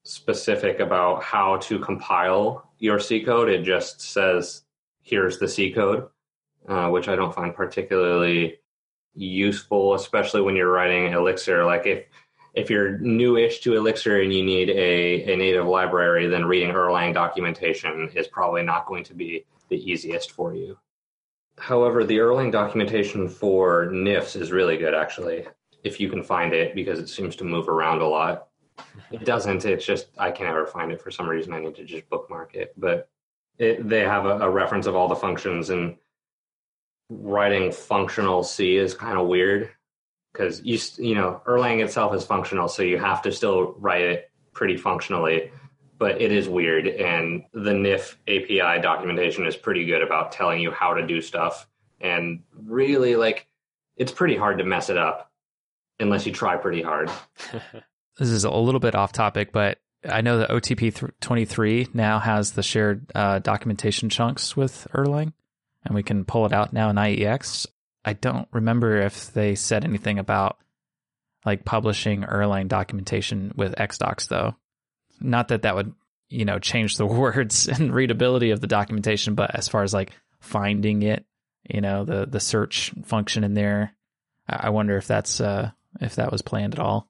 specific 0.04 0.80
about 0.80 1.24
how 1.24 1.58
to 1.58 1.80
compile 1.80 2.70
your 2.80 3.00
C 3.00 3.24
code. 3.24 3.50
It 3.50 3.64
just 3.64 4.02
says, 4.02 4.64
here's 5.10 5.40
the 5.40 5.48
C 5.48 5.72
code, 5.72 6.08
uh, 6.68 6.90
which 6.90 7.08
I 7.08 7.16
don't 7.16 7.34
find 7.34 7.54
particularly 7.54 8.60
useful, 9.14 9.96
especially 9.96 10.42
when 10.42 10.56
you're 10.56 10.72
writing 10.72 11.14
Elixir. 11.14 11.66
Like 11.66 11.86
if 11.86 12.06
if 12.54 12.70
you're 12.70 12.98
newish 12.98 13.60
to 13.62 13.76
Elixir 13.76 14.22
and 14.22 14.34
you 14.34 14.44
need 14.44 14.70
a, 14.70 15.34
a 15.34 15.38
native 15.38 15.68
library, 15.68 16.28
then 16.28 16.46
reading 16.46 16.72
Erlang 16.72 17.14
documentation 17.14 18.10
is 18.16 18.28
probably 18.28 18.64
not 18.64 18.88
going 18.88 19.04
to 19.06 19.14
be 19.14 19.46
the 19.70 19.78
easiest 19.78 20.32
for 20.32 20.56
you. 20.56 20.78
However, 21.58 22.04
the 22.04 22.18
Erlang 22.18 22.52
documentation 22.52 23.30
for 23.30 23.88
NIFs 23.92 24.36
is 24.36 24.52
really 24.52 24.78
good, 24.78 24.94
actually, 24.94 25.46
if 25.84 26.00
you 26.00 26.10
can 26.10 26.24
find 26.24 26.54
it, 26.54 26.74
because 26.74 27.00
it 27.00 27.10
seems 27.10 27.36
to 27.38 27.44
move 27.44 27.70
around 27.70 28.02
a 28.02 28.08
lot. 28.08 28.48
It 29.12 29.26
doesn't. 29.26 29.66
It's 29.66 29.86
just 29.86 30.08
I 30.18 30.32
can 30.32 30.46
never 30.46 30.66
find 30.66 30.92
it 30.92 31.02
for 31.02 31.12
some 31.12 31.30
reason. 31.30 31.54
I 31.54 31.60
need 31.60 31.76
to 31.76 31.84
just 31.84 32.10
bookmark 32.10 32.56
it. 32.56 32.74
But 32.78 33.10
it, 33.60 33.88
they 33.88 34.02
have 34.02 34.26
a, 34.26 34.40
a 34.40 34.50
reference 34.50 34.88
of 34.88 34.96
all 34.96 35.08
the 35.08 35.16
functions, 35.16 35.70
and 35.70 35.96
writing 37.10 37.72
functional 37.72 38.44
C 38.44 38.78
is 38.78 38.94
kind 38.94 39.18
of 39.18 39.28
weird 39.28 39.70
because 40.34 40.62
you 40.64 40.80
you 40.98 41.16
know 41.16 41.42
Erlang 41.46 41.84
itself 41.84 42.16
is 42.16 42.26
functional, 42.26 42.68
so 42.68 42.82
you 42.82 42.98
have 42.98 43.22
to 43.24 43.32
still 43.32 43.76
write 43.78 44.02
it 44.02 44.32
pretty 44.54 44.78
functionally 44.78 45.52
but 46.00 46.22
it 46.22 46.32
is 46.32 46.50
weird. 46.50 46.88
And 46.88 47.44
the 47.54 47.72
NIF 47.72 48.16
API 48.28 48.82
documentation 48.82 49.46
is 49.46 49.56
pretty 49.56 49.86
good 49.86 50.02
about 50.02 50.32
telling 50.32 50.62
you 50.62 50.72
how 50.72 50.94
to 50.94 51.06
do 51.06 51.22
stuff. 51.22 51.68
And 52.00 52.42
really, 52.56 53.18
like, 53.18 53.46
it's 53.98 54.14
pretty 54.14 54.38
hard 54.38 54.58
to 54.60 54.64
mess 54.64 54.90
it 54.90 54.98
up 54.98 55.30
unless 56.00 56.26
you 56.26 56.32
try 56.32 56.56
pretty 56.56 56.82
hard. 56.82 57.12
this 58.18 58.30
is 58.30 58.46
a 58.46 58.50
little 58.50 58.80
bit 58.80 58.96
off 58.96 59.12
topic, 59.12 59.52
but 59.52 59.78
I 60.08 60.22
know 60.22 60.40
that 60.40 60.50
OTP 60.50 61.12
23 61.20 61.88
now 61.94 62.20
has 62.20 62.52
the 62.52 62.64
shared 62.64 63.12
uh, 63.14 63.40
documentation 63.40 64.10
chunks 64.10 64.56
with 64.56 64.88
Erlang, 64.94 65.34
and 65.84 65.96
we 65.96 66.04
can 66.04 66.26
pull 66.26 66.46
it 66.46 66.54
out 66.54 66.72
now 66.72 66.90
in 66.90 66.96
IEX. 66.96 67.68
I 68.06 68.14
don't 68.14 68.48
remember 68.52 69.02
if 69.02 69.34
they 69.34 69.56
said 69.56 69.84
anything 69.84 70.20
about 70.20 70.58
like 71.46 71.66
publishing 71.66 72.24
Erlang 72.24 72.68
documentation 72.68 73.52
with 73.56 73.76
ExDocs 73.76 74.28
though. 74.28 74.56
Not 75.20 75.50
that 75.50 75.64
that 75.64 75.76
would, 75.76 75.94
you 76.30 76.46
know, 76.46 76.60
change 76.60 76.96
the 76.96 77.06
words 77.06 77.68
and 77.68 77.94
readability 77.94 78.52
of 78.52 78.62
the 78.62 78.68
documentation, 78.68 79.36
but 79.36 79.54
as 79.54 79.68
far 79.68 79.84
as 79.84 79.94
like 79.94 80.12
finding 80.40 81.04
it, 81.04 81.26
you 81.70 81.82
know, 81.82 82.06
the 82.06 82.26
the 82.26 82.40
search 82.40 82.94
function 83.04 83.44
in 83.44 83.54
there, 83.54 83.94
I 84.48 84.70
wonder 84.70 84.96
if 84.98 85.08
that's 85.08 85.42
uh 85.42 85.72
if 86.00 86.16
that 86.16 86.32
was 86.32 86.42
planned 86.42 86.74
at 86.74 86.80
all. 86.80 87.10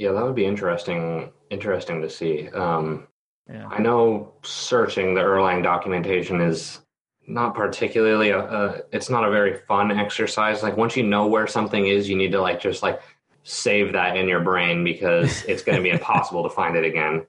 Yeah, 0.00 0.12
that 0.12 0.24
would 0.24 0.34
be 0.34 0.46
interesting 0.46 1.30
interesting 1.50 2.00
to 2.00 2.08
see. 2.08 2.48
Um 2.48 3.06
yeah. 3.46 3.66
I 3.68 3.82
know 3.82 4.32
searching 4.42 5.12
the 5.12 5.20
Erlang 5.20 5.62
documentation 5.62 6.40
is 6.40 6.80
not 7.26 7.54
particularly 7.54 8.30
a, 8.30 8.38
a, 8.38 8.80
it's 8.92 9.10
not 9.10 9.26
a 9.26 9.30
very 9.30 9.58
fun 9.68 9.90
exercise. 9.90 10.62
Like 10.62 10.78
once 10.78 10.96
you 10.96 11.02
know 11.02 11.26
where 11.26 11.46
something 11.46 11.86
is, 11.86 12.08
you 12.08 12.16
need 12.16 12.32
to 12.32 12.40
like 12.40 12.60
just 12.60 12.82
like 12.82 13.02
save 13.42 13.92
that 13.92 14.16
in 14.16 14.26
your 14.26 14.40
brain 14.40 14.84
because 14.84 15.44
it's 15.48 15.62
going 15.62 15.76
to 15.76 15.82
be 15.82 15.90
impossible 15.90 16.44
to 16.44 16.48
find 16.48 16.76
it 16.76 16.84
again. 16.84 17.26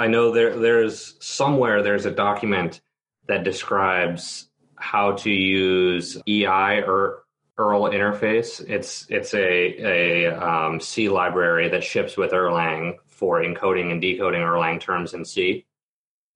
I 0.00 0.08
know 0.08 0.32
there 0.32 0.58
there's 0.58 1.14
somewhere 1.20 1.84
there's 1.84 2.04
a 2.04 2.10
document 2.10 2.80
that 3.28 3.44
describes 3.44 4.50
how 4.74 5.12
to 5.12 5.30
use 5.30 6.20
EI 6.26 6.82
or 6.82 7.23
Erl 7.58 7.82
interface. 7.82 8.64
It's 8.68 9.06
it's 9.08 9.32
a 9.34 9.38
a 9.38 10.26
um, 10.26 10.80
C 10.80 11.08
library 11.08 11.68
that 11.68 11.84
ships 11.84 12.16
with 12.16 12.32
Erlang 12.32 12.96
for 13.06 13.42
encoding 13.42 13.92
and 13.92 14.00
decoding 14.00 14.40
Erlang 14.40 14.80
terms 14.80 15.14
in 15.14 15.24
C. 15.24 15.64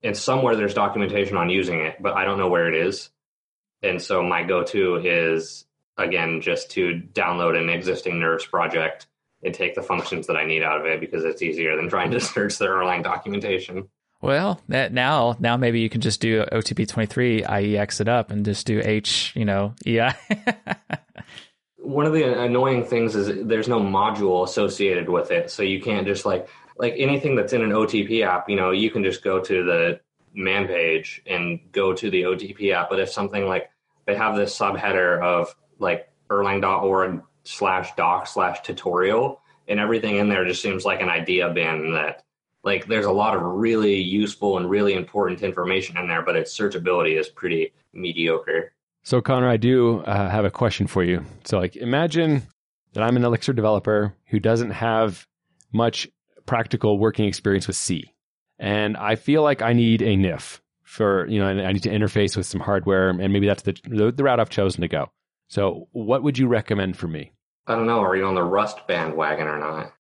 And 0.03 0.17
somewhere 0.17 0.55
there's 0.55 0.75
documentation 0.75 1.37
on 1.37 1.51
using 1.51 1.81
it, 1.81 1.97
but 2.01 2.15
I 2.15 2.25
don't 2.25 2.39
know 2.39 2.49
where 2.49 2.69
it 2.69 2.77
is. 2.77 3.11
And 3.83 4.01
so 4.01 4.23
my 4.23 4.45
go-to 4.45 4.97
is 4.97 5.65
again 5.97 6.41
just 6.41 6.71
to 6.73 7.03
download 7.13 7.61
an 7.61 7.69
existing 7.69 8.21
Nerves 8.21 8.47
project 8.47 9.09
and 9.43 9.53
take 9.53 9.75
the 9.75 9.83
functions 9.83 10.29
that 10.29 10.37
I 10.37 10.45
need 10.45 10.63
out 10.63 10.81
of 10.81 10.87
it 10.87 11.01
because 11.01 11.25
it's 11.25 11.43
easier 11.43 11.75
than 11.77 11.89
trying 11.89 12.13
to 12.13 12.21
search 12.21 12.59
the 12.59 12.67
Erlang 12.67 13.03
documentation. 13.03 13.89
Well, 14.21 14.61
that 14.69 14.93
now 14.93 15.37
now 15.41 15.57
maybe 15.57 15.81
you 15.81 15.89
can 15.89 16.01
just 16.01 16.21
do 16.21 16.45
OTP 16.45 16.87
twenty 16.89 17.07
three 17.07 17.43
IEX 17.43 18.01
it 18.01 18.09
up 18.09 18.31
and 18.31 18.45
just 18.45 18.67
do 18.67 18.81
H, 18.85 19.33
you 19.35 19.45
know, 19.45 19.75
EI. 19.85 20.15
One 21.79 22.07
of 22.07 22.13
the 22.13 22.25
annoying 22.43 22.85
things 22.85 23.15
is 23.15 23.47
there's 23.47 23.69
no 23.69 23.81
module 23.81 24.45
associated 24.45 25.09
with 25.09 25.31
it, 25.31 25.51
so 25.51 25.63
you 25.63 25.81
can't 25.81 26.07
just 26.07 26.27
like 26.27 26.49
like 26.77 26.95
anything 26.97 27.35
that's 27.35 27.53
in 27.53 27.63
an 27.63 27.71
OTP 27.71 28.25
app. 28.25 28.49
You 28.49 28.57
know, 28.57 28.71
you 28.71 28.91
can 28.91 29.03
just 29.03 29.23
go 29.23 29.41
to 29.41 29.65
the 29.65 30.01
man 30.35 30.67
page 30.67 31.23
and 31.27 31.61
go 31.73 31.93
to 31.95 32.11
the 32.11 32.23
OTP 32.23 32.73
app. 32.73 32.91
But 32.91 33.01
if 33.01 33.11
something 33.11 33.47
like 33.47 33.71
they 34.07 34.15
have 34.15 34.37
this 34.37 34.57
subheader 34.57 35.23
of 35.23 35.55
like 35.79 36.09
Erlang.org 36.31 37.23
slash 37.45 37.95
doc 37.95 38.27
slash 38.27 38.61
tutorial 38.61 39.41
and 39.69 39.81
everything 39.81 40.17
in 40.17 40.29
there 40.29 40.45
just 40.45 40.63
seems 40.63 40.85
like 40.85 41.01
an 41.01 41.09
idea 41.09 41.49
bin 41.49 41.93
that 41.93 42.23
like 42.63 42.87
there's 42.87 43.07
a 43.07 43.13
lot 43.13 43.35
of 43.35 43.43
really 43.43 43.95
useful 43.95 44.59
and 44.59 44.69
really 44.69 44.95
important 44.95 45.43
information 45.43 45.97
in 45.97 46.07
there 46.07 46.23
but 46.23 46.37
its 46.37 46.57
searchability 46.57 47.19
is 47.19 47.29
pretty 47.29 47.73
mediocre 47.95 48.73
so 49.09 49.23
connor 49.23 49.49
i 49.49 49.57
do 49.57 50.01
uh, 50.01 50.29
have 50.29 50.45
a 50.45 50.51
question 50.51 50.87
for 50.87 51.03
you 51.03 51.25
so 51.45 51.59
like 51.59 51.77
imagine 51.77 52.43
that 52.93 53.03
i'm 53.03 53.17
an 53.17 53.25
elixir 53.25 53.55
developer 53.55 54.15
who 54.27 54.39
doesn't 54.39 54.71
have 54.71 55.27
much 55.73 56.07
practical 56.45 56.99
working 56.99 57.25
experience 57.25 57.67
with 57.67 57.77
c 57.77 58.05
and 58.59 58.97
i 58.99 59.15
feel 59.15 59.43
like 59.43 59.63
i 59.63 59.73
need 59.73 60.03
a 60.03 60.15
nif 60.17 60.61
for 60.83 61.27
you 61.27 61.39
know 61.39 61.47
i 61.47 61.73
need 61.73 61.83
to 61.83 61.91
interface 61.91 62.37
with 62.37 62.45
some 62.45 62.61
hardware 62.61 63.09
and 63.09 63.33
maybe 63.33 63.47
that's 63.47 63.63
the, 63.63 63.75
the, 63.85 64.13
the 64.13 64.23
route 64.23 64.41
i've 64.41 64.51
chosen 64.51 64.83
to 64.83 64.89
go 64.89 65.07
so 65.49 65.89
what 65.93 66.23
would 66.23 66.37
you 66.37 66.47
recommend 66.47 66.97
for 66.97 67.09
me 67.09 67.33
I 67.69 67.75
don't 67.75 67.87
know. 67.87 68.01
Are 68.01 68.17
you 68.17 68.25
on 68.25 68.35
the 68.35 68.43
Rust 68.43 68.87
bandwagon 68.87 69.47
or 69.47 69.59
not? 69.59 69.93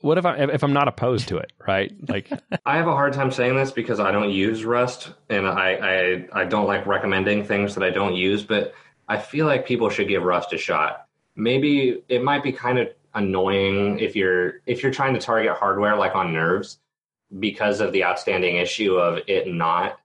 What 0.00 0.18
if 0.18 0.24
I 0.24 0.36
if 0.36 0.62
I'm 0.62 0.72
not 0.72 0.88
opposed 0.88 1.28
to 1.28 1.36
it, 1.38 1.52
right? 1.66 1.92
Like 2.08 2.30
I 2.66 2.76
have 2.76 2.88
a 2.88 2.92
hard 2.92 3.12
time 3.12 3.30
saying 3.30 3.56
this 3.56 3.70
because 3.70 4.00
I 4.00 4.12
don't 4.12 4.30
use 4.30 4.64
Rust 4.64 5.12
and 5.28 5.46
I, 5.46 6.26
I 6.32 6.40
I 6.40 6.44
don't 6.44 6.66
like 6.66 6.86
recommending 6.86 7.44
things 7.44 7.74
that 7.74 7.84
I 7.84 7.90
don't 7.90 8.14
use, 8.14 8.42
but 8.42 8.74
I 9.08 9.18
feel 9.18 9.46
like 9.46 9.66
people 9.66 9.90
should 9.90 10.08
give 10.08 10.22
Rust 10.22 10.52
a 10.52 10.58
shot. 10.58 11.06
Maybe 11.36 12.02
it 12.08 12.22
might 12.22 12.42
be 12.42 12.52
kind 12.52 12.78
of 12.78 12.88
annoying 13.14 13.98
if 13.98 14.16
you're 14.16 14.60
if 14.66 14.82
you're 14.82 14.92
trying 14.92 15.14
to 15.14 15.20
target 15.20 15.56
hardware 15.56 15.96
like 15.96 16.14
on 16.14 16.32
nerves 16.32 16.78
because 17.38 17.80
of 17.80 17.92
the 17.92 18.04
outstanding 18.04 18.56
issue 18.56 18.94
of 18.96 19.20
it 19.26 19.52
not 19.52 20.00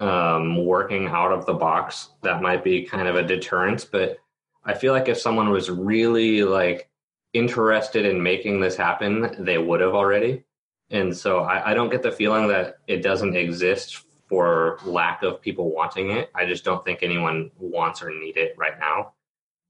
um, 0.00 0.64
working 0.64 1.08
out 1.08 1.32
of 1.32 1.46
the 1.46 1.54
box. 1.54 2.10
That 2.22 2.42
might 2.42 2.64
be 2.64 2.84
kind 2.84 3.08
of 3.08 3.16
a 3.16 3.22
deterrence, 3.22 3.84
but 3.84 4.18
I 4.64 4.74
feel 4.74 4.92
like 4.92 5.08
if 5.08 5.18
someone 5.18 5.50
was 5.50 5.70
really 5.70 6.42
like 6.42 6.88
interested 7.34 8.06
in 8.06 8.22
making 8.22 8.60
this 8.60 8.76
happen, 8.76 9.34
they 9.38 9.58
would 9.58 9.80
have 9.80 9.94
already. 9.94 10.44
And 10.90 11.14
so 11.14 11.40
I, 11.40 11.72
I, 11.72 11.74
don't 11.74 11.90
get 11.90 12.02
the 12.02 12.12
feeling 12.12 12.48
that 12.48 12.76
it 12.86 13.02
doesn't 13.02 13.36
exist 13.36 14.04
for 14.28 14.78
lack 14.84 15.22
of 15.22 15.40
people 15.42 15.72
wanting 15.72 16.10
it. 16.10 16.30
I 16.34 16.46
just 16.46 16.64
don't 16.64 16.84
think 16.84 17.02
anyone 17.02 17.50
wants 17.58 18.02
or 18.02 18.10
need 18.10 18.36
it 18.36 18.54
right 18.56 18.78
now. 18.78 19.12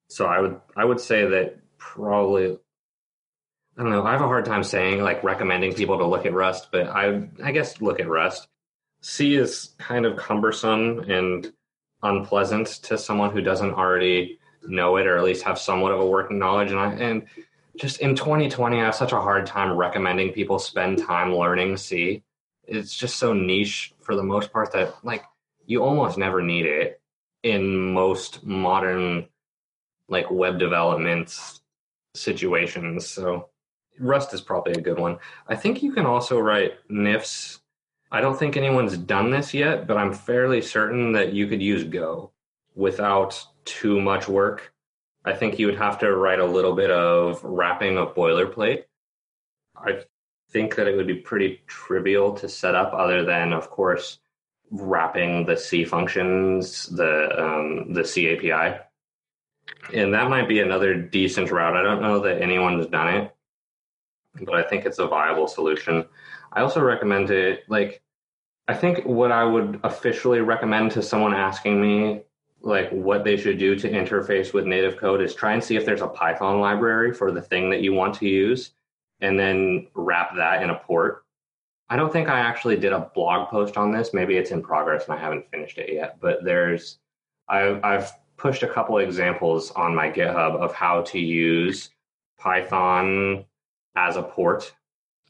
So 0.08 0.26
I 0.26 0.40
would 0.40 0.60
I 0.76 0.84
would 0.84 1.00
say 1.00 1.24
that 1.26 1.56
probably 1.78 2.58
I 3.76 3.82
don't 3.82 3.90
know. 3.90 4.04
I 4.04 4.12
have 4.12 4.20
a 4.20 4.26
hard 4.26 4.44
time 4.44 4.62
saying 4.62 5.02
like 5.02 5.24
recommending 5.24 5.74
people 5.74 5.98
to 5.98 6.06
look 6.06 6.26
at 6.26 6.32
Rust, 6.32 6.68
but 6.70 6.86
I 6.88 7.28
I 7.42 7.52
guess 7.52 7.80
look 7.80 8.00
at 8.00 8.08
Rust. 8.08 8.46
C 9.00 9.34
is 9.34 9.74
kind 9.78 10.06
of 10.06 10.16
cumbersome 10.16 11.00
and 11.10 11.52
unpleasant 12.02 12.66
to 12.84 12.98
someone 12.98 13.32
who 13.32 13.40
doesn't 13.40 13.72
already 13.72 14.38
know 14.62 14.96
it 14.96 15.06
or 15.06 15.16
at 15.16 15.24
least 15.24 15.44
have 15.44 15.58
somewhat 15.58 15.92
of 15.92 16.00
a 16.00 16.06
working 16.06 16.38
knowledge. 16.38 16.70
And 16.70 16.80
I 16.80 16.92
and 16.92 17.26
just 17.76 18.00
in 18.00 18.14
2020, 18.14 18.80
I 18.80 18.84
have 18.84 18.94
such 18.94 19.12
a 19.12 19.20
hard 19.20 19.46
time 19.46 19.76
recommending 19.76 20.32
people 20.32 20.58
spend 20.58 20.98
time 20.98 21.34
learning 21.34 21.76
C. 21.76 22.22
It's 22.66 22.94
just 22.94 23.16
so 23.16 23.32
niche 23.32 23.94
for 24.00 24.14
the 24.14 24.22
most 24.22 24.52
part 24.52 24.72
that 24.72 24.94
like 25.04 25.24
you 25.66 25.82
almost 25.82 26.18
never 26.18 26.40
need 26.42 26.66
it 26.66 27.00
in 27.42 27.92
most 27.92 28.44
modern 28.44 29.26
like 30.08 30.30
web 30.30 30.58
development 30.58 31.60
situations. 32.14 33.06
So 33.06 33.48
Rust 33.98 34.34
is 34.34 34.40
probably 34.40 34.72
a 34.74 34.80
good 34.80 34.98
one. 34.98 35.18
I 35.48 35.56
think 35.56 35.82
you 35.82 35.92
can 35.92 36.06
also 36.06 36.38
write 36.38 36.74
NIFs. 36.90 37.60
I 38.10 38.20
don't 38.20 38.38
think 38.38 38.56
anyone's 38.56 38.96
done 38.96 39.30
this 39.30 39.52
yet, 39.52 39.86
but 39.86 39.96
I'm 39.96 40.12
fairly 40.12 40.62
certain 40.62 41.12
that 41.12 41.32
you 41.32 41.46
could 41.46 41.62
use 41.62 41.84
Go 41.84 42.30
without 42.74 43.44
too 43.64 44.00
much 44.00 44.28
work. 44.28 44.73
I 45.24 45.32
think 45.32 45.58
you 45.58 45.66
would 45.66 45.78
have 45.78 45.98
to 46.00 46.14
write 46.14 46.40
a 46.40 46.44
little 46.44 46.74
bit 46.74 46.90
of 46.90 47.42
wrapping 47.42 47.96
of 47.96 48.14
boilerplate. 48.14 48.84
I 49.76 50.02
think 50.50 50.76
that 50.76 50.86
it 50.86 50.96
would 50.96 51.06
be 51.06 51.14
pretty 51.16 51.62
trivial 51.66 52.34
to 52.34 52.48
set 52.48 52.74
up, 52.74 52.92
other 52.92 53.24
than, 53.24 53.52
of 53.52 53.70
course, 53.70 54.18
wrapping 54.70 55.46
the 55.46 55.56
C 55.56 55.84
functions, 55.84 56.86
the 56.86 57.42
um, 57.42 57.92
the 57.92 58.04
C 58.04 58.30
API, 58.34 58.80
and 59.94 60.12
that 60.14 60.28
might 60.28 60.48
be 60.48 60.60
another 60.60 60.94
decent 60.94 61.50
route. 61.50 61.76
I 61.76 61.82
don't 61.82 62.02
know 62.02 62.20
that 62.20 62.42
anyone's 62.42 62.86
done 62.86 63.14
it, 63.14 63.34
but 64.42 64.54
I 64.54 64.62
think 64.62 64.84
it's 64.84 64.98
a 64.98 65.06
viable 65.06 65.48
solution. 65.48 66.04
I 66.52 66.60
also 66.60 66.82
recommend 66.82 67.30
it. 67.30 67.64
Like, 67.68 68.02
I 68.68 68.74
think 68.74 69.04
what 69.04 69.32
I 69.32 69.44
would 69.44 69.80
officially 69.84 70.40
recommend 70.40 70.92
to 70.92 71.02
someone 71.02 71.34
asking 71.34 71.80
me 71.80 72.22
like 72.64 72.90
what 72.90 73.24
they 73.24 73.36
should 73.36 73.58
do 73.58 73.76
to 73.76 73.90
interface 73.90 74.52
with 74.54 74.64
native 74.64 74.96
code 74.96 75.20
is 75.20 75.34
try 75.34 75.52
and 75.52 75.62
see 75.62 75.76
if 75.76 75.84
there's 75.84 76.00
a 76.00 76.08
Python 76.08 76.60
library 76.60 77.12
for 77.12 77.30
the 77.30 77.42
thing 77.42 77.68
that 77.70 77.82
you 77.82 77.92
want 77.92 78.14
to 78.14 78.26
use 78.26 78.72
and 79.20 79.38
then 79.38 79.86
wrap 79.94 80.34
that 80.36 80.62
in 80.62 80.70
a 80.70 80.74
port. 80.74 81.24
I 81.90 81.96
don't 81.96 82.12
think 82.12 82.28
I 82.28 82.40
actually 82.40 82.76
did 82.76 82.92
a 82.92 83.10
blog 83.14 83.50
post 83.50 83.76
on 83.76 83.92
this. 83.92 84.14
Maybe 84.14 84.36
it's 84.36 84.50
in 84.50 84.62
progress 84.62 85.04
and 85.04 85.12
I 85.12 85.18
haven't 85.18 85.50
finished 85.50 85.76
it 85.76 85.92
yet. 85.92 86.18
But 86.20 86.42
there's, 86.42 86.98
I, 87.48 87.78
I've 87.84 88.10
pushed 88.38 88.62
a 88.62 88.68
couple 88.68 88.96
examples 88.98 89.70
on 89.72 89.94
my 89.94 90.10
GitHub 90.10 90.56
of 90.56 90.74
how 90.74 91.02
to 91.02 91.18
use 91.18 91.90
Python 92.38 93.44
as 93.94 94.16
a 94.16 94.22
port. 94.22 94.74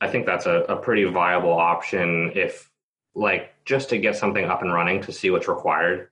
I 0.01 0.09
think 0.09 0.24
that's 0.24 0.47
a, 0.47 0.61
a 0.68 0.76
pretty 0.76 1.05
viable 1.05 1.53
option 1.53 2.30
if, 2.35 2.70
like, 3.16 3.53
just 3.64 3.89
to 3.91 3.99
get 3.99 4.16
something 4.16 4.45
up 4.45 4.62
and 4.62 4.72
running 4.72 5.03
to 5.03 5.12
see 5.12 5.30
what's 5.30 5.49
required. 5.49 6.11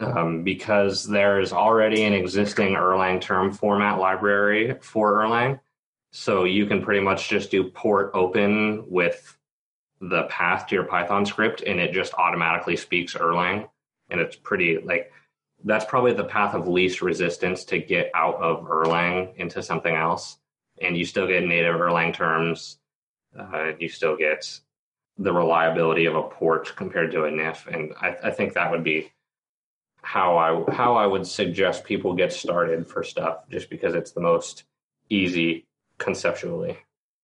Um, 0.00 0.42
because 0.42 1.06
there's 1.06 1.52
already 1.52 2.02
an 2.04 2.12
existing 2.12 2.74
Erlang 2.74 3.20
term 3.20 3.52
format 3.52 3.98
library 3.98 4.76
for 4.80 5.22
Erlang. 5.22 5.60
So 6.12 6.44
you 6.44 6.66
can 6.66 6.82
pretty 6.82 7.00
much 7.00 7.28
just 7.28 7.50
do 7.50 7.70
port 7.70 8.10
open 8.14 8.84
with 8.90 9.38
the 10.00 10.24
path 10.24 10.66
to 10.66 10.74
your 10.74 10.84
Python 10.84 11.24
script 11.24 11.62
and 11.62 11.78
it 11.78 11.92
just 11.92 12.12
automatically 12.14 12.76
speaks 12.76 13.14
Erlang. 13.14 13.68
And 14.10 14.20
it's 14.20 14.36
pretty 14.36 14.78
like 14.78 15.12
that's 15.64 15.84
probably 15.84 16.12
the 16.12 16.24
path 16.24 16.54
of 16.54 16.66
least 16.66 17.02
resistance 17.02 17.64
to 17.66 17.78
get 17.78 18.10
out 18.14 18.34
of 18.36 18.64
Erlang 18.66 19.36
into 19.36 19.62
something 19.62 19.94
else. 19.94 20.38
And 20.80 20.96
you 20.96 21.04
still 21.04 21.26
get 21.26 21.44
native 21.44 21.76
Erlang 21.76 22.12
terms. 22.12 22.78
Uh, 23.38 23.72
you 23.78 23.88
still 23.88 24.16
get 24.16 24.60
the 25.18 25.32
reliability 25.32 26.06
of 26.06 26.16
a 26.16 26.22
port 26.22 26.74
compared 26.76 27.12
to 27.12 27.24
a 27.24 27.30
NIF. 27.30 27.66
And 27.72 27.92
I, 28.00 28.16
I 28.24 28.30
think 28.30 28.54
that 28.54 28.70
would 28.70 28.82
be 28.82 29.12
how 30.02 30.36
I 30.36 30.72
how 30.72 30.96
I 30.96 31.06
would 31.06 31.26
suggest 31.26 31.84
people 31.84 32.14
get 32.14 32.32
started 32.32 32.86
for 32.86 33.02
stuff, 33.02 33.48
just 33.50 33.70
because 33.70 33.94
it's 33.94 34.12
the 34.12 34.20
most 34.20 34.64
easy 35.08 35.66
conceptually. 35.98 36.78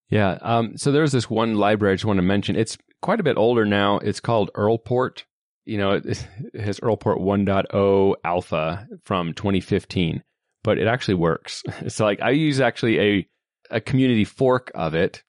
Yeah. 0.09 0.39
Um, 0.41 0.75
so 0.75 0.91
there's 0.91 1.11
this 1.11 1.29
one 1.29 1.55
library 1.55 1.93
I 1.93 1.95
just 1.95 2.05
want 2.05 2.17
to 2.17 2.23
mention. 2.23 2.55
It's 2.55 2.77
quite 3.01 3.19
a 3.19 3.23
bit 3.23 3.37
older 3.37 3.65
now. 3.65 3.99
It's 3.99 4.19
called 4.19 4.49
Erlport 4.55 5.23
you 5.69 5.77
know, 5.77 5.91
it, 5.91 6.27
has 6.59 6.79
Erlport 6.79 7.19
1.0 7.19 8.15
alpha 8.23 8.87
from 9.03 9.33
2015, 9.33 10.23
but 10.63 10.79
it 10.79 10.87
actually 10.87 11.13
works. 11.13 11.63
So 11.89 12.05
like 12.05 12.21
I 12.21 12.31
use 12.31 12.59
actually 12.59 12.99
a, 12.99 13.27
a 13.69 13.79
community 13.79 14.25
fork 14.25 14.71
of 14.73 14.95
it, 14.95 15.23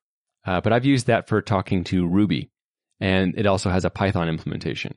uh, 0.47 0.63
but 0.63 0.73
I've 0.73 0.87
used 0.87 1.09
that 1.09 1.29
for 1.29 1.43
talking 1.43 1.85
to 1.85 2.07
Ruby 2.07 2.51
and 3.01 3.35
it 3.37 3.47
also 3.47 3.69
has 3.69 3.85
a 3.85 3.91
Python 3.91 4.29
implementation. 4.31 4.95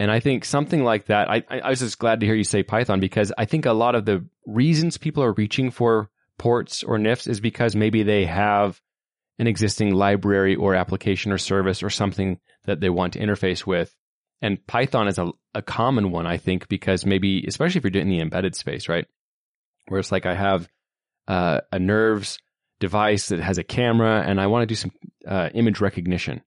And 0.00 0.10
I 0.10 0.18
think 0.18 0.44
something 0.44 0.82
like 0.82 1.06
that, 1.06 1.30
I, 1.30 1.44
I 1.48 1.70
was 1.70 1.78
just 1.78 1.98
glad 1.98 2.20
to 2.20 2.26
hear 2.26 2.34
you 2.34 2.42
say 2.42 2.64
Python 2.64 2.98
because 2.98 3.32
I 3.38 3.44
think 3.44 3.66
a 3.66 3.72
lot 3.72 3.94
of 3.94 4.04
the 4.04 4.24
reasons 4.46 4.96
people 4.96 5.22
are 5.22 5.32
reaching 5.32 5.70
for 5.70 6.10
ports 6.38 6.82
or 6.82 6.98
NIFs 6.98 7.28
is 7.28 7.40
because 7.40 7.76
maybe 7.76 8.02
they 8.02 8.24
have 8.24 8.80
an 9.38 9.46
existing 9.46 9.94
library 9.94 10.56
or 10.56 10.74
application 10.74 11.30
or 11.30 11.38
service 11.38 11.82
or 11.82 11.90
something 11.90 12.40
that 12.64 12.80
they 12.80 12.90
want 12.90 13.12
to 13.12 13.20
interface 13.20 13.64
with 13.64 13.94
and 14.42 14.64
Python 14.66 15.08
is 15.08 15.18
a, 15.18 15.30
a 15.54 15.62
common 15.62 16.10
one, 16.10 16.26
I 16.26 16.38
think, 16.38 16.68
because 16.68 17.04
maybe, 17.04 17.44
especially 17.46 17.78
if 17.78 17.84
you're 17.84 17.90
doing 17.90 18.08
the 18.08 18.20
embedded 18.20 18.54
space, 18.54 18.88
right? 18.88 19.06
Where 19.88 20.00
it's 20.00 20.12
like 20.12 20.26
I 20.26 20.34
have 20.34 20.68
uh, 21.28 21.60
a 21.70 21.78
nerves 21.78 22.38
device 22.78 23.28
that 23.28 23.40
has 23.40 23.58
a 23.58 23.64
camera 23.64 24.22
and 24.26 24.40
I 24.40 24.46
want 24.46 24.62
to 24.62 24.66
do 24.66 24.74
some 24.74 24.92
uh, 25.28 25.50
image 25.52 25.80
recognition. 25.80 26.42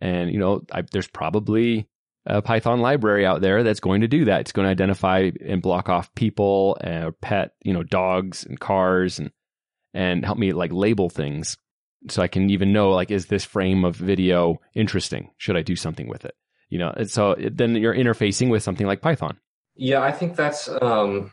And, 0.00 0.30
you 0.30 0.38
know, 0.38 0.62
I, 0.72 0.82
there's 0.90 1.08
probably 1.08 1.86
a 2.26 2.42
Python 2.42 2.80
library 2.80 3.26
out 3.26 3.40
there 3.40 3.62
that's 3.62 3.80
going 3.80 4.00
to 4.00 4.08
do 4.08 4.26
that. 4.26 4.42
It's 4.42 4.52
going 4.52 4.66
to 4.66 4.70
identify 4.70 5.30
and 5.44 5.60
block 5.60 5.88
off 5.88 6.14
people 6.14 6.76
and 6.80 7.18
pet, 7.20 7.52
you 7.62 7.72
know, 7.72 7.82
dogs 7.82 8.44
and 8.44 8.58
cars 8.58 9.18
and, 9.18 9.30
and 9.92 10.24
help 10.24 10.38
me 10.38 10.52
like 10.52 10.72
label 10.72 11.10
things. 11.10 11.56
So 12.08 12.22
I 12.22 12.28
can 12.28 12.50
even 12.50 12.72
know, 12.72 12.90
like, 12.90 13.10
is 13.10 13.26
this 13.26 13.44
frame 13.44 13.84
of 13.84 13.96
video 13.96 14.60
interesting? 14.74 15.30
Should 15.38 15.56
I 15.56 15.62
do 15.62 15.76
something 15.76 16.08
with 16.08 16.24
it? 16.24 16.34
you 16.74 16.78
know 16.78 16.92
so 17.06 17.36
then 17.38 17.76
you're 17.76 17.94
interfacing 17.94 18.50
with 18.50 18.62
something 18.62 18.86
like 18.86 19.00
python 19.00 19.38
yeah 19.76 20.00
i 20.00 20.10
think 20.10 20.34
that's 20.34 20.68
um, 20.82 21.30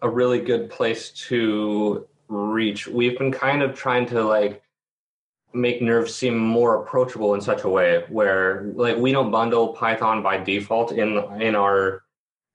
a 0.00 0.08
really 0.08 0.40
good 0.40 0.70
place 0.70 1.10
to 1.10 2.06
reach 2.28 2.86
we've 2.86 3.18
been 3.18 3.30
kind 3.30 3.62
of 3.62 3.74
trying 3.74 4.06
to 4.06 4.22
like 4.22 4.62
make 5.52 5.82
nerves 5.82 6.14
seem 6.14 6.36
more 6.36 6.82
approachable 6.82 7.34
in 7.34 7.40
such 7.40 7.64
a 7.64 7.68
way 7.68 8.04
where 8.08 8.70
like 8.74 8.96
we 8.96 9.12
don't 9.12 9.30
bundle 9.30 9.68
python 9.68 10.22
by 10.22 10.36
default 10.36 10.92
in 10.92 11.18
in 11.40 11.54
our 11.54 12.02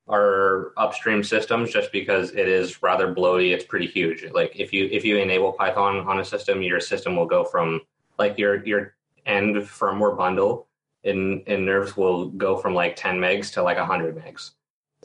our 0.07 0.71
upstream 0.77 1.23
systems 1.23 1.71
just 1.71 1.91
because 1.91 2.31
it 2.31 2.47
is 2.47 2.81
rather 2.83 3.13
bloaty. 3.13 3.53
It's 3.53 3.65
pretty 3.65 3.87
huge. 3.87 4.23
Like 4.31 4.55
if 4.55 4.71
you 4.71 4.87
if 4.91 5.03
you 5.03 5.17
enable 5.17 5.51
python 5.53 5.97
on 6.07 6.19
a 6.19 6.25
system 6.25 6.61
your 6.61 6.79
system 6.79 7.15
will 7.15 7.25
go 7.25 7.43
from 7.43 7.81
like 8.17 8.37
your 8.37 8.65
your 8.65 8.95
end 9.25 9.55
firmware 9.55 10.15
bundle 10.15 10.67
in 11.03 11.41
in 11.47 11.65
nerves 11.65 11.97
will 11.97 12.29
go 12.29 12.57
from 12.57 12.73
like 12.73 12.95
10 12.95 13.17
megs 13.17 13.51
to 13.53 13.63
like 13.63 13.77
100 13.77 14.15
megs. 14.15 14.51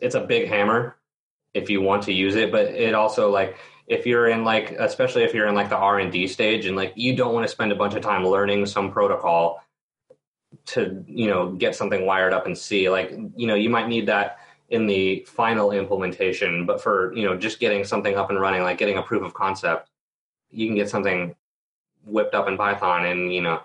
It's 0.00 0.14
a 0.14 0.20
big 0.20 0.48
hammer 0.48 0.96
if 1.54 1.68
you 1.68 1.80
want 1.80 2.04
to 2.04 2.12
use 2.12 2.36
it 2.36 2.52
but 2.52 2.66
it 2.66 2.94
also 2.94 3.30
like 3.30 3.56
if 3.90 4.06
you're 4.06 4.28
in 4.28 4.44
like 4.44 4.70
especially 4.78 5.24
if 5.24 5.34
you're 5.34 5.48
in 5.48 5.54
like 5.54 5.68
the 5.68 5.76
r&d 5.76 6.28
stage 6.28 6.64
and 6.64 6.76
like 6.76 6.92
you 6.94 7.14
don't 7.14 7.34
want 7.34 7.44
to 7.44 7.50
spend 7.50 7.72
a 7.72 7.74
bunch 7.74 7.94
of 7.94 8.02
time 8.02 8.24
learning 8.24 8.64
some 8.64 8.90
protocol 8.90 9.62
to 10.64 11.04
you 11.06 11.26
know 11.26 11.50
get 11.52 11.74
something 11.74 12.06
wired 12.06 12.32
up 12.32 12.46
and 12.46 12.56
see 12.56 12.88
like 12.88 13.10
you 13.36 13.48
know 13.48 13.56
you 13.56 13.68
might 13.68 13.88
need 13.88 14.06
that 14.06 14.38
in 14.68 14.86
the 14.86 15.26
final 15.28 15.72
implementation 15.72 16.64
but 16.64 16.80
for 16.80 17.12
you 17.14 17.24
know 17.24 17.36
just 17.36 17.58
getting 17.58 17.82
something 17.84 18.16
up 18.16 18.30
and 18.30 18.40
running 18.40 18.62
like 18.62 18.78
getting 18.78 18.96
a 18.96 19.02
proof 19.02 19.24
of 19.24 19.34
concept 19.34 19.90
you 20.50 20.66
can 20.66 20.76
get 20.76 20.88
something 20.88 21.34
whipped 22.04 22.34
up 22.34 22.46
in 22.46 22.56
python 22.56 23.04
in 23.04 23.28
you 23.30 23.42
know 23.42 23.60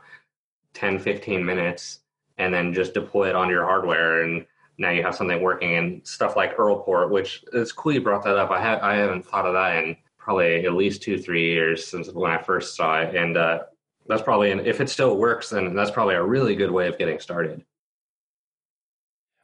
10 0.74 0.98
15 0.98 1.46
minutes 1.46 2.00
and 2.40 2.52
then 2.52 2.74
just 2.74 2.96
deploy 2.96 3.30
it 3.30 3.36
onto 3.36 3.54
your 3.54 3.64
hardware 3.64 4.24
and 4.24 4.46
now 4.78 4.90
you 4.90 5.04
have 5.04 5.16
something 5.16 5.42
working 5.42 5.76
and 5.76 6.06
stuff 6.06 6.36
like 6.36 6.58
Erlport, 6.58 7.10
which 7.10 7.46
it's 7.54 7.72
cool 7.72 7.94
you 7.94 8.02
brought 8.02 8.26
that 8.26 8.36
up. 8.36 8.52
I 8.52 8.60
have 8.60 8.82
I 8.82 8.96
haven't 8.96 9.26
thought 9.26 9.46
of 9.46 9.54
that 9.54 9.82
in 9.82 9.96
probably 10.26 10.66
at 10.66 10.74
least 10.74 11.04
two 11.04 11.20
three 11.20 11.52
years 11.52 11.86
since 11.86 12.12
when 12.12 12.32
I 12.32 12.42
first 12.42 12.76
saw 12.76 13.00
it, 13.00 13.16
and 13.16 13.38
uh, 13.38 13.60
that's 14.08 14.24
probably 14.24 14.50
an, 14.50 14.66
if 14.66 14.82
it 14.82 14.90
still 14.90 15.18
works, 15.18 15.52
then 15.52 15.76
that's 15.76 15.92
probably 15.92 16.16
a 16.16 16.24
really 16.24 16.56
good 16.56 16.72
way 16.72 16.88
of 16.88 16.98
getting 16.98 17.20
started. 17.20 17.64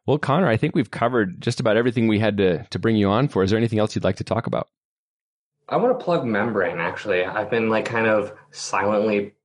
Well, 0.08 0.18
Connor, 0.18 0.48
I 0.48 0.58
think 0.58 0.74
we've 0.74 0.90
covered 0.90 1.40
just 1.40 1.60
about 1.60 1.78
everything 1.78 2.08
we 2.08 2.18
had 2.18 2.36
to 2.38 2.64
to 2.64 2.80
bring 2.80 2.96
you 2.96 3.10
on 3.10 3.28
for. 3.28 3.44
Is 3.44 3.52
there 3.52 3.60
anything 3.60 3.78
else 3.78 3.94
you'd 3.94 4.04
like 4.04 4.16
to 4.16 4.24
talk 4.24 4.48
about? 4.48 4.70
I 5.70 5.78
want 5.78 5.98
to 5.98 6.04
plug 6.04 6.26
Membrane. 6.26 6.80
Actually, 6.80 7.26
I've 7.26 7.52
been 7.52 7.70
like 7.70 7.86
kind 7.86 8.08
of 8.08 8.34
silently 8.50 9.36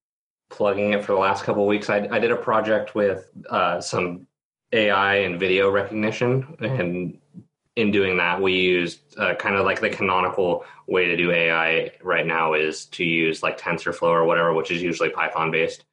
plugging 0.49 0.95
it 0.95 1.05
for 1.05 1.13
the 1.13 1.19
last 1.19 1.45
couple 1.45 1.65
of 1.65 1.69
weeks. 1.69 1.91
I, 1.91 2.09
I 2.11 2.19
did 2.19 2.31
a 2.31 2.37
project 2.37 2.95
with 2.95 3.29
uh, 3.51 3.79
some 3.83 4.27
AI 4.73 5.17
and 5.17 5.39
video 5.39 5.71
recognition, 5.71 6.57
and 6.61 7.19
in 7.77 7.91
doing 7.91 8.17
that, 8.17 8.41
we 8.41 8.55
used 8.55 9.19
uh, 9.19 9.35
kind 9.35 9.55
of 9.55 9.65
like 9.65 9.81
the 9.81 9.91
canonical 9.91 10.65
way 10.87 11.07
to 11.07 11.17
do 11.17 11.31
AI 11.31 11.93
right 12.03 12.27
now 12.27 12.55
is 12.55 12.87
to 12.87 13.05
use 13.05 13.43
like 13.43 13.61
TensorFlow 13.61 14.09
or 14.09 14.25
whatever, 14.25 14.55
which 14.55 14.71
is 14.71 14.83
usually 14.83 15.11
Python 15.11 15.51
based. 15.51 15.85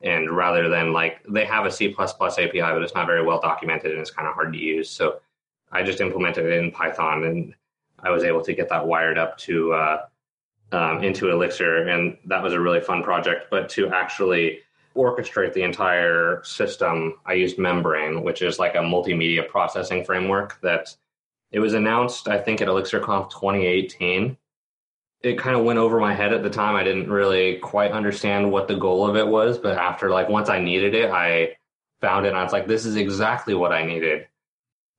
And 0.00 0.34
rather 0.34 0.68
than 0.68 0.92
like 0.92 1.22
they 1.28 1.44
have 1.44 1.66
a 1.66 1.70
C 1.70 1.94
API, 1.98 2.60
but 2.60 2.82
it's 2.82 2.94
not 2.94 3.06
very 3.06 3.22
well 3.22 3.40
documented 3.40 3.92
and 3.92 4.00
it's 4.00 4.10
kind 4.10 4.28
of 4.28 4.34
hard 4.34 4.52
to 4.52 4.58
use. 4.58 4.90
So 4.90 5.20
I 5.70 5.82
just 5.82 6.00
implemented 6.00 6.46
it 6.46 6.52
in 6.52 6.70
Python 6.70 7.24
and 7.24 7.54
I 7.98 8.10
was 8.10 8.24
able 8.24 8.42
to 8.42 8.52
get 8.52 8.68
that 8.68 8.86
wired 8.86 9.18
up 9.18 9.38
to 9.38 9.72
uh, 9.72 10.06
um, 10.72 11.02
into 11.02 11.30
Elixir, 11.30 11.88
and 11.88 12.16
that 12.26 12.42
was 12.42 12.52
a 12.52 12.60
really 12.60 12.80
fun 12.80 13.02
project. 13.02 13.46
But 13.50 13.68
to 13.70 13.88
actually 13.88 14.60
orchestrate 14.94 15.52
the 15.52 15.62
entire 15.62 16.42
system, 16.44 17.14
I 17.24 17.34
used 17.34 17.58
Membrane, 17.58 18.22
which 18.22 18.42
is 18.42 18.58
like 18.58 18.74
a 18.74 18.78
multimedia 18.78 19.46
processing 19.48 20.04
framework 20.04 20.60
that 20.62 20.94
it 21.50 21.60
was 21.60 21.74
announced, 21.74 22.28
I 22.28 22.38
think, 22.38 22.60
at 22.60 22.68
ElixirConf 22.68 23.30
2018. 23.30 24.36
It 25.22 25.38
kind 25.38 25.56
of 25.56 25.64
went 25.64 25.78
over 25.78 25.98
my 25.98 26.14
head 26.14 26.32
at 26.32 26.42
the 26.42 26.50
time. 26.50 26.76
I 26.76 26.84
didn't 26.84 27.10
really 27.10 27.56
quite 27.58 27.92
understand 27.92 28.52
what 28.52 28.68
the 28.68 28.76
goal 28.76 29.06
of 29.06 29.16
it 29.16 29.26
was, 29.26 29.58
but 29.58 29.78
after 29.78 30.10
like 30.10 30.28
once 30.28 30.48
I 30.48 30.60
needed 30.60 30.94
it, 30.94 31.10
I 31.10 31.56
found 32.00 32.26
it 32.26 32.30
and 32.30 32.38
I 32.38 32.42
was 32.42 32.52
like, 32.52 32.66
this 32.66 32.84
is 32.84 32.96
exactly 32.96 33.54
what 33.54 33.72
I 33.72 33.84
needed. 33.84 34.26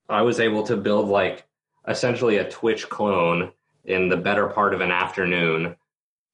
I 0.09 0.21
was 0.21 0.39
able 0.39 0.63
to 0.63 0.77
build 0.77 1.09
like 1.09 1.45
essentially 1.87 2.37
a 2.37 2.49
Twitch 2.49 2.89
clone 2.89 3.51
in 3.85 4.09
the 4.09 4.17
better 4.17 4.47
part 4.47 4.73
of 4.73 4.81
an 4.81 4.91
afternoon 4.91 5.75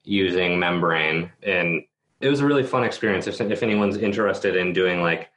using 0.04 0.60
membrane 0.60 1.32
and 1.44 1.84
it 2.20 2.30
was 2.30 2.40
a 2.40 2.46
really 2.46 2.64
fun 2.64 2.84
experience 2.84 3.28
if, 3.28 3.40
if 3.40 3.64
anyone's 3.64 3.98
interested 3.98 4.56
in 4.56 4.74
doing 4.74 5.02
like 5.02 5.30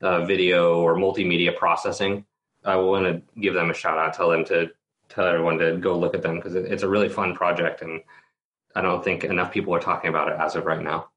uh, 0.00 0.24
video 0.24 0.80
or 0.80 0.96
multimedia 0.96 1.56
processing 1.56 2.24
i 2.64 2.76
want 2.76 3.04
to 3.04 3.40
give 3.40 3.54
them 3.54 3.70
a 3.70 3.74
shout 3.74 3.98
out 3.98 4.14
tell 4.14 4.30
them 4.30 4.44
to 4.44 4.70
tell 5.08 5.26
everyone 5.26 5.58
to 5.58 5.76
go 5.76 5.98
look 5.98 6.14
at 6.14 6.22
them 6.22 6.36
because 6.36 6.54
it's 6.54 6.82
a 6.82 6.88
really 6.88 7.08
fun 7.08 7.34
project 7.34 7.82
and 7.82 8.00
i 8.74 8.80
don't 8.80 9.04
think 9.04 9.24
enough 9.24 9.52
people 9.52 9.74
are 9.74 9.80
talking 9.80 10.10
about 10.10 10.28
it 10.28 10.36
as 10.38 10.54
of 10.54 10.64
right 10.64 10.82
now 10.82 11.08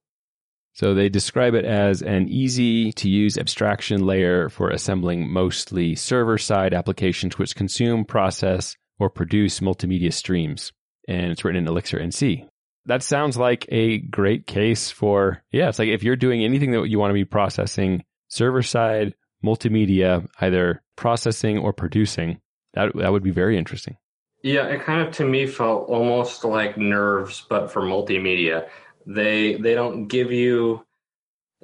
so 0.73 0.93
they 0.93 1.07
describe 1.07 1.53
it 1.53 1.63
as 1.63 2.01
an 2.01 2.27
easy 2.27 2.91
to 2.93 3.09
use 3.09 3.37
abstraction 3.37 4.05
layer 4.05 4.49
for 4.49 4.69
assembling 4.69 5.31
mostly 5.31 5.95
server 5.95 6.37
side 6.37 6.73
applications 6.73 7.37
which 7.37 7.55
consume 7.55 8.03
process 8.03 8.75
or 8.99 9.09
produce 9.09 9.61
multimedia 9.61 10.11
streams. 10.11 10.73
And 11.07 11.31
it's 11.31 11.45
written 11.45 11.61
in 11.61 11.67
Elixir 11.67 11.97
and 11.97 12.13
C. 12.13 12.45
that 12.87 13.03
sounds 13.03 13.37
like 13.37 13.65
a 13.69 13.99
great 13.99 14.47
case 14.47 14.91
for 14.91 15.41
yeah. 15.51 15.69
It's 15.69 15.79
like 15.79 15.89
if 15.89 16.03
you're 16.03 16.15
doing 16.15 16.43
anything 16.43 16.71
that 16.71 16.89
you 16.89 16.99
want 16.99 17.11
to 17.11 17.15
be 17.15 17.25
processing 17.25 18.03
server 18.27 18.61
side 18.61 19.15
multimedia, 19.43 20.27
either 20.41 20.81
processing 20.95 21.57
or 21.57 21.73
producing, 21.73 22.39
that 22.73 22.95
that 22.95 23.11
would 23.11 23.23
be 23.23 23.31
very 23.31 23.57
interesting. 23.57 23.97
Yeah, 24.41 24.67
it 24.67 24.81
kind 24.83 25.01
of 25.01 25.13
to 25.15 25.25
me 25.25 25.47
felt 25.47 25.89
almost 25.89 26.45
like 26.45 26.77
nerves, 26.77 27.45
but 27.49 27.71
for 27.71 27.81
multimedia. 27.81 28.67
They 29.07 29.55
they 29.55 29.73
don't 29.73 30.07
give 30.07 30.31
you, 30.31 30.85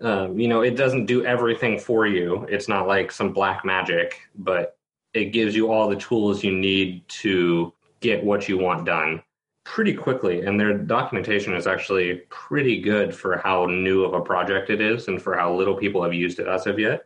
um, 0.02 0.40
you 0.40 0.48
know, 0.48 0.62
it 0.62 0.76
doesn't 0.76 1.06
do 1.06 1.26
everything 1.26 1.80
for 1.80 2.08
you. 2.08 2.46
It's 2.50 2.68
not 2.68 2.88
like 2.88 3.12
some 3.12 3.34
black 3.34 3.66
magic, 3.66 4.22
but 4.36 4.78
it 5.14 5.26
gives 5.26 5.56
you 5.56 5.72
all 5.72 5.90
the 5.90 5.96
tools 5.96 6.44
you 6.44 6.56
need 6.58 7.08
to 7.08 7.74
get 8.00 8.24
what 8.24 8.48
you 8.50 8.58
want 8.58 8.86
done 8.86 9.22
pretty 9.64 9.94
quickly. 9.94 10.42
And 10.42 10.60
their 10.60 10.78
documentation 10.78 11.54
is 11.54 11.68
actually 11.68 12.24
pretty 12.30 12.82
good 12.82 13.14
for 13.14 13.38
how 13.38 13.66
new 13.66 14.04
of 14.04 14.14
a 14.14 14.22
project 14.22 14.70
it 14.70 14.82
is 14.82 15.08
and 15.08 15.22
for 15.22 15.38
how 15.38 15.54
little 15.54 15.76
people 15.76 16.04
have 16.04 16.14
used 16.14 16.40
it 16.40 16.48
as 16.48 16.66
of 16.68 16.80
yet. 16.80 17.04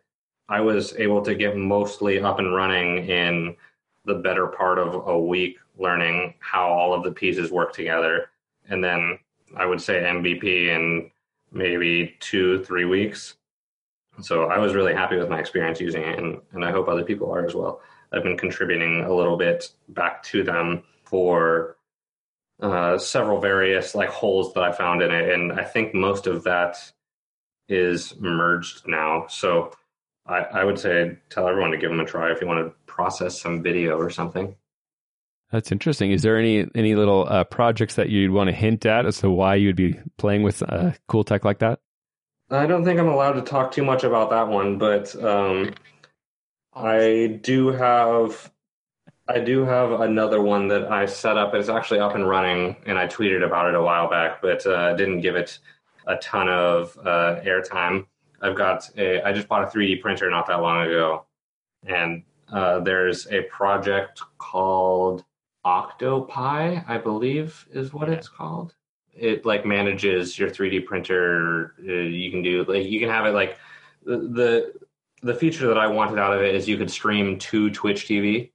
I 0.48 0.62
was 0.62 0.96
able 0.98 1.22
to 1.24 1.36
get 1.36 1.58
mostly 1.58 2.22
up 2.22 2.40
and 2.40 2.54
running 2.54 3.10
in 3.10 3.56
the 4.06 4.16
better 4.16 4.48
part 4.48 4.78
of 4.78 5.08
a 5.08 5.20
week 5.20 5.58
learning 5.78 6.36
how 6.40 6.68
all 6.68 6.94
of 6.94 7.04
the 7.04 7.12
pieces 7.12 7.52
work 7.52 7.74
together. 7.74 8.30
And 8.70 8.84
then 8.84 9.20
I 9.56 9.66
would 9.66 9.82
say 9.82 10.02
MVP 10.02 10.68
in 10.68 11.12
maybe 11.52 12.16
two, 12.20 12.64
three 12.64 12.86
weeks. 12.86 13.36
So 14.22 14.46
I 14.46 14.60
was 14.60 14.76
really 14.76 14.94
happy 14.94 15.18
with 15.18 15.30
my 15.30 15.40
experience 15.40 15.80
using 15.82 16.04
it, 16.04 16.18
and, 16.18 16.40
and 16.54 16.64
I 16.64 16.72
hope 16.72 16.88
other 16.88 17.04
people 17.04 17.32
are 17.32 17.46
as 17.46 17.54
well. 17.54 17.82
I've 18.14 18.24
been 18.24 18.38
contributing 18.38 19.02
a 19.02 19.14
little 19.14 19.38
bit 19.38 19.70
back 19.90 20.24
to 20.24 20.44
them 20.44 20.84
for 21.04 21.76
uh, 22.62 22.98
several 22.98 23.42
various 23.42 23.94
like 23.94 24.10
holes 24.10 24.54
that 24.54 24.64
I 24.64 24.72
found 24.72 25.02
in 25.02 25.12
it, 25.12 25.34
and 25.34 25.52
I 25.54 25.64
think 25.64 25.94
most 25.94 26.28
of 26.28 26.44
that 26.44 26.78
is 27.68 28.16
merged 28.20 28.88
now. 28.88 29.26
So 29.28 29.72
I, 30.28 30.40
I 30.40 30.64
would 30.64 30.80
say 30.80 31.18
tell 31.30 31.48
everyone 31.48 31.72
to 31.72 31.78
give 31.78 31.90
them 31.90 32.00
a 32.00 32.06
try 32.06 32.32
if 32.32 32.42
you 32.42 32.48
want 32.48 32.66
to 32.66 32.74
process 32.86 33.40
some 33.40 33.62
video 33.62 33.98
or 33.98 34.10
something. 34.10 34.56
That's 35.52 35.72
interesting. 35.72 36.12
Is 36.12 36.24
there 36.24 36.38
any 36.38 36.66
any 36.74 36.96
little 36.96 37.28
uh, 37.30 37.44
projects 37.44 37.96
that 37.96 38.10
you'd 38.10 38.32
want 38.32 38.50
to 38.50 38.56
hint 38.56 38.86
at 38.86 39.06
as 39.06 39.20
to 39.20 39.30
why 39.30 39.56
you'd 39.56 39.76
be 39.76 40.00
playing 40.18 40.44
with 40.44 40.64
uh, 40.64 40.94
cool 41.08 41.24
tech 41.24 41.46
like 41.46 41.60
that? 41.60 41.80
I 42.50 42.66
don't 42.66 42.84
think 42.84 43.00
I'm 43.00 43.08
allowed 43.08 43.34
to 43.34 43.42
talk 43.42 43.72
too 43.72 43.84
much 43.84 44.04
about 44.04 44.30
that 44.32 44.48
one, 44.48 44.78
but 44.78 45.16
um, 45.24 45.74
I 46.74 47.40
do 47.42 47.68
have 47.70 48.52
I 49.28 49.40
do 49.40 49.66
have 49.66 49.92
another 50.02 50.42
one 50.42 50.68
that 50.68 50.92
I 50.92 51.06
set 51.06 51.38
up. 51.38 51.54
It's 51.54 51.70
actually 51.70 52.00
up 52.00 52.16
and 52.16 52.28
running, 52.28 52.76
and 52.86 52.98
I 52.98 53.08
tweeted 53.08 53.44
about 53.46 53.70
it 53.70 53.76
a 53.76 53.82
while 53.82 54.10
back, 54.10 54.42
but 54.42 54.66
uh, 54.66 54.96
didn't 54.96 55.22
give 55.22 55.36
it 55.36 55.58
a 56.06 56.18
ton 56.18 56.50
of 56.50 56.98
uh, 57.00 57.40
airtime. 57.44 58.06
I've 58.46 58.56
got 58.56 58.90
a. 58.98 59.22
I 59.24 59.34
just 59.34 59.48
bought 59.48 59.64
a 59.64 59.78
3D 59.78 60.02
printer 60.02 60.30
not 60.30 60.48
that 60.48 60.62
long 60.62 60.86
ago, 60.86 61.26
and 61.86 62.24
uh, 62.52 62.80
there's 62.80 63.28
a 63.28 63.42
project 63.44 64.22
called 64.38 65.26
Octopi, 65.66 66.82
I 66.88 66.98
believe, 67.00 67.68
is 67.74 67.92
what 67.92 68.08
it's 68.10 68.30
called. 68.30 68.76
It 69.14 69.46
like 69.46 69.66
manages 69.66 70.38
your 70.38 70.50
3D 70.50 70.86
printer. 70.86 71.74
Uh, 71.80 71.92
you 71.92 72.30
can 72.30 72.44
do 72.44 72.64
like 72.66 72.86
you 72.86 73.00
can 73.00 73.10
have 73.10 73.26
it 73.26 73.32
like 73.32 73.58
the, 74.04 74.18
the 74.18 74.74
the 75.24 75.34
feature 75.34 75.68
that 75.68 75.78
I 75.78 75.88
wanted 75.88 76.20
out 76.20 76.34
of 76.34 76.42
it 76.42 76.54
is 76.54 76.68
you 76.68 76.78
could 76.78 76.92
stream 76.92 77.40
to 77.40 77.72
Twitch 77.72 78.06
TV 78.06 78.52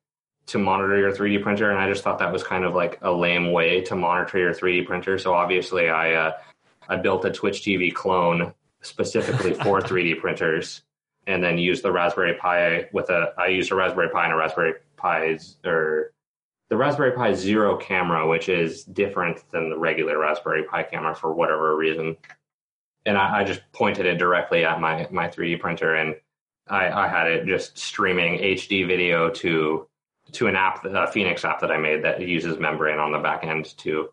to 0.46 0.58
monitor 0.58 0.98
your 0.98 1.12
3D 1.12 1.42
printer, 1.42 1.70
and 1.70 1.80
I 1.80 1.88
just 1.88 2.04
thought 2.04 2.18
that 2.20 2.32
was 2.32 2.44
kind 2.44 2.64
of 2.64 2.74
like 2.74 2.98
a 3.02 3.10
lame 3.10 3.50
way 3.50 3.80
to 3.82 3.96
monitor 3.96 4.38
your 4.38 4.54
3D 4.54 4.86
printer. 4.86 5.18
So 5.18 5.34
obviously, 5.34 5.88
I 5.88 6.12
uh, 6.14 6.32
I 6.88 6.96
built 6.96 7.24
a 7.24 7.32
Twitch 7.32 7.62
TV 7.62 7.92
clone 7.92 8.54
specifically 8.82 9.54
for 9.54 9.80
3D 9.80 10.20
printers, 10.20 10.82
and 11.26 11.42
then 11.42 11.58
use 11.58 11.82
the 11.82 11.92
Raspberry 11.92 12.34
Pi 12.34 12.88
with 12.92 13.10
a 13.10 13.32
I 13.38 13.48
used 13.48 13.70
a 13.70 13.74
Raspberry 13.74 14.08
Pi 14.10 14.24
and 14.24 14.32
a 14.32 14.36
Raspberry 14.36 14.74
Pi's 14.96 15.56
or 15.64 16.12
the 16.68 16.76
Raspberry 16.76 17.12
Pi 17.12 17.34
Zero 17.34 17.76
camera, 17.76 18.26
which 18.26 18.48
is 18.48 18.84
different 18.84 19.48
than 19.50 19.70
the 19.70 19.78
regular 19.78 20.18
Raspberry 20.18 20.64
Pi 20.64 20.84
camera 20.84 21.14
for 21.14 21.32
whatever 21.32 21.76
reason. 21.76 22.16
And 23.06 23.18
I, 23.18 23.40
I 23.40 23.44
just 23.44 23.60
pointed 23.72 24.06
it 24.06 24.18
directly 24.18 24.64
at 24.64 24.80
my 24.80 25.08
my 25.10 25.28
3D 25.28 25.60
printer, 25.60 25.96
and 25.96 26.14
I, 26.68 26.88
I 26.88 27.08
had 27.08 27.26
it 27.26 27.46
just 27.46 27.76
streaming 27.78 28.38
HD 28.38 28.86
video 28.86 29.30
to 29.30 29.86
to 30.32 30.46
an 30.46 30.54
app, 30.54 30.84
a 30.84 31.06
Phoenix 31.08 31.44
app 31.44 31.60
that 31.60 31.72
I 31.72 31.76
made 31.76 32.04
that 32.04 32.20
uses 32.20 32.58
Membrane 32.58 32.98
on 33.00 33.10
the 33.10 33.18
back 33.18 33.42
end 33.42 33.76
to 33.78 34.10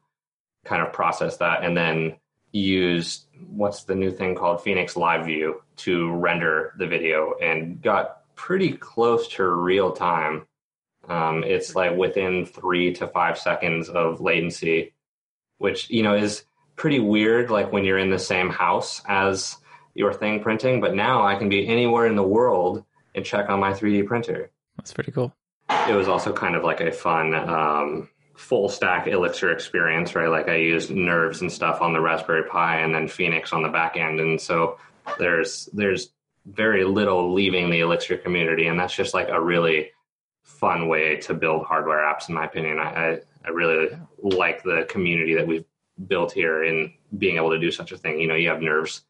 kind 0.66 0.82
of 0.82 0.92
process 0.92 1.38
that, 1.38 1.64
and 1.64 1.78
then 1.78 2.18
use 2.52 3.26
what's 3.50 3.84
the 3.84 3.96
new 3.96 4.12
thing 4.12 4.36
called 4.36 4.62
Phoenix 4.62 4.96
Live 4.96 5.26
View 5.26 5.62
to 5.78 6.12
render 6.14 6.74
the 6.78 6.88
video, 6.88 7.36
and 7.42 7.82
got 7.82 8.36
pretty 8.36 8.74
close 8.74 9.28
to 9.30 9.44
real 9.48 9.92
time. 9.92 10.48
Um, 11.08 11.44
it's 11.44 11.76
like 11.76 11.96
within 11.96 12.46
three 12.46 12.94
to 12.96 13.08
five 13.08 13.38
seconds 13.38 13.90
of 13.90 14.22
latency, 14.22 14.94
which 15.58 15.90
you 15.90 16.04
know 16.04 16.16
is 16.16 16.44
pretty 16.76 17.00
weird. 17.00 17.50
Like 17.50 17.72
when 17.72 17.86
you're 17.86 17.98
in 17.98 18.10
the 18.10 18.20
same 18.20 18.50
house 18.50 19.02
as 19.08 19.58
your 19.94 20.14
thing 20.14 20.42
printing, 20.42 20.80
but 20.80 20.96
now 20.96 21.26
I 21.26 21.36
can 21.36 21.50
be 21.50 21.68
anywhere 21.68 22.06
in 22.06 22.16
the 22.16 22.24
world 22.24 22.84
and 23.16 23.26
check 23.26 23.50
on 23.50 23.60
my 23.60 23.72
3D 23.72 24.06
printer. 24.06 24.52
That's 24.78 24.94
pretty 24.94 25.12
cool. 25.12 25.34
It 25.90 25.96
was 25.96 26.08
also 26.08 26.32
kind 26.32 26.56
of 26.56 26.64
like 26.64 26.82
a 26.82 26.92
fun 26.92 27.34
um, 27.34 28.10
full 28.38 28.70
stack 28.70 29.08
Elixir 29.08 29.52
experience, 29.52 30.16
right? 30.16 30.30
Like 30.30 30.48
I 30.48 30.58
used 30.58 30.92
nerves 30.92 31.42
and 31.42 31.52
stuff 31.52 31.82
on 31.82 31.92
the 31.92 32.00
Raspberry 32.00 32.44
Pi 32.44 32.80
and 32.80 32.94
then 32.94 33.08
Phoenix 33.08 33.52
on 33.52 33.64
the 33.64 33.70
back 33.70 33.98
end, 33.98 34.20
and 34.20 34.40
so 34.40 34.78
there's 35.18 35.68
there's 35.74 36.12
very 36.46 36.86
little 36.86 37.34
leaving 37.34 37.70
the 37.70 37.82
Elixir 37.82 38.18
community, 38.18 38.68
and 38.68 38.80
that's 38.80 38.96
just 38.96 39.14
like 39.14 39.30
a 39.30 39.42
really 39.42 39.92
fun 40.44 40.88
way 40.88 41.18
to 41.18 41.34
build 41.34 41.66
hardware 41.66 42.00
apps, 42.00 42.30
in 42.30 42.36
my 42.36 42.46
opinion. 42.46 42.80
I 42.80 42.84
I, 42.84 43.20
I 43.46 43.50
really 43.50 43.90
like 44.22 44.64
the 44.64 44.86
community 44.88 45.34
that 45.34 45.48
we've 45.48 45.66
built 46.08 46.32
here 46.32 46.64
in 46.64 46.94
being 47.18 47.38
able 47.38 47.50
to 47.50 47.60
do 47.60 47.72
such 47.72 47.92
a 47.92 47.98
thing. 47.98 48.22
You 48.22 48.28
know, 48.28 48.36
you 48.36 48.50
have 48.50 48.62
nerves 48.62 49.02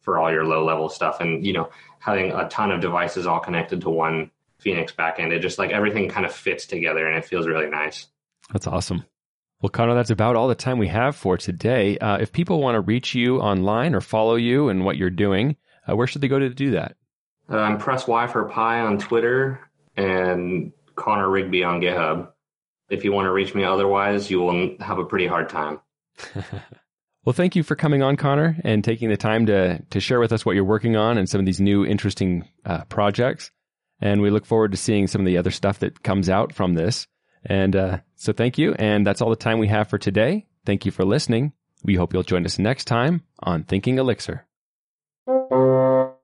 for 0.00 0.18
all 0.18 0.32
your 0.32 0.46
low 0.46 0.64
level 0.64 0.88
stuff, 0.88 1.20
and 1.20 1.44
you 1.44 1.52
know, 1.52 1.68
having 1.98 2.32
a 2.32 2.48
ton 2.48 2.72
of 2.72 2.80
devices 2.80 3.26
all 3.26 3.40
connected 3.40 3.82
to 3.82 3.90
one 3.90 4.30
Phoenix 4.58 4.90
backend, 4.90 5.32
it 5.32 5.40
just 5.40 5.58
like 5.58 5.70
everything 5.70 6.08
kind 6.08 6.24
of 6.24 6.32
fits 6.32 6.64
together, 6.64 7.06
and 7.06 7.18
it 7.18 7.26
feels 7.26 7.46
really 7.46 7.68
nice. 7.68 8.06
That's 8.52 8.66
awesome. 8.66 9.04
Well, 9.60 9.70
Connor, 9.70 9.94
that's 9.94 10.10
about 10.10 10.36
all 10.36 10.48
the 10.48 10.54
time 10.54 10.78
we 10.78 10.88
have 10.88 11.14
for 11.14 11.36
today. 11.36 11.98
Uh, 11.98 12.16
if 12.16 12.32
people 12.32 12.60
want 12.60 12.76
to 12.76 12.80
reach 12.80 13.14
you 13.14 13.40
online 13.40 13.94
or 13.94 14.00
follow 14.00 14.36
you 14.36 14.70
and 14.70 14.84
what 14.84 14.96
you're 14.96 15.10
doing, 15.10 15.56
uh, 15.86 15.94
where 15.94 16.06
should 16.06 16.22
they 16.22 16.28
go 16.28 16.38
to 16.38 16.48
do 16.48 16.70
that? 16.72 16.96
Uh, 17.50 17.58
I'm 17.58 17.78
Press 17.78 18.06
Y 18.06 18.26
for 18.26 18.44
Pi 18.48 18.80
on 18.80 18.98
Twitter 18.98 19.60
and 19.96 20.72
Connor 20.94 21.28
Rigby 21.28 21.62
on 21.62 21.80
GitHub. 21.80 22.30
If 22.88 23.04
you 23.04 23.12
want 23.12 23.26
to 23.26 23.32
reach 23.32 23.54
me 23.54 23.64
otherwise, 23.64 24.30
you 24.30 24.40
will 24.40 24.76
have 24.80 24.98
a 24.98 25.04
pretty 25.04 25.26
hard 25.26 25.48
time. 25.48 25.80
well, 27.24 27.32
thank 27.32 27.54
you 27.54 27.62
for 27.62 27.76
coming 27.76 28.02
on, 28.02 28.16
Connor, 28.16 28.56
and 28.64 28.82
taking 28.82 29.10
the 29.10 29.16
time 29.16 29.46
to 29.46 29.80
to 29.90 30.00
share 30.00 30.20
with 30.20 30.32
us 30.32 30.44
what 30.44 30.54
you're 30.54 30.64
working 30.64 30.96
on 30.96 31.18
and 31.18 31.28
some 31.28 31.38
of 31.38 31.46
these 31.46 31.60
new 31.60 31.84
interesting 31.84 32.48
uh, 32.64 32.84
projects. 32.84 33.50
And 34.00 34.22
we 34.22 34.30
look 34.30 34.46
forward 34.46 34.70
to 34.70 34.76
seeing 34.76 35.06
some 35.06 35.20
of 35.20 35.26
the 35.26 35.36
other 35.36 35.50
stuff 35.50 35.78
that 35.80 36.02
comes 36.02 36.28
out 36.28 36.52
from 36.52 36.74
this. 36.74 37.06
And 37.44 37.74
uh, 37.74 37.98
so 38.16 38.32
thank 38.32 38.58
you. 38.58 38.74
And 38.74 39.06
that's 39.06 39.20
all 39.20 39.30
the 39.30 39.36
time 39.36 39.58
we 39.58 39.68
have 39.68 39.88
for 39.88 39.98
today. 39.98 40.46
Thank 40.66 40.84
you 40.84 40.92
for 40.92 41.04
listening. 41.04 41.52
We 41.82 41.94
hope 41.94 42.12
you'll 42.12 42.22
join 42.22 42.44
us 42.44 42.58
next 42.58 42.84
time 42.84 43.22
on 43.40 43.64
Thinking 43.64 43.98
Elixir. 43.98 44.46